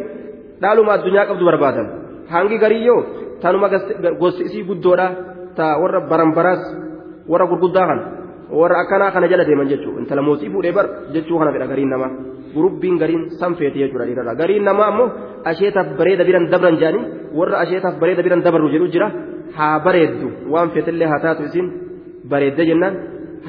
dhaaluma 0.62 0.92
addunyaa 0.98 1.26
qabdu 1.30 1.44
barbaadan 1.50 1.88
hangi 2.34 2.58
garii 2.64 2.84
yoo 2.90 3.00
tanuma 3.42 3.68
gosti 4.22 4.42
isii 4.48 4.64
guddoodha 4.70 5.08
ta 5.58 5.66
warra 5.82 6.00
baranbaraas 6.12 6.62
warra 7.32 7.46
gurguddaa 7.52 7.86
kana 7.92 8.04
warra 8.60 8.76
akkanaa 8.84 9.12
kana 9.16 9.28
jala 9.32 9.44
deeman 9.50 9.68
jechuudha 9.74 10.00
intala 10.04 10.22
mootii 10.28 10.50
fuudhee 10.54 10.74
bar 10.78 10.86
jechuu 11.14 11.38
kana 11.42 11.52
fedha 11.56 11.68
gariin 11.72 11.90
namaa 11.96 12.12
guruppiin 12.56 12.96
gariin 13.02 13.24
sanfeeti 13.42 13.78
jechuudha 13.84 14.06
dhiirarra 14.10 14.34
gariin 14.42 14.64
namaa 14.70 14.88
ammoo 14.92 15.08
asheetaaf 15.52 15.88
bareeda 16.00 16.24
biran 16.30 16.46
dabran 16.54 16.76
jedhanii 16.82 17.04
warra 17.40 17.56
asheetaaf 17.64 17.96
bareeda 18.02 18.22
biran 18.28 18.42
dabarru 18.48 18.68
jedhu 18.76 18.88
jira 18.96 19.08
haa 19.58 19.76
bareeddu 19.88 20.28
waan 20.54 20.70
feetillee 20.76 21.08
haa 21.12 21.22
taatu 21.26 21.42
isin 21.50 21.68
bareedde 22.32 22.64
jennaan 22.72 22.94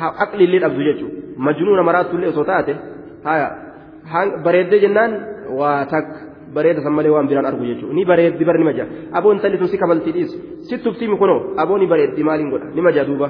haa 0.01 0.12
aqlillee 0.24 0.61
dhabdu 0.64 0.83
jechuudha 0.89 1.14
majnuuna 1.47 1.83
maraatullee 1.89 2.31
osoo 2.35 2.47
taate 2.51 2.72
haa 3.27 4.22
bareeddee 4.47 4.81
jennaan 4.85 5.12
waa 5.61 5.79
takka 5.93 6.16
bareeda 6.57 6.81
san 6.85 6.93
malee 6.99 7.12
waan 7.16 7.29
biraan 7.31 7.47
argu 7.51 7.64
jechuudha 7.70 7.95
ni 7.99 8.03
bareeddi 8.11 8.45
bar 8.49 8.57
nima 8.62 8.72
jaa 8.79 8.87
aboo 9.18 9.33
intalli 9.37 9.59
sun 9.61 9.68
si 9.72 9.79
kabaltii 9.83 10.12
dhiisu 10.16 10.37
si 10.68 10.74
tuftimi 10.85 11.16
kunoo 11.22 11.39
aboo 11.62 11.79
ni 11.83 11.87
bareeddi 11.93 12.22
maaliin 12.29 12.51
godha 12.55 12.68
nima 12.77 12.91
jaa 12.97 13.05
duuba 13.11 13.29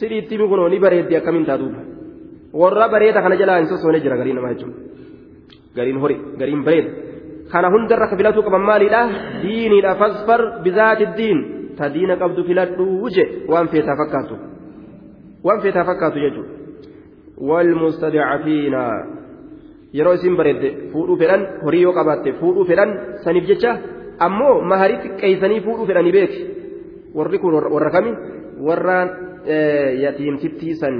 si 0.00 0.08
dhiittimi 0.10 0.48
kunoo 0.52 0.68
ni 0.72 0.78
bareeddi 0.84 1.14
akkamiin 1.20 1.46
taa 1.50 1.58
duuba 1.62 1.80
warra 2.62 2.86
bareeda 2.94 3.20
kana 3.24 3.36
jalaa 3.40 3.58
hin 3.60 3.68
sossoone 3.72 4.00
jira 4.04 4.16
gariin 4.20 4.36
namaa 4.40 4.52
jechuudha 4.54 4.78
gariin 5.76 5.98
hori 6.04 6.16
gariin 6.40 6.62
bareeda 6.68 6.90
kana 7.52 7.68
hundarra 7.74 8.06
ka 8.10 8.16
filatuu 8.20 8.42
qaban 8.46 8.64
maaliidha 8.70 9.00
diiniidha 9.42 9.92
fasfar 10.02 10.40
bizaati 10.64 11.06
diin 11.18 11.38
ta 11.78 11.84
diina 11.94 12.14
qabdu 12.22 12.40
filadhuu 12.48 13.08
je 13.16 13.24
waan 13.52 13.68
feetaa 13.74 13.96
fakkaatu 14.02 14.34
waan 15.46 15.60
feetaa 15.66 15.84
fakkaatu 15.90 16.18
jechuudha 16.24 16.52
walmustadcafiina 17.48 18.82
yeroo 19.98 20.14
isin 20.18 20.36
bareedde 20.40 20.68
fuudhuu 20.92 21.16
fedhan 21.22 21.42
horii 21.64 21.82
yoo 21.86 21.94
qabaatte 21.98 22.32
fuudhuu 22.40 22.64
fedhan 22.70 22.90
saniif 23.24 23.46
jecha 23.50 23.70
ammoo 24.26 24.54
maharii 24.72 24.98
xiqqeessanii 25.04 25.60
fuudhuu 25.66 25.86
fedhanii 25.90 26.14
beeki 26.18 26.40
warri 27.18 27.38
kun 27.42 27.54
warra 27.74 27.90
kami 27.96 28.12
warra 28.68 28.96
yatiimtittii 30.05 30.75
san 30.81 30.95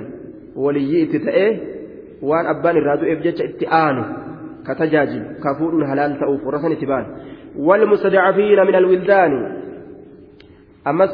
waliyyii 0.64 1.02
itti 1.06 1.20
ta'ee 1.28 1.50
waan 2.30 2.46
abbaan 2.54 2.78
irraa 2.82 2.98
du'eef 3.02 3.20
jecha 3.26 3.44
itti 3.52 3.66
aanu 3.82 4.04
ka 4.68 4.76
tajaajilu 4.82 5.26
ka 5.44 5.50
fuudhuun 5.60 5.86
halaal 5.90 6.14
ta'uuf 6.22 6.42
warra 6.46 6.60
san 6.66 6.72
itti 6.78 6.88
ba'an 6.94 7.08
والمستضعفين 7.56 8.60
من 8.68 8.76
الولدان 8.76 9.32
أمس 10.88 11.14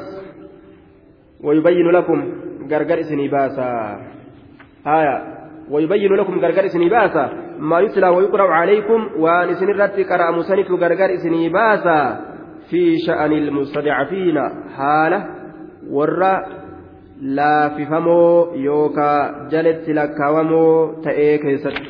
ويبين 1.43 1.87
لكم 1.91 2.17
غرغر 2.71 2.99
إسني 2.99 3.27
باسا 3.27 3.69
آية 4.87 5.15
ويبين 5.69 6.13
لكم 6.13 6.39
غرغر 6.39 6.65
إسني 6.65 6.89
باسا 6.89 7.25
ما 7.59 7.79
يتلى 7.79 8.09
ويقرأ 8.09 8.47
عليكم 8.53 8.99
وأن 9.21 9.49
إسن 9.49 9.69
الرد 9.69 9.99
قرأ 10.09 10.31
مسنت 10.31 10.71
غرغر 10.71 11.13
إسني 11.13 11.49
باسا 11.49 11.99
في 12.69 12.97
شأن 13.05 13.31
المستضعفين 13.31 14.37
حالة 14.77 15.19
ورّا 15.91 16.35
laafifamoo 17.20 18.54
yookaa 18.64 19.48
jalatti 19.50 19.94
lakkaawamoo 19.94 21.00
ta'ee 21.04 21.38
keessatti. 21.38 21.88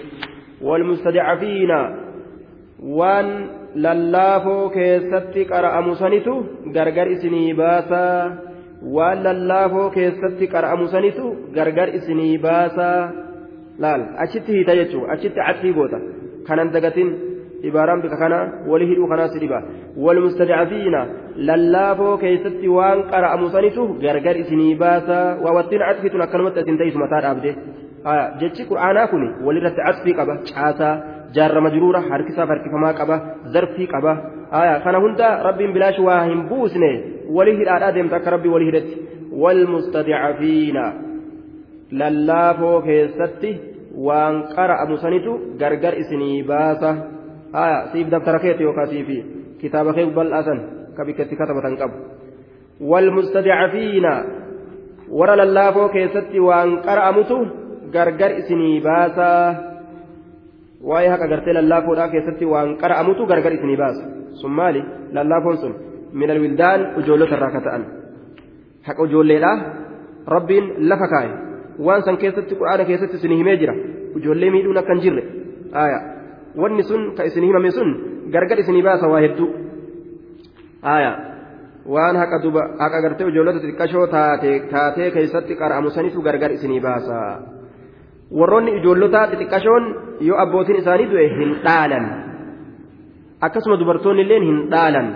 Walmustadcafiina 0.66 1.78
waan 2.98 3.28
lallaafoo 3.84 4.70
keessatti 4.70 5.44
qara'amu 5.52 5.94
sanitu 6.02 6.34
gargar 6.74 7.08
isinii 7.14 7.54
baasaa. 7.54 8.32
Waan 8.96 9.24
lallaafoo 9.24 9.90
keessatti 9.90 10.46
qara'amu 10.54 10.88
sanitu 10.94 11.24
gargar 11.54 11.88
isinii 11.98 12.38
baasaa. 12.38 13.00
Laal 13.78 14.02
achitti 14.24 14.52
hiita 14.52 14.74
jechuudha 14.80 15.12
achitti 15.12 15.40
caxii 15.40 15.72
goota. 15.78 15.98
Kanan 16.46 16.72
dagatin 16.72 17.08
ibaaraan 17.70 18.02
bika 18.04 18.16
kana 18.22 18.38
wali 18.70 18.88
hidhuu 18.90 19.08
kanaas 19.12 19.34
dhiba 19.42 19.62
walmustadcafiina 20.04 21.00
lallaafoo 21.48 22.14
keessatti 22.24 22.68
waan 22.76 23.02
qara'amu 23.12 23.50
sanitu 23.56 23.88
gargar 24.04 24.36
isinii 24.44 24.74
baasaa 24.84 25.26
waa 25.44 25.56
wattiin 25.58 25.86
catfitun 25.88 26.26
akkanumatti 26.26 26.64
isin 26.66 26.78
ta'isu 26.82 27.04
mataa 27.04 27.22
dhaabde 27.26 27.56
jechi 28.40 28.68
qur'aanaa 28.70 29.06
kun 29.12 29.24
walirratti 29.46 29.86
catfii 29.88 30.16
qaba 30.20 30.38
caasaa 30.50 30.94
jaarra 31.36 31.60
majruura 31.66 32.02
harkisaaf 32.10 32.48
harkifamaa 32.54 32.94
qaba 33.00 33.20
zarfii 33.56 33.88
qaba 33.94 34.12
kana 34.84 35.02
hunda 35.04 35.30
rabbiin 35.48 35.72
bilaash 35.76 35.98
waa 36.08 36.22
hin 36.30 36.46
buusne 36.50 36.90
wali 37.38 37.56
hidhaadhaa 37.60 37.94
deemta 37.96 38.16
akka 38.20 38.36
rabbii 38.36 38.54
wali 38.56 38.68
hidhetti 38.70 38.96
walmustadcafiina 39.42 40.84
lallaafoo 42.00 42.78
keessatti 42.88 43.50
waan 44.08 44.42
qara'amu 44.54 44.96
gargar 45.58 45.94
isinii 46.02 46.42
baasa 46.42 46.96
haya 47.52 47.78
siif 47.92 48.08
daftara 48.10 48.38
keeti 48.38 48.62
yookaan 48.62 48.88
siifi 48.88 49.18
kitaaba 49.60 49.92
kee 49.96 50.06
bal'aasan 50.18 50.58
ka 50.96 51.04
bikkatti 51.04 51.36
katabatan 51.36 51.76
qabu 51.80 51.96
walmustadcafiina 52.90 54.12
warra 55.18 55.36
lallaafoo 55.36 55.88
keessatti 55.88 56.40
waan 56.40 56.70
qara'amutu 56.86 57.36
gargar 57.94 58.32
isinii 58.40 58.80
baasaa 58.80 59.54
waa'ee 60.90 61.08
haqa 61.14 61.26
gartee 61.32 61.54
lallaafoodhaa 61.58 62.08
keessatti 62.14 62.44
waan 62.52 62.76
qara'amutu 62.82 63.26
gargar 63.26 63.52
isinii 63.58 63.76
baasa 63.82 64.02
sun 64.40 64.52
maali 64.58 64.84
lallaafoon 65.12 65.58
sun 65.62 65.74
min 66.12 66.30
alwildaan 66.30 66.80
ijoollota 67.00 67.36
irraa 67.38 67.50
ka 67.56 67.60
ta'an 67.66 67.82
haqa 68.88 69.02
ijoolleedhaa 69.08 69.56
rabbiin 70.34 70.64
lafa 70.90 71.08
kaa'e 71.14 71.30
waan 71.86 72.02
san 72.06 72.16
keessatti 72.22 72.54
qur'aana 72.60 72.84
keessatti 72.90 73.16
isinii 73.20 73.38
himee 73.42 73.56
jira 73.62 73.74
ijoollee 74.18 74.50
miidhuun 74.56 74.78
akka 74.82 74.92
hin 74.94 75.02
jirre 75.06 75.22
aayaa 75.82 76.02
wanni 76.62 76.82
sun 76.90 77.02
ka 77.16 77.22
isin 77.28 77.44
himame 77.48 77.70
sun 77.78 77.88
gargar 78.34 78.58
isinii 78.62 78.84
baasa 78.88 79.06
waa 79.12 79.20
hedduu 79.24 79.48
aya 80.94 81.12
waan 81.94 82.16
haqa 82.22 82.38
duba 82.44 82.62
haqa 82.82 82.98
gartee 83.04 83.26
ijoollota 83.32 83.58
xixiqqashoo 83.64 84.06
taate 84.14 84.50
taatee 84.72 85.08
keessatti 85.16 85.52
qara'amu 85.60 85.88
sanitu 85.96 86.18
gargar 86.26 86.50
isinii 86.56 86.80
baasa 86.86 87.16
warroonni 88.38 88.72
ijoollota 88.80 89.20
xixiqqashoon 89.32 89.84
yoo 90.28 90.38
abbootiin 90.44 90.78
isaanii 90.82 91.08
du'e 91.12 91.26
hin 91.38 91.50
dhaalan 91.66 92.04
akkasuma 93.46 93.76
dubartoonni 93.82 94.22
illeen 94.26 94.44
hin 94.50 94.58
dhaalan 94.72 95.06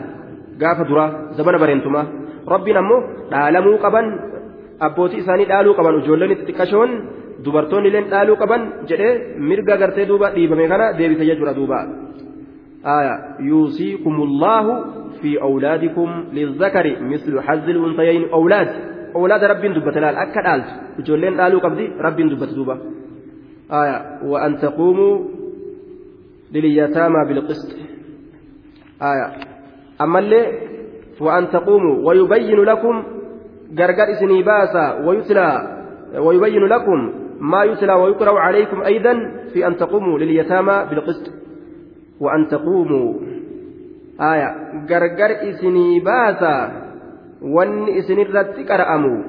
gaafa 0.63 0.85
duraa 0.91 1.09
zabana 1.39 1.59
bareentumaa 1.63 2.07
rabbiin 2.55 2.79
ammoo 2.83 3.01
dhaalamuu 3.33 3.77
qaban 3.85 4.07
abbootii 4.89 5.21
isaanii 5.25 5.47
dhaaluu 5.53 5.75
qaban 5.79 5.95
ijoolleen 6.03 6.33
xixiqqashoon 6.41 6.91
dubartoonni 7.45 7.89
illee 7.91 8.05
dhaaluu 8.13 8.37
qaban 8.43 8.63
jedhee 8.91 9.15
mirga 9.49 9.77
gartee 9.83 10.07
duuba 10.11 10.31
dhiibame 10.37 10.69
kana 10.73 10.93
deebise 10.99 11.25
jechuudha 11.31 11.55
duuba 11.61 11.79
yuusiikumullaahu 13.51 14.73
fi 15.21 15.31
awlaadikum 15.49 16.09
lizakari 16.39 16.93
mislu 17.11 17.43
hazzil 17.47 17.83
unsayayn 17.87 18.25
awlaad 18.39 18.71
awlaada 19.19 19.53
rabbiin 19.53 19.75
dubbate 19.75 20.01
laal 20.05 20.23
akka 20.25 20.47
dhaaltu 20.47 20.73
ijoolleen 21.01 21.37
dhaaluu 21.41 21.61
qabdi 21.67 21.85
rabbiin 22.07 22.31
dubbate 22.33 22.55
duuba 22.61 22.75
an 24.47 24.53
taquumuu 24.65 25.15
لليتامى 26.53 27.25
بالقسط 27.29 27.77
آية 29.03 29.33
أما 30.01 30.19
اللي 30.19 30.43
وأن 31.21 31.49
تقوموا 31.51 32.09
ويبين 32.09 32.61
لكم 32.65 33.03
غرغر 33.79 34.13
إسني 34.13 34.43
باسا 34.43 35.05
ويتلى 35.07 35.49
ويبين 36.19 36.65
لكم 36.65 37.13
ما 37.41 37.65
يتلى 37.65 37.93
ويقرأ 37.93 38.41
عليكم 38.41 38.83
أيضا 38.83 39.31
في 39.53 39.67
أن 39.67 39.77
تقوموا 39.77 40.19
لليتامى 40.19 40.87
بالقسط 40.91 41.33
وأن 42.21 42.49
تقوموا. 42.49 43.15
آية. 44.21 44.51
غرغر 44.91 45.31
إسني 45.51 46.01
باسا. 46.01 46.57
وأن 47.43 47.89
إسني 47.89 48.23
الرد 48.23 48.67
قرأموا 48.69 49.23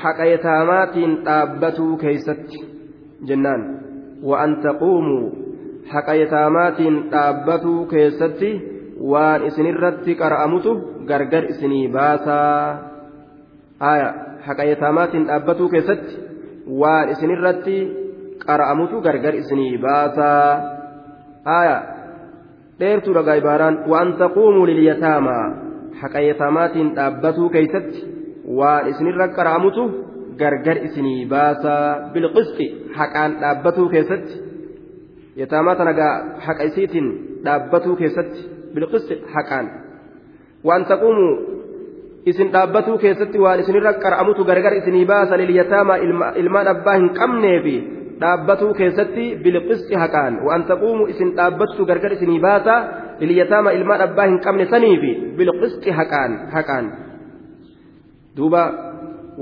حق 0.00 0.20
يتامات 0.20 0.94
تابتوا 1.24 1.96
كيست. 1.96 2.50
جنان. 3.24 3.80
وأن 4.22 4.60
تقوموا. 4.62 5.48
haqa 5.92 6.14
yataamaatiin 6.14 6.96
dhaabbatuu 7.12 7.86
keessatti 7.86 8.50
waan 9.00 9.46
isinirratti 9.46 10.14
qara'amutu 10.14 10.72
gargar 11.08 11.44
isinii 11.52 11.88
baasaa 11.88 12.78
aya 13.80 14.08
haqa 14.46 14.64
yataamaatiin 14.70 15.26
dhaabbatuu 15.30 15.68
keessatti 15.68 16.27
waan 16.68 17.06
isinirratti 17.14 17.76
qara'amutu 18.46 19.00
gargar 19.06 19.34
isinii 19.42 19.78
baasaa 19.84 20.50
aya 21.58 21.76
dheertuudha 22.80 23.22
gaa'ibaaraan 23.28 23.76
waan 23.92 24.08
taquumuu 24.22 24.66
lilyataamaa 24.70 25.44
haqa 26.00 26.20
yataamaatiin 26.30 26.88
dhaabbatuu 26.98 27.48
keessatti 27.56 27.98
waan 28.58 28.82
isinirra 28.92 29.26
qara'amutu 29.38 29.82
gargar 30.42 30.76
isinii 30.88 31.26
baasaa 31.32 32.10
bilqisxi 32.14 32.66
haqaan 32.98 33.30
dhaabbatuu 33.42 33.88
keessatti 33.94 34.34
yataamaa 35.40 35.74
tana 35.80 35.92
gaa 36.00 36.14
haqa 36.46 36.62
isiitiin 36.70 37.08
dhaabbatuu 37.44 37.96
keessatti 38.00 38.40
bilqisti 38.74 39.14
haqaan 39.34 39.66
waan 40.68 40.82
taquumu 40.90 41.28
isin 42.30 42.48
dhaabbatuu 42.54 42.98
keessatti 43.04 43.38
waan 43.44 43.60
isinirra 43.62 43.92
qara'amutu 44.04 44.44
gargar 44.50 44.74
isinii 44.80 45.04
baasa 45.12 45.38
lilyataamaa 45.42 45.98
ilmaan 46.42 46.68
abbaa 46.74 46.96
hin 47.00 47.08
qabneefi 47.20 47.76
dhaabbatuu 48.22 48.72
keessatti 48.80 49.24
bilqisti 49.44 49.94
haqaan 50.02 50.40
waan 50.46 50.64
taquumu 50.70 51.06
isin 51.12 51.34
dhaabbattu 51.38 51.86
gargar 51.90 52.12
isinii 52.16 52.40
baasa 52.46 52.74
lilyataamaa 53.20 53.76
ilmaan 53.78 54.00
abbaa 54.06 54.26
hin 54.30 54.40
qabne 54.46 54.66
saniifi 54.72 55.12
bilqisti 55.38 55.90
haqaan 56.00 56.32
haqaan 56.56 56.86
duuba 58.36 58.62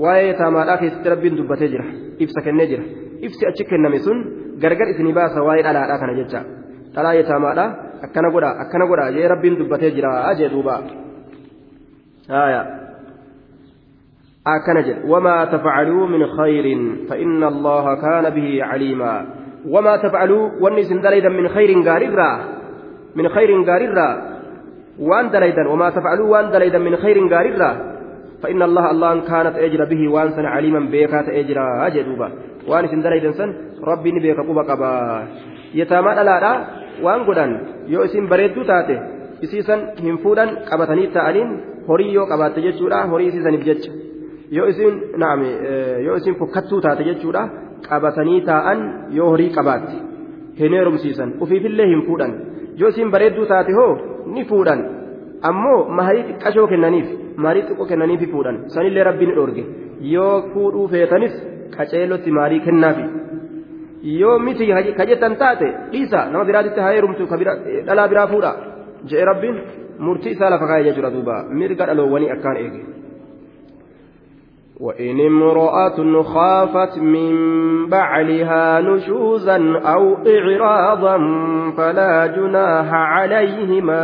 waa'ee 0.03 0.27
yataamaadhaa 0.27 0.77
keessatti 0.83 1.09
rabbiin 1.15 1.37
dubbatee 1.39 1.69
jira 1.73 1.85
ibsa 2.25 2.45
kennee 2.45 2.67
jira 2.73 2.85
ibsi 3.29 3.49
achi 3.49 3.63
kenname 3.71 3.99
sun 4.05 4.17
gargar 4.61 4.87
isinii 4.93 5.17
baasa 5.19 5.43
waa'ee 5.49 5.65
dhalaadhaa 5.67 5.99
kana 6.03 6.13
jecha 6.21 6.45
dhalaa 6.95 7.17
yataamaadha 7.19 7.65
akkana 8.05 8.29
godha 8.35 8.49
akkana 8.63 8.85
godha 8.93 9.11
jee 9.17 9.27
rabbiin 9.33 9.59
dubbatee 9.59 9.91
jira 9.97 10.13
jee 10.39 10.49
duuba 10.53 10.75
jedhe 14.87 15.07
wamaa 15.11 15.47
tafcaluu 15.53 16.07
min 16.13 16.23
khayrin 16.37 16.81
fainna 17.09 17.47
allaha 17.53 17.97
kaana 18.03 18.31
bihi 18.37 18.59
caliimaa 18.59 19.19
wamaa 19.73 19.97
tafcaluu 20.05 20.59
wanni 20.63 20.81
isin 20.85 21.01
dalaydan 21.05 21.35
min 21.39 21.47
khayrin 21.55 21.83
gaarirraa 21.87 22.37
min 23.15 23.27
khayrin 23.35 23.63
gaarirraa 23.69 24.13
waan 25.09 25.31
dalaydan 25.35 25.67
wamaa 25.73 25.91
tafcaluu 25.97 26.31
waan 26.33 26.51
dalaydan 26.55 26.83
min 26.87 26.97
khayrin 27.03 27.29
gaarirraa 27.35 27.75
فإن 28.37 28.61
الله 28.61 28.85
الله 28.93 29.13
كانت 29.25 29.55
أجر 29.57 29.81
به 29.89 30.01
وأنسن 30.13 30.45
عليما 30.45 30.79
بيكات 30.93 31.25
أجر 31.29 31.57
أجدوبا 31.87 32.27
وأن 32.69 32.85
سن 32.87 33.01
دليل 33.01 33.33
سن 33.33 33.49
ربي 33.81 34.09
نبيك 34.11 34.39
قبا 34.45 34.61
قبا 34.69 34.93
يتاما 35.73 36.11
لا 36.21 36.53
وأن 37.01 37.19
قدان 37.25 37.51
اسم 37.89 38.29
بريدو 38.29 38.61
تاتي 38.61 39.17
isiisan 39.41 39.93
hin 40.01 40.17
fuudhan 40.21 40.65
qabatanii 40.65 41.13
ta'aniin 41.13 41.49
horii 41.87 42.11
yoo 42.17 42.25
qabaatte 42.31 42.59
jechuudha 42.67 42.99
horii 43.13 43.27
isiisaniif 43.31 43.63
jecha 43.69 43.91
yoo 44.57 44.67
isin 44.73 44.93
naam 45.23 45.39
yoo 46.07 46.15
isin 46.21 46.35
fokkattuu 46.41 46.81
taate 46.85 47.03
jechuudha 47.09 47.43
qabatanii 47.89 48.41
taa'an 48.49 48.79
yoo 49.17 49.29
horii 49.33 49.49
qabaatte 49.57 49.95
hin 50.59 50.73
heerumsiisan 50.77 51.29
ufiifillee 51.45 51.87
hin 51.93 52.01
fuudhan 52.07 52.31
yoo 52.81 52.89
isin 52.95 53.11
bareedduu 53.15 53.45
taate 53.53 53.73
hoo 53.79 53.91
ni 54.37 54.45
fuudhan 54.51 54.79
ammoo 55.51 55.79
maharii 55.99 56.23
xiqqashoo 56.29 56.67
kennaniif 56.73 57.07
maharii 57.45 57.63
xiqqoo 57.67 57.87
kennaniif 57.91 58.21
fuudhan 58.33 58.55
sanillee 58.75 59.03
rabbiin 59.09 59.33
dhoorge 59.37 59.63
yoo 60.15 60.33
fuudhuu 60.53 60.87
feetanis 60.93 61.33
qaceelotti 61.77 62.31
maarii 62.39 62.61
kennaafi 62.67 63.05
yoo 64.21 64.37
miti 64.45 64.65
kajettan 64.99 65.35
taate 65.43 65.67
dhiisa 65.91 66.19
nama 66.31 66.45
biraatitti 66.49 66.79
haa 66.85 66.93
heerumtu 66.95 67.23
dhalaa 67.87 68.07
biraa 68.13 68.27
fuudha 68.33 68.51
je'e 69.11 69.25
rabbiin 69.31 69.57
murtii 69.99 70.31
isaa 70.31 70.49
lafa 70.49 70.67
kaa'ee 70.67 70.83
jechuudha 70.83 71.11
duuba. 71.11 71.43
Mirga 71.49 71.85
dhaloowwanii 71.85 72.31
akkaan 72.35 72.57
eege. 72.57 72.85
وإن 74.79 75.19
امرأة 75.19 76.21
خافت 76.23 76.99
من 76.99 77.33
بعلها 77.89 78.81
نشوزا 78.81 79.57
أو 79.79 80.17
إعراضا 80.27 81.17
فلا 81.77 82.27
جناح 82.27 82.93
عليهما 82.93 84.03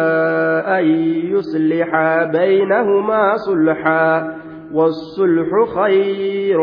أن 0.80 0.86
يصلحا 1.34 2.24
بينهما 2.24 3.36
صلحا 3.36 4.38
والصلح 4.74 5.50
خير 5.76 6.60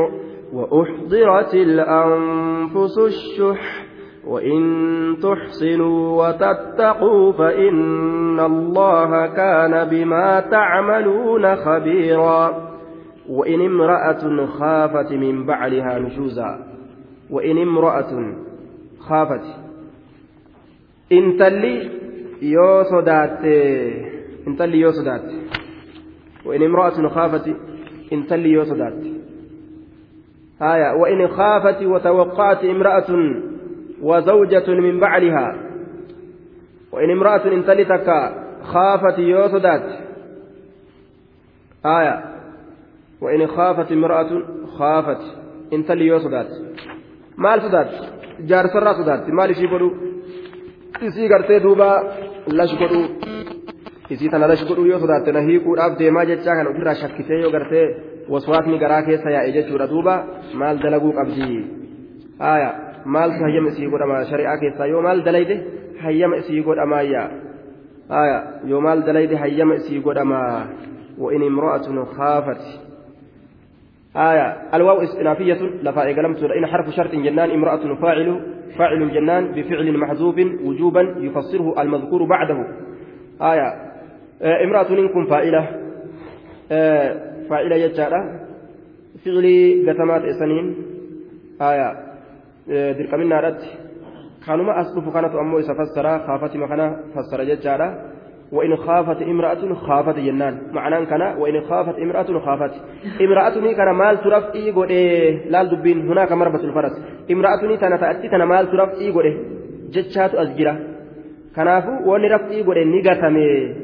وأحضرت 0.53 1.55
الأنفس 1.55 2.99
الشح 2.99 3.90
وإن 4.27 5.17
تحسنوا 5.23 6.29
وتتقوا 6.29 7.33
فإن 7.33 8.41
الله 8.41 9.27
كان 9.27 9.89
بما 9.89 10.41
تعملون 10.41 11.57
خبيرا. 11.57 12.71
وإن 13.29 13.61
امرأة 13.61 14.47
خافت 14.47 15.13
من 15.13 15.47
بعلها 15.47 15.99
نشوزا. 15.99 16.59
وإن 17.31 17.59
امرأة 17.59 18.35
خافت. 19.01 19.45
إن 21.13 21.37
تلي 21.37 21.91
يو 22.43 22.83
صدات 22.83 23.45
إن 24.49 24.57
تلي 24.57 24.81
يو 24.81 24.91
وإن 26.47 26.63
امرأة 26.63 27.09
خافت 27.09 27.47
إن 28.13 28.27
تلي 28.27 28.51
يو 28.51 28.65
آية. 30.63 30.93
وإن 30.95 31.29
خافت 31.29 31.83
وتوقعت 31.83 32.65
امرأة 32.65 33.07
وزوجة 34.03 34.69
من 34.69 35.01
بعلها 35.01 35.47
وإن 36.93 37.11
امرأة 37.11 37.45
إن 37.55 37.65
تلتك 37.65 38.09
خافت 38.63 39.19
يو 39.19 39.49
صدات 39.49 39.83
آية 41.87 42.25
وإن 43.21 43.47
خافت 43.47 43.93
امرأة 43.93 44.31
خافت 44.79 45.23
إن 45.73 45.85
تلي 45.85 46.07
يو 46.07 46.19
صدات 46.19 46.51
maal 47.45 47.61
sodaatti 47.65 47.99
jaarsarraa 48.51 48.95
sodaatti 49.01 49.33
maal 49.39 49.51
ishii 49.55 49.69
godhu 49.73 49.89
isii 51.09 51.29
gartee 51.33 51.61
duuba 51.65 51.89
lash 52.59 52.75
godhu 52.81 53.01
isii 54.15 54.29
tana 54.33 54.49
lash 54.51 54.65
godhu 54.69 54.85
yoo 54.91 54.99
sodaatte 55.05 55.33
na 55.37 55.41
hiikuudhaaf 55.47 55.93
deemaa 56.01 56.25
jechaa 56.31 56.57
kan 56.59 56.71
ofirraa 56.73 56.95
shakkisee 57.03 57.39
yoo 57.43 57.53
gartee 57.57 57.87
waswaasni 58.33 58.79
garaa 58.83 59.03
keessa 59.09 59.31
yaa'e 59.37 59.55
jechuudha 59.57 59.87
duuba 59.93 60.15
maal 60.63 60.77
dalaguu 60.85 61.13
qabdi 61.19 61.49
haaya 62.45 62.71
maaltu 63.05 63.45
hayyama 63.45 63.69
isii 63.69 63.87
godhama? 63.87 64.25
Shari'aa 64.25 64.59
keessaa 64.59 64.87
yoo 64.87 65.03
maal 65.03 65.25
dalayde 65.25 65.57
hayyama 66.03 66.37
isii 66.37 66.63
godhamaayya 66.63 67.23
haaya 68.09 68.39
yoo 68.67 68.81
maal 68.81 69.03
dalayde 69.07 69.37
hayyama 69.37 69.75
isii 69.75 70.01
godhama? 70.01 70.41
وإن 71.21 71.43
امرأة 71.43 72.05
خافت 72.05 72.81
آية 74.17 74.57
الواو 74.75 75.03
استنافية 75.03 75.61
لفا 75.83 76.11
إقلمت 76.11 76.43
إن 76.43 76.67
حرف 76.67 76.91
شرط 76.91 77.15
جنان 77.15 77.51
امرأة 77.51 77.95
فاعل 77.95 78.41
فاعل 78.79 79.11
جنان 79.15 79.53
بفعل 79.53 79.99
محذوف 79.99 80.37
وجوبا 80.65 81.15
يفسره 81.19 81.83
المذكور 81.83 82.25
بعده 82.25 82.67
آية 83.43 83.69
آه 84.43 84.65
امرأة 84.65 84.93
منكم 84.93 85.27
فاعلة 85.27 85.69
آه 86.73 87.17
فاعلة 87.51 87.77
يجارة 87.77 88.41
فعلي 89.25 89.91
قتمات 89.91 90.23
إسنين 90.25 90.77
آية 91.61 92.10
آه 92.71 92.93
دركمنا 92.93 93.41
رد 93.41 93.63
كانوا 94.47 94.81
أصدف 94.81 95.15
كانت 95.15 95.35
أمو 95.35 95.59
إسا 95.59 95.75
فسر 95.75 96.19
خافت 96.27 96.57
مخنا 96.57 96.97
فسر 97.15 97.41
يجارة 97.41 97.89
وإن 98.53 98.77
خافت 98.77 99.23
امرأة 99.23 99.75
خافت 99.75 100.19
جنان 100.19 100.59
معنى 100.73 101.07
كان 101.07 101.23
وإن 101.39 101.61
خافت 101.61 101.99
امرأة 101.99 102.39
خافت 102.47 102.73
امرأة 103.21 103.73
كان 103.73 103.91
مال 103.91 104.21
ترف 104.21 104.55
إي 104.55 104.75
إيه 104.91 105.51
لا 105.51 105.63
دبين 105.63 106.09
هناك 106.09 106.33
مربة 106.33 106.65
الفرس 106.65 106.93
امرأة 107.31 107.77
تنا 107.77 107.97
تأتي 107.97 108.29
تنا 108.29 108.45
مال 108.45 108.71
ترف 108.71 108.91
إي 109.01 109.21
إيه 109.21 109.37
جتشات 109.91 110.35
أزجرة 110.35 110.79
كنافو 111.57 112.11
وأن 112.11 112.25
رف 112.33 112.51
إي 112.51 112.65
إيه 112.73 112.85
نيغتمي 112.85 113.75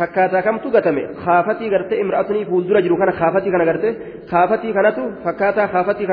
fakkaataa 0.00 0.42
kamtu 0.42 0.70
gatame? 0.70 1.02
Kaafatii 1.24 1.70
gartee 1.70 2.00
imra'atanii 2.02 2.44
fuuldura 2.50 2.80
jiru 2.84 2.96
kana 2.96 3.12
kaafatii 3.20 3.50
kana 3.54 3.64
gartee 3.70 3.92
kaafatii 4.30 4.72
kanatu 4.72 5.02
fakkaataa 5.24 5.68
kaafatii 5.74 6.06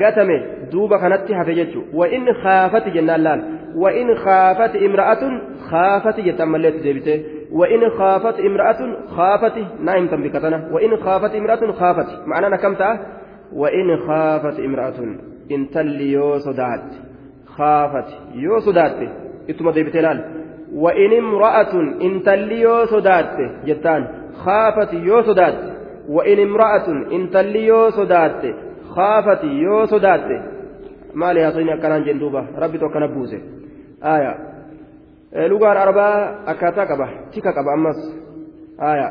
hafe 0.00 1.54
jechuudha 1.54 1.96
wa'in 2.00 2.26
kaafati 2.42 2.90
jennaan 2.90 3.22
laal 3.22 3.40
wa'in 3.82 4.14
kaafati 4.24 4.78
imra'atun 4.88 5.34
kaafati 5.70 6.22
jettan 6.22 6.48
malleetti 6.48 6.82
deebitee 6.86 7.18
wa'in 7.52 7.84
kaafati 7.98 8.42
imra'atun 8.42 8.96
kaafati 9.16 9.66
naa 9.80 9.96
himtan 10.00 10.22
bikkatana 10.22 10.58
wa'in 10.74 10.96
kaafati 11.04 11.36
imra'atun 11.42 11.72
kaafati 11.82 12.14
ma'anaan 12.26 12.54
akkam 12.58 12.76
ta'a 12.76 12.94
wa'in 13.62 13.92
kaafati 14.06 14.64
imra'atun 14.70 15.10
intalli 15.48 16.12
yoo 16.12 16.38
sodaatte 16.48 16.96
kaafati 17.56 18.14
yoo 18.46 18.60
sodaatte 18.60 19.08
ittuma 19.48 19.72
deebitee 19.72 20.02
laal. 20.02 20.20
وإن 20.72 21.12
امرأة 21.12 21.72
إن 22.02 22.22
تليو 22.22 22.86
صدات 22.86 23.36
جتان 23.66 24.06
خافت 24.44 24.92
يو 24.92 25.22
صدات 25.22 25.54
وإن 26.08 26.38
امرأة 26.38 26.88
إن 27.12 27.30
تليو 27.30 27.90
صدات 27.90 28.42
خافت 28.96 29.44
يو 29.44 29.86
صدات 29.86 30.20
ما 31.14 31.32
لي 31.32 31.48
أصيني 31.48 31.74
أكنان 31.74 32.04
جندوبة 32.04 32.42
ربي 32.62 32.78
تو 32.78 32.88
كان 32.88 33.06
بوزي 33.14 33.40
آية 34.04 34.32
لغار 35.32 35.82
أربعة 35.82 36.12
أكاتا 36.50 36.84
كبا 36.84 37.06
تيكا 37.32 37.50
كبا 37.50 37.74
أمس 37.74 38.00
آية 38.82 39.08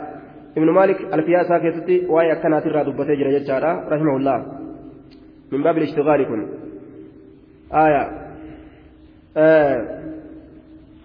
ابن 0.58 0.70
مالك 0.70 1.14
الفيا 1.14 1.44
ساكتتي 1.44 2.06
واي 2.06 2.32
أكنات 2.32 2.66
الرا 2.66 2.84
دبتي 2.84 3.16
جرى 3.48 3.72
رحمه 3.92 4.18
الله 4.18 4.38
من 5.52 5.64
باب 5.64 5.78
الاشتغال 5.78 6.26
كن 6.28 6.48
آية 7.74 8.04
آه 9.38 9.80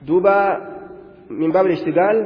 دوبا 0.07 0.61
من 1.31 1.51
باب 1.53 1.67
الاشتغال 1.67 2.17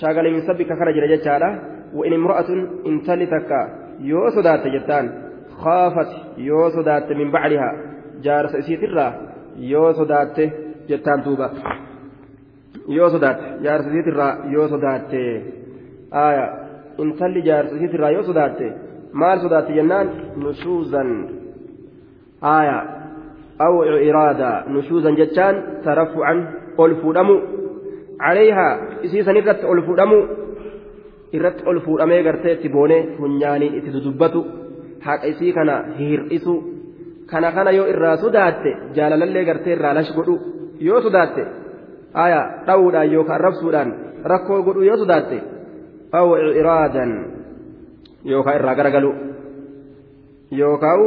شاغل 0.00 0.32
من 0.32 0.40
سبك 0.40 0.68
خرج 0.78 0.96
رجال 0.98 1.60
وإن 1.94 2.12
امرأة 2.12 2.50
انتلتك 2.86 3.50
يو 4.00 4.30
صدات 4.30 4.66
جتان 4.66 5.23
خافت 5.58 6.10
يو 6.38 6.68
صدات 6.70 7.12
من 7.12 7.30
بعدها 7.30 7.70
جار 8.22 8.46
سيسيت 8.46 8.82
الرا 8.82 9.08
يو 9.58 9.92
صدات 9.92 10.40
جتان 10.88 11.22
دوبا 11.22 11.50
يو 12.88 13.08
صدات 13.08 13.38
جار 13.62 13.82
سيسيت 13.82 14.06
الرا 14.08 14.28
يو 14.54 14.66
صدات 14.68 15.14
آية 16.14 16.46
انتلي 17.00 17.40
جار 17.40 17.64
سيسيت 17.66 17.94
الرا 17.94 18.08
يو 18.08 18.22
صدات 18.22 18.58
sodaatti 19.42 19.74
jennaan 19.78 20.08
nushuuzan 20.36 21.10
aya 22.42 22.78
aw 23.58 23.74
iraada 24.08 24.64
nushuuzan 24.66 25.16
jechaan 25.16 25.56
tarafucan 25.84 26.38
ol 26.76 26.94
fuudhamu 27.02 27.36
caleeyhaa 28.18 28.78
isiisan 29.06 29.36
irratti 29.36 29.66
ol 29.66 29.82
fuudhamu 29.86 30.18
irratti 31.36 31.62
ol 31.66 31.78
fuudhamee 31.86 32.22
gartee 32.26 32.52
itti 32.56 32.68
boonee 32.68 33.02
funyaaniin 33.16 33.74
itti 33.78 33.94
dudubbatu 33.94 34.40
haqa 35.04 35.26
isii 35.32 35.52
kana 35.52 35.74
hir'isu 35.98 36.54
kana 37.30 37.52
kana 37.56 37.70
yoo 37.78 37.86
irraa 37.92 38.16
sodaatte 38.24 38.70
jaalalallee 38.96 39.44
gartee 39.48 39.72
irraa 39.76 39.94
lash 39.98 40.12
godhu 40.16 40.34
yoo 40.88 41.00
sodaatte 41.06 41.42
aya 42.24 42.40
dha'uudhaan 42.66 43.12
yookaan 43.12 43.40
rabsuudhaan 43.46 43.90
rakkoo 44.32 44.62
godhu 44.62 44.82
yoo 44.88 44.96
sodaatte 45.02 45.38
aw 46.18 46.26
iraadan 46.60 47.12
yookaan 48.32 48.56
irraa 48.60 48.74
garagalu 48.80 49.12
yookaan 50.60 51.00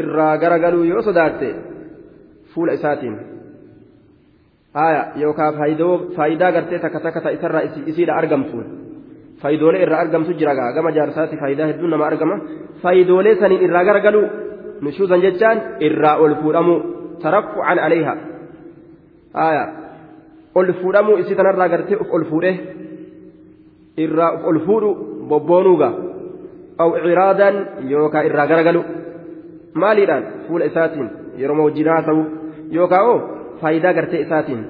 irraa 0.00 0.34
garagalu 0.42 0.84
yoo 0.92 1.02
sodaatte 1.02 1.48
fuula 2.54 2.72
isaatiin. 2.72 3.16
haya 4.76 5.02
yookaan 5.16 5.54
faayidaa 6.16 6.52
gartee 6.52 6.78
takka 6.78 7.00
takka 7.00 7.20
ta 7.20 7.30
isarraa 7.36 7.62
isiidha 7.86 8.14
argamtuun 8.20 8.85
faayidoolee 9.46 9.82
irraa 9.86 10.00
argamtu 10.04 10.32
jira 10.40 10.54
gama 10.76 10.90
jaarsaatti 10.98 11.36
faayidaa 11.42 11.66
hedduun 11.70 11.90
nama 11.94 12.06
argama 12.10 12.36
faayidoolee 12.82 13.34
saniin 13.40 13.62
irraa 13.66 13.84
garagalu 13.88 14.22
nushuusan 14.84 15.20
jechaan 15.24 15.58
irraa 15.88 16.16
ol 16.24 16.34
fuudhamu 16.42 16.74
tarakkucan 17.22 17.78
aleeha 17.86 18.14
haya 19.40 19.64
ol 20.58 20.72
fuudhamuu 20.80 21.16
isii 21.22 21.36
tanarraa 21.40 21.68
gartee 21.74 21.98
uf 22.02 22.10
ol 22.18 22.24
fuudhe 22.30 22.52
irraa 24.04 24.30
uf 24.36 24.48
ol 24.50 24.58
fuudhu 24.66 24.90
bobboonuuga 25.30 25.88
aw 26.82 26.88
ciraadan 27.04 27.54
yookaan 27.92 28.26
irraa 28.30 28.46
garagalu 28.52 28.82
maaliidhaan 29.82 30.24
fuula 30.48 30.64
isaatiin 30.70 31.08
yeroo 31.42 31.62
wajjin 31.68 31.88
haasa'u 31.94 32.22
yookaan 32.78 33.06
oo 33.12 33.16
faayidaa 33.60 33.94
gartee 34.00 34.20
isaatiin 34.26 34.62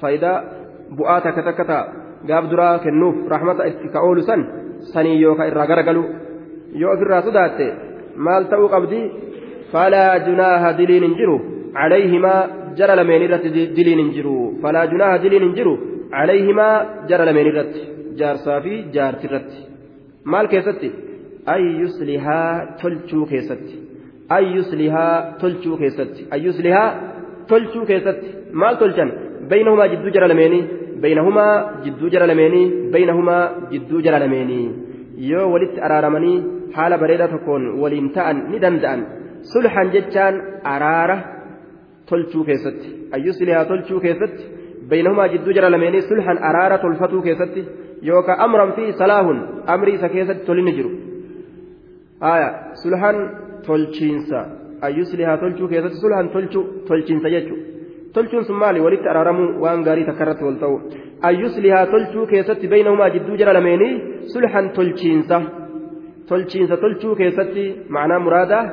faayidaa 0.00 0.36
bu'aa 0.98 1.20
takka 1.26 1.42
takka 1.48 1.64
ta'a 1.72 1.84
gaaf 2.28 2.44
duraa 2.50 2.74
kennuuf 2.84 3.16
rahmata 3.34 3.68
itti 3.70 3.86
ka 3.94 3.98
oolu 4.06 4.22
san 4.28 4.40
sanii 4.92 5.20
yookaan 5.24 5.50
irraa 5.50 5.66
garagalu 5.70 6.02
yoo 6.80 6.92
ofirraa 6.94 7.22
sodaatte 7.26 7.66
maal 8.26 8.42
ta'uu 8.52 8.68
qabdi 8.74 9.00
falaa 9.72 10.12
junaaha 10.26 10.70
diliin 10.78 11.04
hin 11.06 11.14
jiru 11.20 11.36
calayhimaa 11.76 12.40
jara 12.78 12.94
lameen 13.00 13.22
irratti 13.26 13.50
diliin 13.76 14.00
hin 14.02 14.10
jiru 14.16 14.34
falaa 14.62 14.86
junaaha 14.92 15.22
diliin 15.24 15.44
hin 15.46 15.54
jiru 15.58 15.74
calayhimaa 16.14 16.74
jara 17.10 17.24
lameen 17.28 17.48
irratti 17.52 17.82
jaarsaa 18.20 18.58
fi 18.64 18.74
jaarti 18.96 19.24
irratti 19.28 19.58
maal 20.32 20.46
keessatti 20.54 20.88
ay 21.54 21.62
yuslihaa 21.82 22.48
tolchuu 22.82 23.24
keessatti 23.32 23.76
an 24.36 24.44
yuslihaa 24.56 25.14
tolchuu 25.40 25.76
keessatti 25.82 26.22
an 26.34 26.38
yuslihaa 26.46 26.88
tolchuu 27.50 27.84
keessatti 27.90 28.28
maal 28.62 28.74
tolchan 28.82 29.10
baynahumaa 29.50 29.88
jidduu 29.92 30.12
jara 30.16 30.28
lameenii 30.32 30.62
baynahumaa 31.02 31.54
jidduu 31.84 32.10
jara 32.14 32.26
lameenii 32.30 32.66
baynahumaa 32.94 33.42
jidduu 33.72 34.00
jara 34.06 34.18
lameenii 34.24 34.64
yoo 35.30 35.46
walitti 35.52 35.80
araaramanii 35.88 36.36
haala 36.76 36.98
bareedaa 37.02 37.28
tokkoon 37.34 37.64
waliin 37.82 38.08
ta'an 38.16 38.36
ni 38.50 38.62
danda'an 38.64 39.00
sulhan 39.52 39.92
jechaan 39.96 40.40
araara 40.74 41.16
tolchuu 42.10 42.44
keessatti 42.48 42.88
an 43.14 43.26
yuslihaa 43.26 43.64
tolchuu 43.72 44.00
keessatti 44.06 44.44
baynahumaa 44.92 45.28
jidduu 45.34 45.56
jara 45.58 45.72
lameenii 45.76 46.02
sulhan 46.10 46.38
araara 46.50 46.78
tolfatuu 46.84 47.22
keessatti 47.28 47.66
yookaan 48.10 48.40
amran 48.46 48.72
fi 48.78 48.92
salaahun 49.02 49.38
amrii 49.74 49.96
isa 50.00 50.08
keessatti 50.14 50.46
tolinni 50.46 50.72
jiru 50.78 50.90
sulhan 52.82 53.16
tolchiinsa 53.66 54.40
ayyuslihaa 54.88 55.36
tolchuu 55.42 55.68
tolchuun 58.14 58.44
sun 58.48 58.58
maali 58.62 58.80
walitti 58.86 59.08
araaramuu 59.12 59.48
waan 59.64 59.82
gaarii 59.86 60.06
takka 60.08 60.24
irratti 60.24 60.44
wal 60.48 60.58
ta'u 60.62 60.76
ayyuslihaa 61.28 61.86
tolchuu 61.94 62.26
keessatti 62.32 62.70
beeynahumaa 62.72 63.10
jidduu 63.16 63.36
jara 63.40 63.56
lameenii 63.58 63.92
sulhan 64.34 64.70
tolchiinsa 64.78 65.40
tolchiinsa 66.30 66.76
tolchuu 66.84 67.14
keessatti 67.20 67.64
macnaa 67.96 68.20
muraadaa 68.26 68.64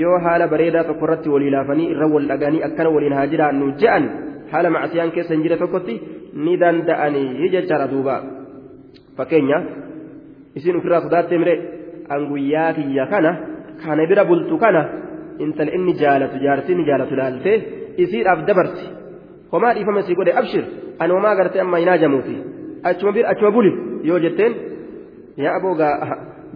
yoo 0.00 0.18
haala 0.24 0.50
bareedaa 0.54 0.84
tokko 0.88 1.04
irratti 1.08 1.34
walii 1.34 1.54
laafanii 1.56 1.88
irra 1.94 2.10
wal 2.14 2.28
dhaganii 2.32 2.64
akkana 2.68 2.94
waliin 2.96 3.16
haa 3.18 3.30
jiraannu 3.36 3.70
je'an 3.84 4.10
haala 4.52 4.74
macsiyaan 4.76 5.14
keessa 5.14 5.34
hin 5.34 5.46
jire 5.46 5.56
tokkotti 5.62 5.94
ni 6.44 6.58
danda'anii 6.64 7.52
jechaadha 7.54 7.92
duuba 7.94 8.18
fakkeenyaaf 9.16 9.64
isin 10.60 10.76
ofirraa 10.82 11.02
sodaattee 11.06 11.38
mire 11.44 11.56
an 12.14 12.28
guyyaa 12.30 12.68
kiyya 12.76 13.06
kana. 13.14 13.32
kana 13.82 14.06
bira 14.06 14.24
bultu 14.24 14.58
kana 14.62 14.82
intala 15.44 15.74
inni 15.76 15.94
jaalatu 16.02 16.36
jaartiin 16.44 16.84
jaalatu 16.88 17.16
laaltee 17.20 17.56
isiidhaaf 17.96 18.46
dabarsi 18.48 18.86
homaa 19.52 19.74
dhiifama 19.74 20.02
sii 20.02 20.14
godhe 20.14 20.32
abshir 20.40 20.64
ani 20.98 21.12
homaa 21.12 21.32
agartee 21.36 21.60
amma 21.64 21.78
hin 21.78 21.88
haajamuufi 21.92 22.36
achuma 22.90 23.12
bir 23.12 23.24
achuma 23.32 23.50
buli 23.56 23.72
yoo 24.10 24.20
jetteen 24.24 24.54
yaa 25.44 25.56
aboogaa 25.56 25.94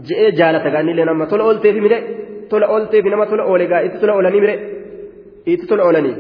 je'ee 0.09 0.30
jaalata 0.39 0.70
gaa 0.70 0.82
niileen 0.82 1.09
amma 1.09 1.26
tola 1.26 1.45
oolteefi 1.49 1.80
mire 1.87 1.99
tola 2.51 2.66
oolteefi 2.76 3.11
nama 3.11 3.26
tola 3.26 3.45
oole 3.51 3.66
gaa 3.72 3.82
itti 3.89 4.01
tola 4.01 4.14
oolanii 4.14 4.41
mire 4.41 4.57
itti 5.47 5.66
tola 5.66 5.84
oolanii. 5.84 6.16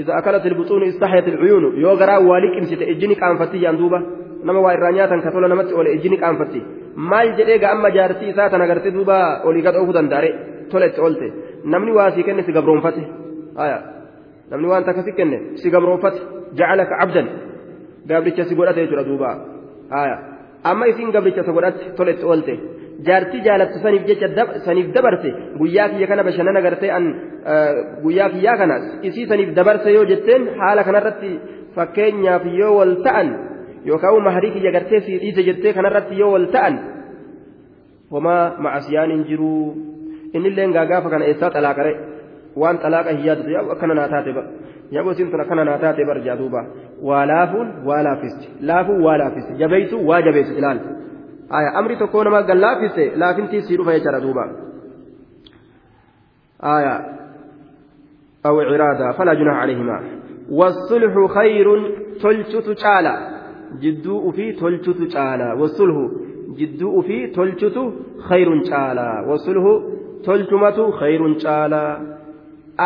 Isa 0.00 0.16
akalat 0.16 0.44
ilbuxuunu 0.46 0.86
istaxyat 0.92 1.26
ilcuyuunu 1.28 1.68
yoo 1.84 1.96
garaa 1.96 2.20
waa 2.28 2.40
liqimsite 2.44 2.84
ijji 2.92 3.08
ni 3.08 3.16
qaanfatti 3.22 3.62
yaan 3.64 3.78
duuba 3.78 4.02
nama 4.44 4.60
waa 4.64 4.74
irraa 4.76 4.92
nyaatan 4.98 5.22
ka 5.22 5.30
tola 5.34 5.48
namatti 5.48 5.74
oole 5.74 5.94
ijji 5.96 6.08
ni 6.10 6.18
qaanfatti. 6.24 6.60
Maal 7.10 7.32
jedhee 7.38 7.58
gaa 7.58 7.72
amma 7.76 7.90
jaartii 7.96 8.30
isaa 8.34 8.50
tan 8.50 8.62
agartee 8.66 8.94
duuba 8.96 9.16
olii 9.44 9.62
gadhoofuu 9.66 9.96
danda'are 9.98 10.30
tola 10.70 10.86
itti 10.86 11.00
oolte 11.00 11.32
namni 11.64 11.92
waa 11.98 12.10
sii 12.14 12.22
kenne 12.22 12.42
si. 12.42 12.52
Namni 14.50 14.66
waan 14.72 14.84
takka 14.88 15.02
si 15.06 15.12
kenne 15.18 15.38
si 15.60 15.66
gabroonfate 15.74 16.18
jacalaka 16.58 16.94
cabdan 17.00 17.26
gabricha 18.10 18.44
si 18.48 18.54
godhate 18.58 18.80
jechuudha 18.84 19.04
duuba 19.10 19.30
amma 20.70 20.84
isiin 20.92 21.10
gabricha 21.16 21.40
isa 21.44 21.52
godhatte 21.58 21.82
tola 21.96 22.10
itti 22.14 22.24
oolte 22.32 22.54
jaartii 23.06 23.42
jaalattu 23.46 23.78
saniif 23.84 24.02
jecha 24.08 24.28
saniif 24.66 24.88
dabarse 24.96 25.28
guyyaa 25.60 25.88
kiyya 25.92 26.06
kana 26.10 26.22
bashannana 26.28 26.60
gartee 26.66 26.90
an 26.98 27.04
guyyaa 28.04 28.28
kiyyaa 28.34 28.56
kana 28.60 28.76
isii 29.08 29.26
saniif 29.30 29.50
dabarse 29.58 29.88
yoo 29.96 30.04
jetteen 30.12 30.42
haala 30.60 30.82
kanarratti 30.88 31.30
fakkeenyaaf 31.76 32.44
yoo 32.60 32.72
wal 32.78 32.94
ta'an 33.06 33.28
yookaan 33.90 34.22
maharii 34.26 34.52
kiyya 34.56 34.72
gartee 34.76 35.00
sii 35.06 35.18
dhiise 35.22 35.42
jettee 35.48 35.72
kanarratti 35.78 36.14
yoo 36.22 36.32
wal 36.36 36.46
ta'an 36.54 36.74
homaa 38.12 38.44
macasiyaan 38.64 39.10
hin 39.14 39.24
jiruu 39.30 39.64
innillee 40.36 40.68
gaafa 40.92 41.08
kana 41.10 41.24
eessaa 41.30 41.50
xalaaqare 41.56 41.92
yaa 42.56 43.62
akkana 43.74 43.94
naa 43.94 44.08
taate 44.08 44.32
bara 44.32 44.48
yaa 44.90 45.02
gosiin 45.02 45.30
tun 45.30 45.40
akkana 45.40 45.64
naa 45.64 45.78
taate 45.78 46.04
bara 46.04 46.20
jaa 46.20 46.36
duuba 46.36 46.60
waa 47.02 47.26
laafuun 47.26 47.68
waa 47.88 48.02
laafisti 48.02 48.48
laafuun 48.60 49.02
waa 49.06 49.18
laafisti 49.18 49.52
jabeessu 49.54 50.06
waa 50.08 50.22
jabeessu 50.22 50.54
ilaali 50.54 50.80
amri 51.74 51.96
tokko 51.96 52.24
nama 52.24 52.42
gan 52.42 52.60
laafiste 52.60 53.12
laafintii 53.16 53.62
sii 53.62 53.76
dhufa 53.76 53.92
jechaadha 53.92 54.20
duuba. 54.20 54.44
آية 56.62 57.16
أو 58.46 58.60
عرادة 58.60 59.12
فلا 59.12 59.34
جناح 59.34 59.56
عليهما 59.56 60.00
والصلح 60.50 61.32
خير 61.34 61.66
تلشت 62.22 62.70
تعالى 62.70 63.14
جدوء 63.80 64.30
في 64.30 64.52
تلشت 64.52 65.02
تعالى 65.12 65.60
والصلح 65.60 65.96
جدوء 66.58 67.02
في 67.02 67.26
تلشت 67.26 67.78
خير 68.28 68.64
تعالى 68.70 69.24
والصلح 69.28 69.64
تلشمة 70.24 70.90
خير 70.90 71.38
تعالى 71.38 71.98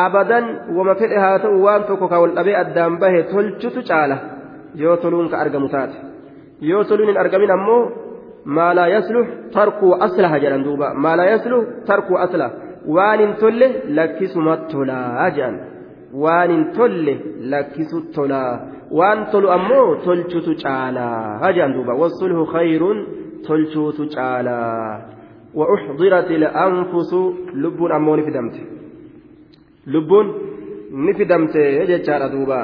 أبدا 0.06 0.40
وما 0.76 0.94
فئها 0.94 1.38
توان 1.38 1.84
تكوكا 1.88 2.16
والأبي 2.16 2.60
أدام 2.60 2.98
به 2.98 3.14
تلشت 3.20 3.78
تعالى 3.88 4.18
يوتلون 4.74 5.28
كأرقمتات 5.28 5.92
يوتلون 6.62 7.08
الأرقمين 7.08 7.50
أمو 7.50 7.78
ما 8.46 8.74
لا 8.74 8.86
يصلح 8.86 9.26
ترك 9.52 9.80
أصلها 10.06 10.38
جلن 10.38 10.62
دوبا. 10.62 10.88
ما 10.92 11.16
لا 11.16 11.24
يصلح 11.32 11.64
ترك 11.88 12.08
أصلها 12.12 12.50
waan 12.86 13.18
hin 13.20 13.32
tolle 13.40 13.66
lakkisuma 13.98 14.56
tolaa 14.72 15.30
jedhan 15.36 15.56
waan 16.22 16.50
hin 16.54 16.64
tolle 16.78 17.14
lakkisu 17.52 18.00
tolaa 18.16 18.50
waan 18.98 19.26
tolu 19.32 19.48
ammoo 19.56 19.88
tolchutu 20.06 20.56
caalaa 20.62 21.52
jedhan 21.56 21.74
duuba 21.76 21.98
wasulhu 22.02 22.46
khayrun 22.54 22.98
tolchuutu 23.48 24.08
caalaa 24.16 25.14
وأحضرت 25.54 26.30
الأنفس 26.30 27.12
لبون 29.86 30.26
أمو 30.26 31.10
نفدمت 31.10 31.56
لبون 31.56 31.56
نفدمت 31.56 31.56
يجتشار 31.56 32.22
دوبا 32.34 32.60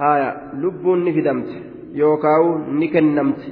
هايا 0.00 0.30
لبون 0.62 0.98
نفدمت 1.04 1.50
يوكاو 1.94 2.58
نكنمت 2.80 3.42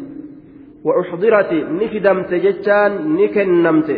وأحضرت 0.84 1.52
نفدمت 1.52 2.30
جتشان 2.44 2.92
نكنمت 3.16 3.90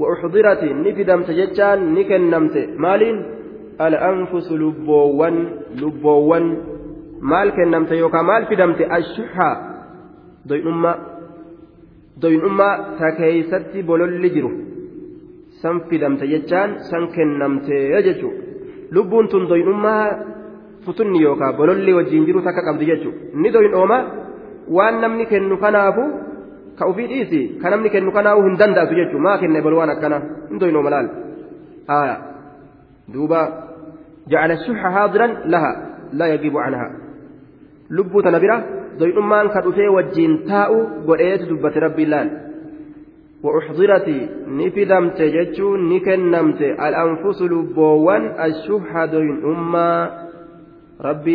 وأحضرت 0.00 0.62
نفدمت 0.64 1.28
جتان 1.30 1.94
نكنمت 1.94 2.56
مالين 2.84 3.16
الأنفس 3.80 4.52
لبوان 4.52 5.36
لبوان 5.80 6.46
maal 7.20 7.52
kennamte 7.52 7.94
yookaan 7.98 8.26
maal 8.26 8.46
fidamte? 8.46 8.86
Ashuxa 8.86 9.48
doynummaa. 10.48 10.96
Doynummaa 12.22 12.98
ta 12.98 13.12
keeysatti 13.18 13.82
bololli 13.82 14.30
jiru. 14.30 14.50
San 15.62 15.76
fidamte 15.88 16.24
jechaan 16.32 16.70
san 16.90 17.04
kennamte 17.14 17.76
jechu 18.06 18.28
lubbuun 18.94 19.28
tun 19.32 19.44
doynummaa 19.50 20.04
futunni 20.84 21.20
yookaan 21.26 21.56
bololli 21.58 21.92
wajjiin 21.98 22.26
jiru 22.28 22.40
takka 22.46 22.62
qabdi 22.68 22.84
jechu 22.90 23.10
ni 23.42 23.48
doynooma 23.56 23.98
waan 24.76 25.00
namni 25.02 25.26
kennu 25.32 25.56
kanaafu 25.64 26.04
ka 26.78 26.86
ofii 26.90 27.08
dhiisi 27.12 27.40
ka 27.62 27.70
namni 27.70 27.90
kennu 27.94 28.10
kanaa'uu 28.16 28.44
hin 28.46 28.56
danda'atu 28.60 28.94
jechuun 29.00 29.22
maa 29.26 29.36
kenne 29.42 29.60
bal 29.66 29.74
waan 29.80 29.92
akkana 29.94 30.18
hin 30.50 30.60
doyinoo 30.62 30.82
malaal 30.86 31.08
haaya 31.90 32.16
duuba 33.12 33.40
jacala 34.32 34.56
shuxa 34.64 34.88
haadiran 34.96 35.32
laha 35.54 35.70
laa 36.18 36.28
yagibu 36.34 36.58
canha 36.64 36.88
lubbuu 37.96 38.22
tana 38.26 38.38
bira 38.44 38.56
doyinummaan 39.00 39.50
ka 39.54 39.64
dhufee 39.66 39.88
wajjiin 39.96 40.34
taa'u 40.50 40.76
godheetu 41.08 41.50
dubbate 41.50 41.80
rabbiin 41.86 42.10
laal 42.14 42.28
وأحضرت 43.42 44.08
نفدمت 44.60 45.18
جتشو 45.22 45.76
نكنمت 45.76 46.60
الأنفس 46.86 47.38
لبوان 47.42 48.22
الشح 48.46 49.04
دوين 49.12 49.36
أما 49.44 49.88
رب 51.00 51.26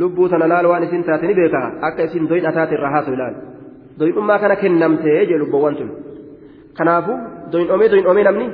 لبو 0.00 0.26
تنلال 0.26 0.66
وان 0.66 0.84
سن 0.90 1.02
تاتني 1.08 1.34
بيكا 1.34 1.62
أكا 1.88 2.06
سن 2.12 2.26
دوين 2.26 2.46
أتات 2.46 2.70
الرهاس 2.72 3.08
لال 3.08 3.34
doyidhummaa 4.00 4.38
kana 4.38 4.56
kennamtee 4.60 5.26
jee 5.28 5.38
lubbawwan 5.40 5.76
tun 5.76 5.90
kanaafu 6.78 7.12
doyidhoomee 7.52 7.88
doyidhoomee 7.92 8.24
namni 8.28 8.46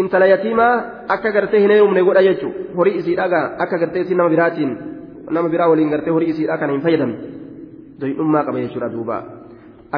intala 0.00 0.26
yatiimaa 0.32 0.72
akka 1.14 1.30
gartee 1.36 1.60
hin 1.64 1.70
heerumne 1.74 2.02
godha 2.08 2.22
jechuun 2.28 2.54
horii 2.78 2.96
isii 3.00 3.16
dhagaa 3.20 3.44
akka 3.64 3.78
gartee 3.82 4.02
isii 4.06 4.18
nama 4.20 4.32
biraatiin 4.34 4.72
nama 5.36 5.52
biraa 5.52 5.68
waliin 5.72 5.92
gartee 5.94 6.14
horii 6.16 6.30
isii 6.34 6.46
kana 6.46 6.72
hin 6.72 6.82
fayyadamne 6.86 7.16
doyidhummaa 8.00 8.44
qaba 8.48 8.64
jechuudha 8.64 8.92
duuba 8.96 9.20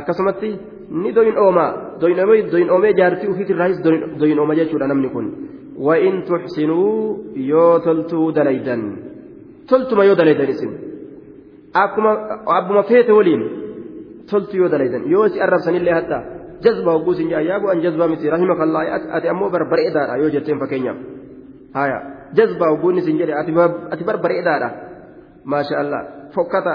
akkasumatti 0.01 0.51
ni 0.91 1.13
doyidhoomaa 1.19 1.71
doyidhoomee 2.01 2.93
jaartii 3.01 3.29
ofiitirraayis 3.33 3.79
doyidhooma 4.21 4.55
jechuudha 4.61 4.87
namni 4.93 5.11
kun 5.17 5.29
وإن 5.87 6.15
تحسنوا 6.25 7.17
يو 7.53 7.79
تلتو 7.87 8.31
دليدا 8.39 8.77
تلتما 9.69 10.03
يو 10.09 10.15
دليدا 10.21 10.45
اسم 10.53 10.71
أكما 11.77 12.11
أبما 12.59 12.83
فيت 12.89 13.11
ولين 13.11 13.43
toltu 14.31 14.57
yoo 14.57 14.69
dalaydan 14.73 15.03
yoo 15.13 15.29
si 15.29 15.39
arrabsanillee 15.45 15.95
hatta 15.99 16.19
jazba 16.65 16.91
hogguu 16.95 17.15
sin 17.19 17.29
jaa 17.33 17.43
yaa 17.49 17.61
bu'an 17.63 17.79
jazbaa 17.85 18.09
miti 18.13 18.27
rahimaka 18.35 18.63
allah 18.67 18.83
ati 19.17 19.29
ammoo 19.33 19.51
barbareedaadha 19.55 20.15
yoo 20.23 20.31
jetteen 20.35 20.59
fakkeenyaaf 20.63 20.99
haya 21.79 21.99
jazbaa 22.39 22.71
hogguun 22.73 22.99
isin 23.01 23.19
jedhe 23.21 23.35
ati 23.93 24.05
barbareedaadha 24.09 24.69
maasha 25.53 25.75
allah 25.83 26.01
fokkata 26.35 26.73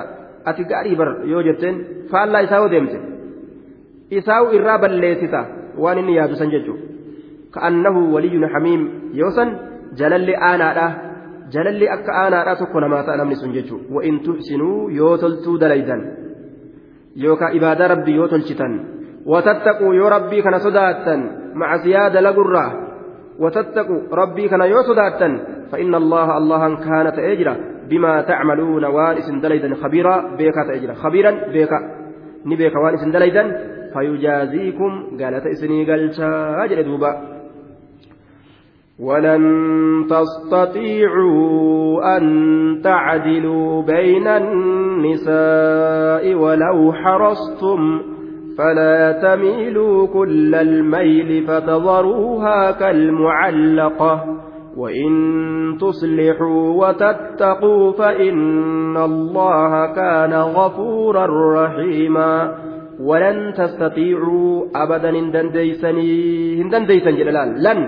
ati 0.49 0.63
gaarii 0.71 0.95
bar 1.01 1.09
yoo 1.31 1.41
jetteen 1.47 1.75
faallaa 2.11 2.41
isaa 2.47 2.59
yoo 2.63 2.69
deemte 2.75 2.97
isaa 4.19 4.41
irraa 4.57 4.77
balleessita 4.83 5.41
waan 5.83 5.99
inni 6.01 6.17
yaadu 6.19 6.35
san 6.41 6.51
jechuudha 6.53 6.83
ka'annahu 7.55 8.13
waliyyun 8.15 8.47
hamiim 8.53 8.81
yoo 9.19 9.31
san 9.37 9.49
jalalli 9.99 10.35
aanaadha 10.49 10.87
jalalli 11.55 11.91
akka 11.95 12.17
aanaadha 12.23 12.55
tokko 12.63 12.83
namaa 12.85 13.03
ta'a 13.07 13.19
namni 13.21 13.39
sun 13.41 13.53
jechuudha 13.57 13.95
wa'in 13.95 14.19
tuxsinuu 14.27 14.89
yoo 14.99 15.15
toltuu 15.23 15.57
dalaydan. 15.63 16.01
yookaan 17.23 17.55
ibaadaa 17.59 17.87
rabbii 17.93 18.15
yoo 18.19 18.27
tolchitan 18.33 18.73
watattaquu 19.31 19.93
yoo 20.01 20.09
rabbii 20.15 20.43
kana 20.45 20.59
sodaattan 20.67 21.21
macasiyaa 21.63 22.13
dalagurraa 22.13 22.69
watattaquu 23.43 23.95
rabbii 24.21 24.49
kana 24.53 24.71
yoo 24.73 24.83
sodaattan 24.91 25.33
فإن 25.71 25.95
الله 25.95 26.37
الله 26.37 26.75
كان 26.75 27.13
تأجرا 27.15 27.55
بما 27.89 28.21
تعملون 28.21 28.85
وارث 28.85 29.29
دليدا 29.29 29.75
خبيرا 29.75 30.35
بيكا 30.37 30.63
تأجرا 30.67 30.93
خبيرا 30.93 31.31
بيكا 31.31 31.79
نبيكا 32.45 32.79
وارث 32.79 33.03
دليدا 33.03 33.70
فيجازيكم. 33.93 35.03
قالت 35.21 35.45
إسني 35.45 35.91
قلتا 35.91 36.63
أجل 36.63 36.83
دوبا. 36.83 37.21
ولن 38.99 39.41
تستطيعوا 40.09 42.17
أن 42.17 42.81
تعدلوا 42.83 43.81
بين 43.81 44.27
النساء 44.27 46.33
ولو 46.33 46.93
حرصتم. 46.93 48.01
فلا 48.57 49.11
تميلوا 49.11 50.07
كل 50.07 50.55
الميل 50.55 51.47
فتذروها 51.47 52.71
كالمعلقة. 52.71 54.25
وإن 54.77 55.11
تصلحوا 55.79 56.87
وتتقوا 56.87 57.91
فإن 57.91 58.97
الله 58.97 59.85
كان 59.85 60.33
غفورا 60.33 61.63
رحيما. 61.63 62.55
ولن 63.09 63.53
تستطيعوا 63.53 64.65
أبدا 64.75 65.09
إن 65.09 65.31
دنديسني 65.31 66.11
إن 66.61 66.69
دنديسن 66.69 67.15
جلال 67.15 67.63
لن 67.63 67.79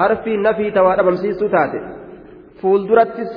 harfii 0.00 0.36
nafii 0.36 0.70
tawaa 0.70 0.96
dhabamsiistuu 0.96 1.48
taate 1.48 1.78
fuuldurattis 2.60 3.32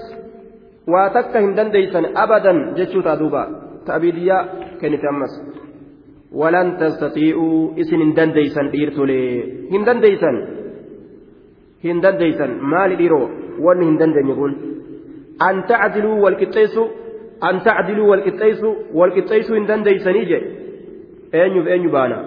waa 0.93 1.09
takka 1.15 1.39
hin 1.45 1.55
dandeeysan 1.57 2.05
abadan 2.23 2.59
jechuu 2.77 3.01
taa 3.07 3.15
duuba 3.21 3.41
ta'abiidiyyaa 3.87 4.41
kennite 4.81 5.07
ammas 5.11 5.33
walan 6.41 6.69
tastatii'uu 6.81 7.73
isin 7.85 7.99
hin 8.05 8.13
dandeeysan 8.19 8.71
dhiirtolee 8.73 9.29
hin 9.73 9.83
dandeeysan 9.89 10.37
hin 11.87 11.97
dandeeysan 12.05 12.51
maali 12.73 12.95
dhiiroo 13.01 13.25
wanni 13.67 13.85
hin 13.89 13.97
dandeenye 14.03 14.35
kun 14.41 14.53
an 15.47 15.63
tacdiluu 15.67 16.17
walqixxeessu 16.25 16.83
eenyuuf 21.41 21.67
eenyu 21.73 21.89
baana 21.95 22.17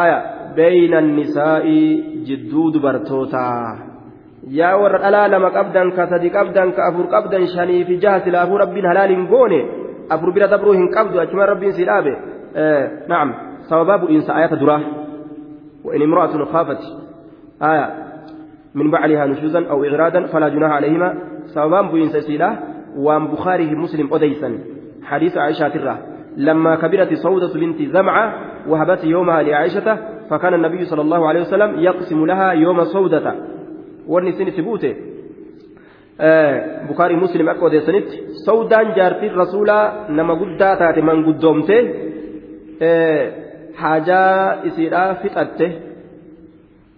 aya 0.00 0.16
beyna 0.56 0.96
annisaa'i 1.02 1.78
jidduu 2.28 2.66
dubartootaa 2.74 3.68
yaa 4.60 4.76
warra 4.82 4.98
dhalaa 5.04 5.26
lama 5.34 5.50
qabdan 5.58 5.88
ka 5.96 6.02
sadi 6.12 6.28
qabdan 6.36 6.68
ka 6.76 6.82
afur 6.90 7.06
qabdan 7.14 7.44
shanii 7.54 7.82
fi 7.88 7.94
jaha 8.04 8.18
silaafuu 8.26 8.58
rabbiin 8.64 8.86
halaal 8.90 9.10
hin 9.16 9.24
goone 9.32 9.60
afur 10.14 10.30
bira 10.36 10.48
dabruu 10.54 10.74
hin 10.80 10.88
qabdu 10.96 11.16
achuma 11.24 11.46
rabbiin 11.52 11.74
si 11.78 11.84
dhaabe 11.90 12.12
na'am 13.12 13.28
sababaa 13.68 13.98
bu'iinsa 14.04 14.30
ayata 14.38 14.56
duraa 14.64 14.82
وإن 15.84 16.02
امرأة 16.02 16.44
خافت 16.52 16.82
آية 17.62 17.86
من 18.74 18.90
بعلها 18.90 19.26
نشوزا 19.26 19.60
أو 19.70 19.84
إغرادا 19.84 20.26
فلا 20.26 20.48
جناح 20.48 20.70
عليهما 20.78 21.08
سببان 21.54 21.88
بوين 21.88 22.08
سيسيلا 22.08 22.50
وان 22.96 23.22
بخاري 23.32 23.74
مسلم 23.74 24.14
أديسا 24.14 24.58
حديث 25.10 25.36
عائشة 25.38 25.68
ترى 25.68 25.94
لما 26.46 26.72
كبرت 26.82 27.14
سودة 27.24 27.52
بنت 27.62 27.82
زمعة 27.96 28.24
وهبت 28.70 29.04
يومها 29.04 29.42
لعائشة 29.42 29.88
فكان 30.30 30.54
النبي 30.54 30.84
صلى 30.90 31.02
الله 31.06 31.28
عليه 31.28 31.40
وسلم 31.40 31.70
يقسم 31.88 32.20
لها 32.30 32.48
يوم 32.64 32.78
سودة 32.94 33.34
والنسين 34.12 34.48
تبوته 34.56 34.94
bukaarii 36.88 37.16
muslim 37.16 37.48
akka 37.48 37.64
odeessanitti 37.66 38.16
sawdaan 38.46 38.88
jaartiin 38.96 39.34
rasuulaa 39.42 39.84
nama 40.18 40.34
guddaa 40.40 40.76
taate 40.80 41.02
manguddoomte 41.08 41.76
haajaa 43.82 44.54
isiidhaa 44.68 45.14
fixatte 45.22 45.66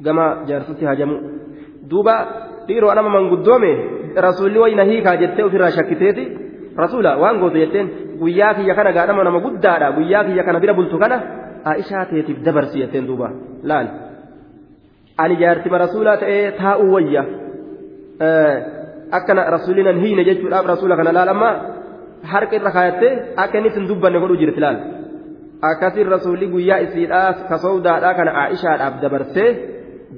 gama 0.04 0.26
jaarsatti 0.48 0.84
haajamu 0.88 1.16
duuba 1.90 2.14
dhiiroo 2.68 2.94
nama 2.94 3.10
manguddoome 3.16 3.72
rasuulli 4.26 4.58
wayna 4.64 4.84
hiikaa 4.90 5.16
jettee 5.22 5.44
ofirraa 5.48 5.70
shakkiteeti 5.76 6.24
rasuula 6.82 7.16
waan 7.22 7.38
gootu 7.42 7.58
guyyaa 8.20 8.52
kiyya 8.56 8.74
kana 8.78 8.90
gaadhama 8.96 9.22
nama 9.28 9.38
guddaadha 9.46 9.86
guyyaa 9.98 10.22
kiyya 10.28 10.42
kana 10.46 10.58
bira 10.62 10.74
bultu 10.78 10.96
kana 11.02 11.16
aishaa 11.72 12.04
teetiif 12.10 12.38
dabarsi 12.46 12.76
jetteen 12.82 13.04
duuba 13.10 13.28
laal 13.70 13.86
ani 15.22 15.34
jaartima 15.42 15.76
rasuulaa 15.84 16.16
ta'ee 16.22 16.44
taa'uu 16.60 16.88
wayya 16.96 17.22
akkana 19.18 19.42
rasuulli 19.56 19.82
nan 19.88 19.96
hiine 20.04 20.22
jechuudhaaf 20.28 20.66
rasuula 20.72 20.94
kana 21.00 21.12
laal 21.18 21.28
amma 21.34 21.50
harka 22.32 22.54
irra 22.58 22.70
kaayattee 22.76 23.12
akka 23.42 23.56
inni 23.58 23.68
isin 23.72 23.84
dubbanne 23.90 24.18
godhuu 24.22 24.40
jirti 24.42 24.60
laal 24.64 24.78
akkasiin 25.70 26.08
rasuulli 26.16 26.46
guyyaa 26.54 26.78
isiidhaa 26.86 27.28
ka 27.50 27.56
sowdaadhaa 27.64 28.14
kana 28.18 28.30
aishaadhaaf 28.44 28.94
dabarsee 29.04 29.48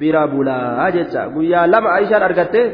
bira 0.01 0.23
bulaa 0.33 0.91
jecha 0.97 1.23
guyyaa 1.37 1.65
lama 1.75 1.89
aishaan 1.99 2.23
argattee 2.29 2.67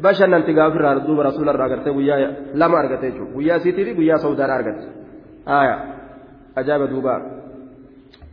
bashannanti 0.00 0.52
gaafa 0.54 0.76
irraa 0.78 0.94
duuba 1.06 1.22
rasuula 1.28 1.52
irraa 1.52 1.66
agartee 1.66 1.92
guyyaa 1.92 2.30
lama 2.54 2.78
argatte 2.78 3.06
jechuudha 3.10 3.32
guyyaa 3.36 3.56
isiitii 3.60 3.84
fi 3.84 3.94
guyyaa 3.94 4.18
sowdaadhaa 4.24 4.58
argatte 4.60 4.86
aayaa 5.46 5.80
ajaa'iba 6.56 6.86
duubaa 6.86 7.20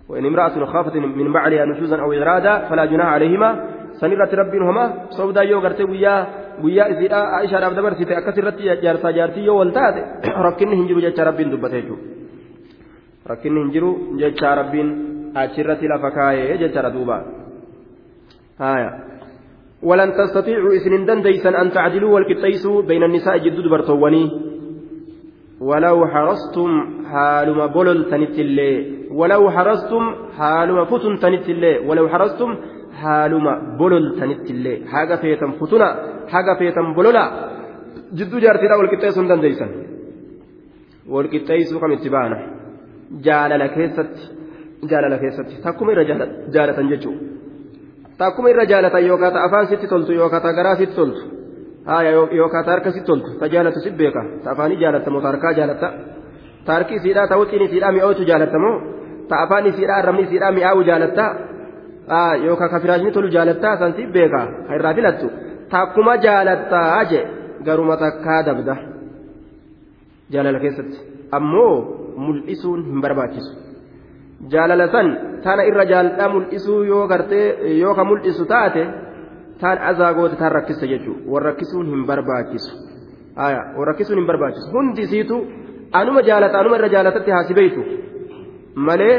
وإن 0.10 0.26
امرأة 0.26 0.66
خافت 0.66 0.96
من 0.96 1.34
بعلها 1.34 1.66
نشوزا 1.66 2.02
أو 2.02 2.14
إرادا 2.14 2.70
فلا 2.70 2.86
جناح 2.86 3.08
عليهما 3.08 3.50
سنرة 4.02 4.30
رب 4.42 4.56
هما 4.56 4.94
سودا 5.10 5.42
يو 5.42 5.60
غرتي 5.60 5.84
ويا 5.84 6.28
ويا 6.64 6.84
إذا 6.92 7.16
عائشة 7.16 7.60
رب 7.60 7.74
دبر 7.76 7.94
سيتي 7.94 8.18
أكثر 8.18 8.44
رتي 8.44 8.76
جارسا 8.82 9.12
جارتي 9.12 9.40
يو 9.40 9.60
ولتات 9.60 9.96
ركن 10.26 10.74
هنجرو 10.80 11.00
جاتا 11.00 11.24
رب 11.24 11.38
دبته 11.38 11.98
ركن 13.32 13.58
هنجرو 13.58 14.18
جاتا 14.18 14.54
رب 14.60 14.76
أشرتي 15.36 15.88
لفكاية 15.88 16.56
جاتا 16.62 16.90
دوبا 16.90 17.18
هايا 18.60 19.09
ولن 19.84 20.14
تستطيعوا 20.14 20.76
إسن 20.76 21.06
دنديسا 21.06 21.62
أن 21.62 21.72
تعدلوا 21.72 22.14
والكتيسوا 22.14 22.82
بين 22.82 23.04
النساء 23.04 23.38
جدد 23.38 23.68
برتواني. 23.68 24.26
ولو 25.62 26.08
حرصتم 26.08 26.72
حالما 27.12 27.66
بولل 27.66 28.10
تنتلي. 28.12 28.72
ولو 29.12 29.52
حرصتم 29.52 30.04
حالما 30.38 30.84
فتن 30.86 31.14
تنتلي. 31.24 31.74
ولو 31.88 32.10
حرصتم 32.10 32.56
حالما 33.02 33.78
بولل 33.80 34.20
تنتلي. 34.20 34.86
حاجة 34.92 35.16
فيتم 35.16 35.52
فتنا 35.52 35.90
حاجة 36.28 36.58
فيتم 36.60 36.94
بولولا 36.94 37.24
جدو 38.14 38.40
جارتنا 38.40 38.76
والكتيسوا 38.76 39.28
دنديسا. 39.28 39.68
والكتيسوا 41.10 41.80
كم 41.82 41.92
اتبانا 41.92 42.38
جالل 43.26 43.68
كيست 43.68 44.16
جالل 44.92 45.16
كيست 45.22 45.50
تكم 45.66 45.88
جالة 46.54 46.82
ججو 46.92 47.14
takkuma 48.20 48.50
irra 48.52 48.66
jaalatan 48.72 49.06
yookaan 49.10 49.34
ta 49.34 49.44
afaan 49.48 49.68
sitti 49.72 49.88
toltu 49.88 50.12
yookaan 50.22 50.42
ta 50.42 50.54
garaa 50.54 50.76
sitti 50.76 50.96
toltu 50.96 51.22
haaya 51.90 52.12
yookaan 52.40 52.66
ta 52.66 52.72
harka 52.72 52.92
sitti 52.92 53.08
toltu 53.12 53.30
ta 53.40 53.48
jaalatu 53.54 53.80
sitti 53.84 53.98
beeka 54.02 54.22
ta 54.44 54.52
afaanii 54.52 54.80
jaalatta 54.84 55.12
moo 55.12 55.22
ta 55.22 55.28
harkaa 55.32 55.54
jaalatta 55.60 55.88
ta 56.66 56.74
harki 56.74 56.96
isiidhaa 57.00 57.28
ta 57.28 57.38
wuxiin 57.42 57.64
isiidhaa 57.68 57.92
mi'ootu 57.98 58.24
jaalatta 58.32 58.60
moo 58.66 58.76
ta 59.30 59.42
afaan 59.44 59.70
isiidhaa 59.72 60.00
arrabni 60.02 60.24
isiidhaa 60.28 60.52
mi'aawu 60.58 60.84
jaalatta 60.90 61.26
yookaan 62.46 62.72
ka 62.72 62.80
tolu 63.14 63.30
jaalatta 63.38 63.78
san 63.78 63.94
sitti 63.94 64.12
beeka 64.18 64.42
ka 64.68 64.76
irraa 64.76 64.94
filattu 64.94 65.32
takkuma 65.70 66.18
jaalattaa 66.26 67.04
je 67.12 67.22
garuma 67.66 67.98
takkaa 68.04 68.44
dabda 68.46 68.76
jaalala 70.34 70.60
keessatti 70.60 70.98
ammoo 71.32 71.74
mul'isuun 72.26 72.86
hin 72.86 73.02
barbaachisu. 73.02 73.69
Jaalala 74.48 74.88
san 74.92 75.08
tana 75.44 75.64
irra 75.70 75.86
jaaladhaa 75.86 76.30
mul'isuu 76.34 76.84
yoo 76.84 77.08
gartee 77.08 77.76
yoo 77.80 77.94
ka 77.96 78.04
mul'isu 78.04 78.46
taate 78.46 78.84
taan 79.62 79.78
azaa 79.92 80.14
goote 80.14 80.36
taan 80.36 80.52
rakkisa 80.52 80.88
jechuudha 80.88 81.32
warra 81.32 81.50
rakkisuun 81.52 81.86
hin 81.92 82.06
barbaachisu. 82.08 82.72
Warra 83.78 83.92
rakkisuun 83.92 84.20
hin 84.20 84.28
barbaachisu. 84.28 84.72
Hundi 84.74 85.02
isiitu 85.02 85.36
anuma 85.92 86.22
jaalata 86.22 86.60
anuma 86.60 86.76
irra 86.80 86.90
jaalatatti 86.96 87.32
haasibeytu 87.32 87.82
malee 88.76 89.16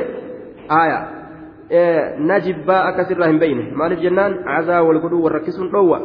na 2.29 2.41
jibbaa 2.47 2.83
akkasirraa 2.89 3.29
hin 3.29 3.39
beeyne 3.39 3.71
maaliif 3.75 4.01
jennaan? 4.01 4.33
Azaa 4.59 4.83
wal 4.83 5.01
godhuu 5.01 5.25
warra 5.25 5.39
rakkisuun 5.39 5.73
dhoowwa. 5.73 5.99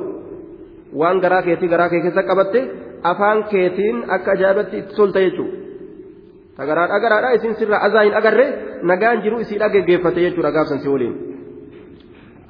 Waan 0.99 1.20
garaa 1.20 1.41
keetii 1.41 1.70
garaa 1.70 1.89
kee 1.89 2.01
keessa 2.01 2.24
qabatte 2.24 2.59
afaan 3.03 3.43
keetiin 3.51 4.03
akka 4.07 4.32
ajaa'ibatti 4.32 4.78
itti 4.78 4.95
tolta 4.95 5.20
jechuudha. 5.20 5.63
tagaraadha 6.57 6.99
garaadha 7.03 7.30
isin 7.38 7.55
sirra 7.59 7.78
azaa 7.88 8.03
hin 8.07 8.16
agarre 8.20 8.45
nagaan 8.91 9.21
jiru 9.23 9.39
isiidha 9.43 9.69
geggeeffate 9.75 10.19
jechuudha 10.25 10.51
gaafsan 10.57 10.79
si 10.83 10.89
waliin 10.93 11.15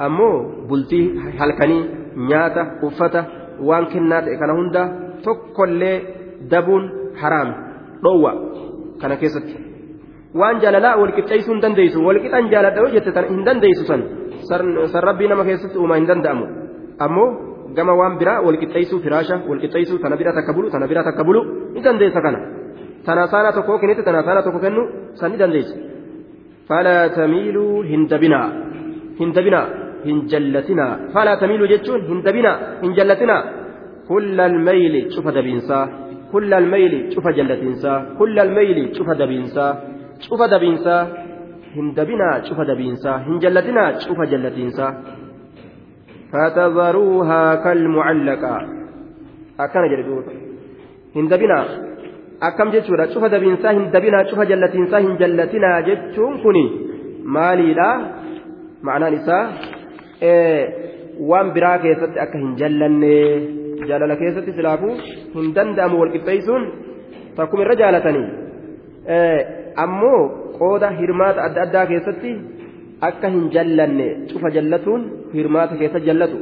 ammoo 0.07 0.35
bultii 0.69 1.05
halkanii 1.39 1.83
nyaata 2.31 2.63
uffata 2.87 3.21
waan 3.69 3.85
kennaa 3.93 4.21
ta'e 4.25 4.37
kana 4.41 4.57
hunda 4.59 4.81
tokkollee 5.27 5.97
dabuun 6.51 6.83
haraam 7.21 7.49
dhoowwa 8.03 8.31
kana 9.01 9.15
keessatti 9.21 9.55
waan 10.41 10.61
jaalalaa 10.63 10.95
walqixxeessuu 11.01 11.53
hin 11.55 11.63
dandeessu 11.65 12.05
walqixan 12.07 12.51
jaaladha 12.53 12.89
jette 12.97 13.25
hin 13.31 13.41
dandeessu 13.47 13.87
san 13.91 14.01
san 14.49 15.03
rabbii 15.09 15.31
nama 15.33 15.47
keessatti 15.49 15.77
uumaa 15.83 15.99
hin 16.01 16.09
danda'amu 16.11 16.45
ammoo 17.07 17.29
gama 17.77 17.93
waan 18.01 18.19
biraa 18.21 18.37
walqixxeessuu 18.47 18.99
firaasha 19.07 19.41
walqixxeessuu 19.49 19.99
tana 20.03 20.15
bira 20.21 20.33
takka 20.37 20.53
bulu 20.59 20.69
tana 20.75 20.87
bira 20.91 21.03
takka 21.07 21.23
bulu 21.23 21.41
ni 21.73 21.81
dandeessa 21.87 22.21
kana. 22.27 22.39
tana 23.05 23.27
saana 23.33 23.51
tokko 23.57 23.79
kennite 23.79 24.03
tana 24.03 24.23
saana 24.27 24.41
tokko 24.45 24.59
kennu 24.65 24.83
san 25.19 25.31
ni 25.31 25.37
dandeessi 25.37 25.75
falaa 26.69 27.09
tamiiluu 27.17 27.81
hin 27.91 28.07
dabinaa 28.11 28.47
hin 29.19 29.33
dabinaa 29.37 29.67
hin 30.05 30.17
jallatinaa 30.31 30.93
falaa 31.13 31.37
tamiiluu 31.43 31.69
jechuun 31.73 32.01
hin 32.09 32.23
dabinaa 32.27 32.55
hin 32.83 32.95
jallatinaa 32.99 33.41
kulla 34.09 34.43
almayli 34.51 35.01
cufa 35.15 35.31
dabiinsaa 35.37 35.83
kulla 36.31 36.57
almayli 36.61 36.99
cufa 37.15 37.31
jallatiinsaa 37.39 37.97
kulla 38.19 38.41
almayli 38.45 38.83
cufa 38.97 39.13
dabiinsaa 39.21 39.71
cufa 40.27 40.47
dabiinsaa 40.53 41.01
hin 41.75 41.87
dabinaa 41.99 42.35
cufa 42.49 42.63
dabiinsaa 42.71 43.17
hin 43.27 43.39
jallatinaa 43.45 43.89
akkam 52.41 52.71
jechuudha 52.75 53.07
cufa 53.13 53.29
dabiinsaa 53.29 53.73
hin 53.77 53.91
dabinaa 53.91 54.23
cufa 54.29 54.45
jallatiinsaa 54.51 54.99
hin 55.07 55.17
jallatinaa 55.21 55.81
jechuun 55.89 56.39
kuni 56.43 56.63
maaliidha 57.37 57.89
ma'anaan 58.87 59.17
isaa 59.19 59.43
waan 61.29 61.51
biraa 61.57 61.77
keessatti 61.85 62.19
akka 62.25 62.37
hin 62.37 62.55
jallanne 62.61 63.13
jaalala 63.89 64.15
keessatti 64.23 64.51
silaafuu 64.57 64.95
hin 65.35 65.53
danda'amu 65.59 66.01
walqixxeessuun 66.01 66.63
takkuma 67.37 67.63
irra 67.67 67.75
jaalatanii 67.83 68.27
ammoo 69.85 70.19
qooda 70.59 70.89
hirmaata 70.99 71.47
adda 71.47 71.61
addaa 71.67 71.85
keessatti 71.93 72.33
akka 73.09 73.27
hin 73.35 73.47
jallanne 73.55 74.09
cufa 74.33 74.49
jallatuun 74.57 75.01
hirmaata 75.37 75.79
keessa 75.83 75.99
jallatu 76.09 76.37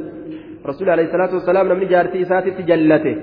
rasuulli 0.70 1.06
salaatu 1.14 1.40
wasalaam 1.40 1.68
namni 1.74 1.86
jaartii 1.94 2.24
isaatitti 2.26 2.62
jallate 2.72 3.14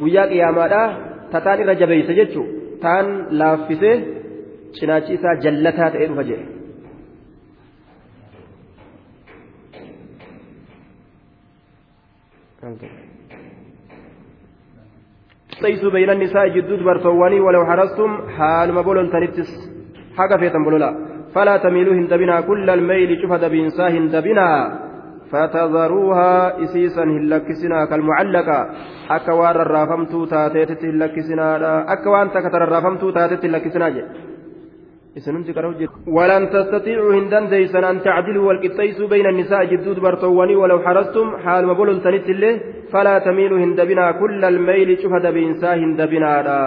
guyyaa 0.00 0.26
qiyaamaadhaa 0.32 0.88
tataan 1.34 1.62
irra 1.64 1.74
jabeeysa 1.82 2.12
jechuun 2.20 2.48
taan 2.84 3.06
laaffisee 3.42 3.96
cinaachi 4.78 5.12
isaa 5.18 5.36
jallataa 5.44 5.90
ta'ee 5.94 6.08
dhufa 6.10 6.24
jedhe. 6.30 6.46
تيسوا 15.62 15.90
بين 15.90 16.10
النساء 16.10 16.48
جدود 16.48 16.82
برتواني 16.82 17.40
ولو 17.40 17.64
حرصتم 17.66 18.10
حال 18.36 18.72
ما 18.72 18.82
بولن 18.82 19.10
تنتس 19.12 19.50
حاجة 20.16 20.36
فيتم 20.40 20.64
بولولا 20.64 20.90
فلا 21.34 21.56
تميلوا 21.56 21.94
هندبنا 21.94 22.40
كل 22.40 22.70
الميل 22.70 23.22
شوف 23.22 23.32
دبينسا 23.32 23.88
هندبنا 23.88 24.46
فتذروها 25.30 26.64
إسيسا 26.64 27.02
هلكسنا 27.02 27.84
كالمعلقة 27.84 28.60
akka 29.16 29.34
waan 29.34 29.56
rarraafamtuu 29.56 30.26
taateetitti 30.26 30.86
hin 30.86 30.98
lakkisinaadha 31.02 31.70
akka 31.94 32.10
waan 32.14 32.30
takka 32.34 32.58
rarraafamtuu 32.62 33.12
taatetti 33.16 33.46
hin 33.46 33.54
lakkisinaadha 33.56 34.02
isinumti 35.18 35.52
qara'u 35.56 35.72
jiru 35.80 35.92
walan 36.16 36.44
tastatiicuu 36.54 37.12
hin 37.16 37.26
dandeeysan 37.32 37.84
an 37.88 37.98
tacdiluu 38.06 38.44
walqixxeeysuu 38.48 39.08
bayna 39.12 39.28
annisaa 39.32 39.64
jidduu 39.72 39.94
dubartoowwanii 39.98 40.58
walaw 40.62 40.78
xarastum 40.86 41.28
haaluma 41.44 41.74
bololtanitti 41.80 42.30
illee 42.36 42.54
falaa 42.92 43.20
tamiiluu 43.26 43.58
hin 43.64 43.72
dabinaa 43.80 44.12
kulla 44.20 44.46
almeyli 44.52 44.96
cufa 45.02 45.18
dabiinsaa 45.26 45.74
hin 45.82 45.96
dabinaadha 46.00 46.58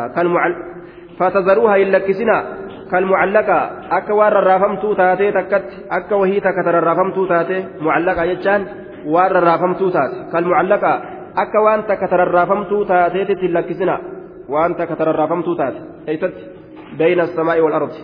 fatadaruuhaa 1.18 1.76
hin 1.76 1.92
lakkisinaa 1.92 2.42
kalmucallaqa 2.90 3.58
akka 3.90 4.14
waan 4.14 4.32
rarraafamtuu 4.32 4.94
taatee 4.94 5.32
takkatti 5.32 5.76
akka 5.98 6.16
wahii 6.16 6.40
takka 6.40 6.64
tararraafamtuu 6.64 7.26
taate 7.26 7.66
mucallaqa 7.80 8.26
jechaan 8.26 8.66
waan 9.14 9.30
rarraafamtuu 9.30 9.90
taate 9.90 10.16
kalmucallaqa 10.32 10.92
akka 11.34 11.62
waan 11.66 11.84
takka 11.84 12.08
tararraafamtuu 12.08 12.84
taateetitti 12.84 13.46
hin 13.46 13.54
lakkisina 13.54 13.98
waan 14.48 14.74
takka 14.74 14.96
tararraafamtuu 14.96 15.54
taate 15.54 15.80
eeysatti 16.06 16.44
bayna 16.98 17.22
asamaa'i 17.22 17.60
wal 17.66 17.76
ardi 17.80 18.00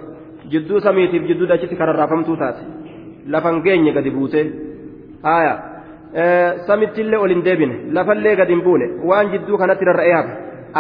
jidduu 0.53 0.80
samiitiif 0.80 1.26
jidduu 1.32 1.48
dachitti 1.48 1.76
kararraafamtuu 1.76 2.36
taate 2.36 2.62
lafan 3.34 3.62
geenye 3.62 3.92
gadi 3.92 4.11
buute 4.11 4.40
haaya 5.22 5.59
samittillee 6.68 7.20
ol 7.24 7.34
hin 7.34 7.44
deebine 7.48 7.74
lafallee 7.98 8.36
gadi 8.40 8.56
hin 8.56 8.64
buune 8.68 8.86
waan 9.11 9.32
jidduu 9.34 9.58
kanatti 9.58 9.90
rarra'ee 9.90 10.14
hafe 10.18 10.32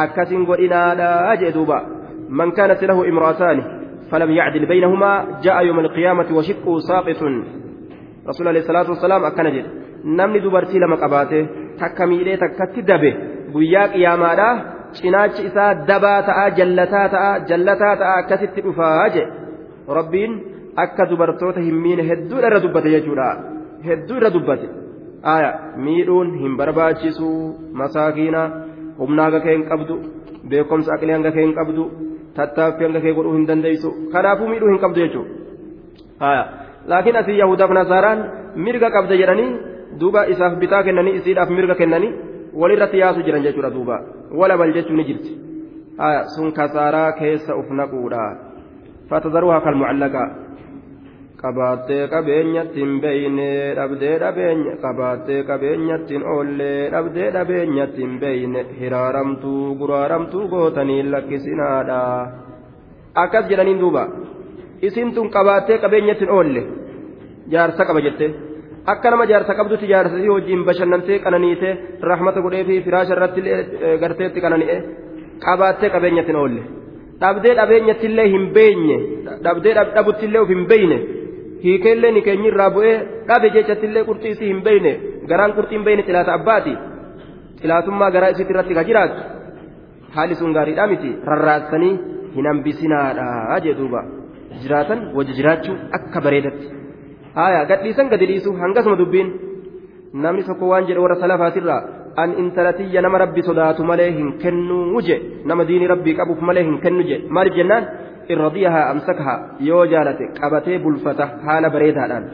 akkasin 0.04 0.46
godhinaadhaa 0.52 1.36
jee 1.42 1.52
duuba 1.58 1.82
man 2.40 2.56
kaanat 2.56 2.82
lahu 2.92 3.04
imra'ataani 3.12 3.64
يعدل 4.10 4.66
بينهما 4.66 5.40
جاء 5.42 5.66
يوم 5.66 5.78
القيامة 5.80 6.28
وشقه 6.36 6.78
ساقط 6.78 7.20
رسول 8.28 8.48
الله 8.48 8.60
صلى 8.60 8.70
الله 8.70 8.86
عليه 8.86 8.90
وسلم 8.90 9.24
أكن 9.24 9.46
جد 9.54 9.66
نمني 10.04 10.38
دبرتي 10.44 10.78
لما 10.78 10.96
قباته 10.96 11.46
تكميلي 11.80 12.36
تكتي 12.36 12.80
دبه 12.80 13.14
guyyaa 13.54 13.88
qiyaamaadha 13.94 14.48
cinaachi 14.98 15.46
isaa 15.48 15.70
dabaa 15.88 16.18
ta'a 16.28 16.44
jallataa 16.58 17.06
ta'a 17.14 17.30
jallataa 17.50 17.94
ta'a 18.02 18.18
akkasitti 18.22 18.64
dhufaa 18.66 19.08
je 19.14 19.24
rabbiin 19.98 20.36
akka 20.84 21.08
dubartoota 21.10 21.64
hin 21.66 21.80
miine 21.84 22.06
hedduudha 22.10 22.50
irra 22.50 22.60
dubbate 22.66 22.92
jechuudha 22.94 23.28
hedduu 23.88 24.20
irra 24.20 24.30
dubbate 24.36 24.68
aya 25.22 25.50
miidhuun 25.76 26.38
hin 26.42 26.56
barbaachisu 26.56 27.28
masaakiina 27.72 28.42
humna 28.98 29.22
hanga 29.24 29.40
kee 29.40 29.56
hin 29.56 29.66
qabdu 29.72 29.98
beekumsa 30.52 30.94
aqlee 30.94 31.14
hanga 31.16 31.32
kee 31.36 31.44
hin 31.46 31.54
qabdu 31.58 31.84
tattaaffii 32.38 32.86
hanga 32.88 33.00
kee 33.04 33.14
godhuu 33.18 33.34
hin 33.36 33.46
dandeessu 33.50 33.90
kanaafuu 34.12 34.48
miidhuu 34.52 34.72
hin 34.72 34.80
qabdu 34.84 35.00
jechuudha 35.04 36.44
laakiin 36.92 37.20
asii 37.22 37.38
yahudaaf 37.42 37.70
nasaaraan 37.80 38.24
mirga 38.66 38.90
qabda 38.96 39.20
jedhanii 39.22 39.50
duuba 40.00 40.26
isaaf 40.34 40.58
bitaa 40.64 40.82
kennanii 40.88 41.16
isiidhaaf 41.20 41.50
mirga 41.58 41.74
kennanii 41.80 42.12
walirratti 42.62 42.98
yaasu 43.04 43.22
jiran 43.28 43.42
jechuudha 43.48 43.70
duuba 43.76 44.02
wala 44.42 44.56
bal 44.62 44.72
jechuu 44.72 44.96
ni 44.96 45.04
jirti 45.04 45.32
sun 46.36 46.52
kasaaraa 46.52 47.12
keessa 47.20 47.56
uf 47.56 47.70
naquudha 47.80 48.22
fatadaruuhaa 49.10 49.60
kalmucallaqa 49.66 50.22
qabaattee 51.42 52.08
qabeenyatti 52.12 52.80
hin 52.82 52.92
beeyne 53.04 53.48
dhabdee 53.78 54.16
dhabeenya 54.22 54.72
qabaattee 54.84 55.40
qabeenyatti 55.50 56.12
hin 56.16 56.24
oolle 56.34 56.72
dhabdee 56.94 57.28
dhabeenyatti 57.36 58.00
hin 58.04 58.14
beeyne 58.24 58.60
hiraaramtuu 58.80 59.74
guraaramtuu 59.80 60.48
gootanii 60.54 61.02
lakkisinaadha. 61.12 62.00
Akkas 63.22 63.48
jedhaniin 63.50 63.80
duuba. 63.80 64.04
Isin 64.88 65.14
tun 65.14 65.30
qabaattee 65.36 65.78
qabeenyatti 65.84 66.24
hin 66.26 66.34
oolle 66.38 66.62
jaarsa 67.54 67.84
qaba 67.88 68.00
jettee 68.06 68.30
akka 68.92 69.10
nama 69.10 69.24
jaarsa 69.30 69.54
qabdutti 69.58 69.86
jaarsasii 69.92 70.28
wajjiin 70.34 70.64
bashannantee 70.68 71.18
qananiitee 71.24 71.72
rahmata 72.10 72.40
godhee 72.44 72.64
fi 72.68 72.74
firaasha 72.84 73.12
irratti 73.16 73.40
garteetti 74.02 74.40
qanani'e. 74.44 74.76
Qabaattee 75.46 75.90
qabeenyatti 75.96 76.32
hin 76.32 76.40
oolle. 76.42 76.62
Dhabdee 77.20 77.54
dhabeenyatti 77.60 78.06
illee 78.10 78.28
hin 78.34 78.44
beeyne 78.58 78.96
dhabdee 79.44 79.74
dhabutti 79.96 80.24
illee 80.28 80.40
of 80.44 80.48
hin 80.54 80.64
beeyne 80.72 80.98
hiikeellee 81.64 82.12
ni 82.16 82.22
keenyi 82.26 82.48
irraa 82.52 82.70
bu'ee 82.76 82.94
dhabe 83.28 83.48
jechatti 83.56 83.86
illee 83.88 84.04
qurxii 84.08 84.32
isii 84.36 84.48
hin 84.52 84.62
beeyne. 84.66 84.92
Garaan 85.30 85.52
qurxii 85.58 85.76
hin 85.78 85.84
beeyne 85.88 86.02
xilaata 86.08 86.32
abbaati. 86.38 86.74
Xilaatummaa 87.60 88.10
garaa 88.16 88.32
isiitti 88.34 88.52
irratti 88.54 88.74
ka 88.78 88.84
jiraatu 88.88 89.20
haalli 90.16 90.34
sun 90.40 90.52
gaariidhaa 90.56 90.86
miti. 90.92 91.10
Rarraasanii 91.30 91.94
hin 92.34 92.46
hambisinaadha 92.50 93.60
jee 93.64 93.74
duuba. 93.78 94.00
Jiraatan 94.62 94.98
wajji 95.16 95.32
jiraachuu 95.38 95.76
akka 95.98 96.20
bareedatti. 96.26 96.66
aya 97.44 97.64
gadhiisan 97.70 98.08
gadi 98.12 98.26
dhiisu 98.30 98.50
hangasuma 98.60 98.96
dubbiin. 99.00 99.28
Namni 100.22 100.42
tokko 100.48 100.66
waan 100.72 100.86
jedhe 100.88 101.00
warra 101.04 101.16
salafaatirraa 101.22 101.82
an 102.22 102.30
intalatiyya 102.42 103.02
nama 103.04 103.18
rabbi 103.22 103.42
sodaatu 103.48 103.84
malee 103.90 104.10
hin 104.16 104.32
kennuu 104.42 105.00
je 105.08 105.16
nama 105.50 105.64
diini 105.68 105.86
rabbii 105.92 106.14
qabuuf 106.20 106.40
malee 106.48 106.64
hin 106.68 106.78
kennu 106.84 107.02
je 107.10 107.16
maaliif 107.36 107.54
jennaan 107.58 107.84
in 108.31 108.37
radiyahaa 108.45 108.85
amsakahaa 108.93 109.37
yoo 109.69 109.83
jaalate 109.93 110.25
qabatee 110.41 110.77
bulfata 110.85 111.25
haala 111.47 111.67
bareedaadhaan 111.75 112.25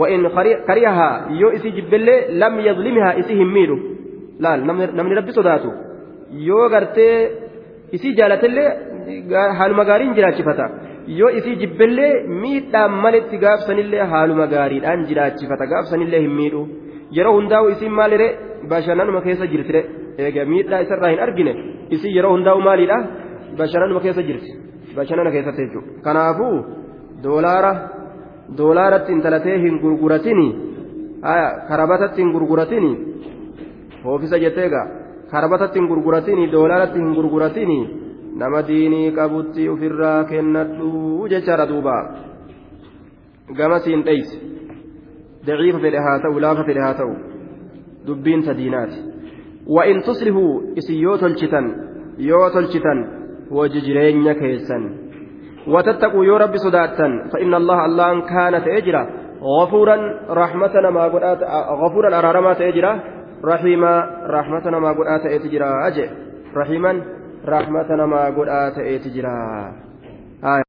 وإن 0.00 0.20
كرهها 0.68 1.08
يو 1.40 1.48
إسي 1.56 1.70
جبلي 1.76 2.16
لم 2.42 2.54
يظلمها 2.68 3.10
إسي 3.20 3.34
هميلو 3.42 3.76
لا 4.44 4.50
نمني 4.98 5.14
ربي 5.18 5.32
صداته 5.38 5.70
يو 6.48 6.60
غرتي 6.72 7.08
إسي 7.94 8.08
جالتلي 8.18 8.64
حال 9.58 9.70
مغارين 9.80 10.10
جراتشفتا 10.18 10.66
yoo 11.18 11.30
isii 11.38 11.56
jibbellee 11.62 12.12
miidhaan 12.42 12.92
malitti 13.04 13.36
gaafsanillee 13.44 14.04
haaluma 14.12 14.46
gaariidhaan 14.54 15.00
jiraachifata 15.08 15.64
gaafsanillee 15.72 16.20
hin 16.24 16.34
miidhu 16.40 16.60
yeroo 17.16 17.34
hundaa'u 17.38 17.66
isiin 17.74 17.94
maalire 17.98 18.28
bashannanuma 18.70 19.20
keessa 19.26 19.46
jirtire 19.52 19.80
eega 20.24 20.42
miidhaa 20.52 20.80
isarraa 20.84 21.10
hin 21.14 21.20
argine 21.26 21.52
isii 21.94 22.12
yeroo 22.16 22.32
hundaa'u 22.36 22.60
maaliidha 22.68 22.98
bashannanuma 23.60 24.00
keessa 24.04 24.22
jirti 24.28 24.50
bashannana 24.95 25.31
keessatti 25.35 25.65
jechuudha. 25.65 26.01
Kanaafuu 26.05 26.55
doolaara 27.23 27.71
doolaaratti 28.57 29.11
intalatee 29.17 29.57
hin 29.65 29.79
gurguratini 29.83 30.47
karabatatti 31.69 32.21
hin 32.21 32.31
gurguratini 32.35 32.91
hoofisa 34.03 34.39
jetteega 34.45 34.81
karabatatti 35.31 35.79
hin 35.79 35.87
gurguratini 35.91 36.51
doolaaratti 36.51 36.99
hin 36.99 37.15
gurguratini 37.19 37.79
nama 38.43 38.61
diinii 38.67 39.11
qabutti 39.17 39.69
ofirraa 39.69 40.23
kennadhuu 40.33 41.27
jechaadha 41.33 41.65
duuba. 41.71 41.95
Gamasiin 43.57 44.05
dheeyse. 44.05 44.37
Daciifa 45.47 45.79
fedhe 45.79 45.99
haa 46.07 46.19
ta'u 46.19 46.39
laafa 46.45 46.63
fedhe 46.69 46.81
haa 46.85 46.93
ta'u. 47.01 47.13
Dubbiin 48.07 48.43
ta 48.45 48.53
diinaati 48.57 49.15
wa'in 49.67 50.01
tuslihuu 50.03 50.73
isin 50.75 51.01
yoo 51.01 51.17
tolchitan 51.17 51.67
yoo 52.17 52.49
tolchitan 52.49 52.99
تلشتن 53.51 53.51
يو 53.51 53.51
تلشتن 53.51 53.51
وجي 53.51 53.79
جرين 53.79 54.33
كيسن 54.33 54.89
وتتقوا 55.67 56.25
يو 56.25 56.37
رب 56.37 56.57
صداتا 56.57 57.29
فإن 57.33 57.53
الله 57.53 57.85
الله 57.85 58.21
كانت 58.21 58.67
أجرا 58.67 59.09
غفورا 59.41 59.97
رحمتنا 60.29 60.89
ما 60.89 61.03
قلت 61.03 61.43
غفورا 61.81 62.19
أرارما 62.19 62.53
تأجرا 62.53 62.99
رحيما 63.45 63.93
رحمتنا 64.27 64.79
ما 64.79 64.89
قلت 64.89 65.25
أجرا 65.25 65.87
أجي 65.87 66.09
رحيما 66.57 67.03
rahmata 67.45 67.95
namaa 67.97 68.31
godhaa 68.31 68.71
ta'eeti 68.71 69.09
jira 69.09 69.33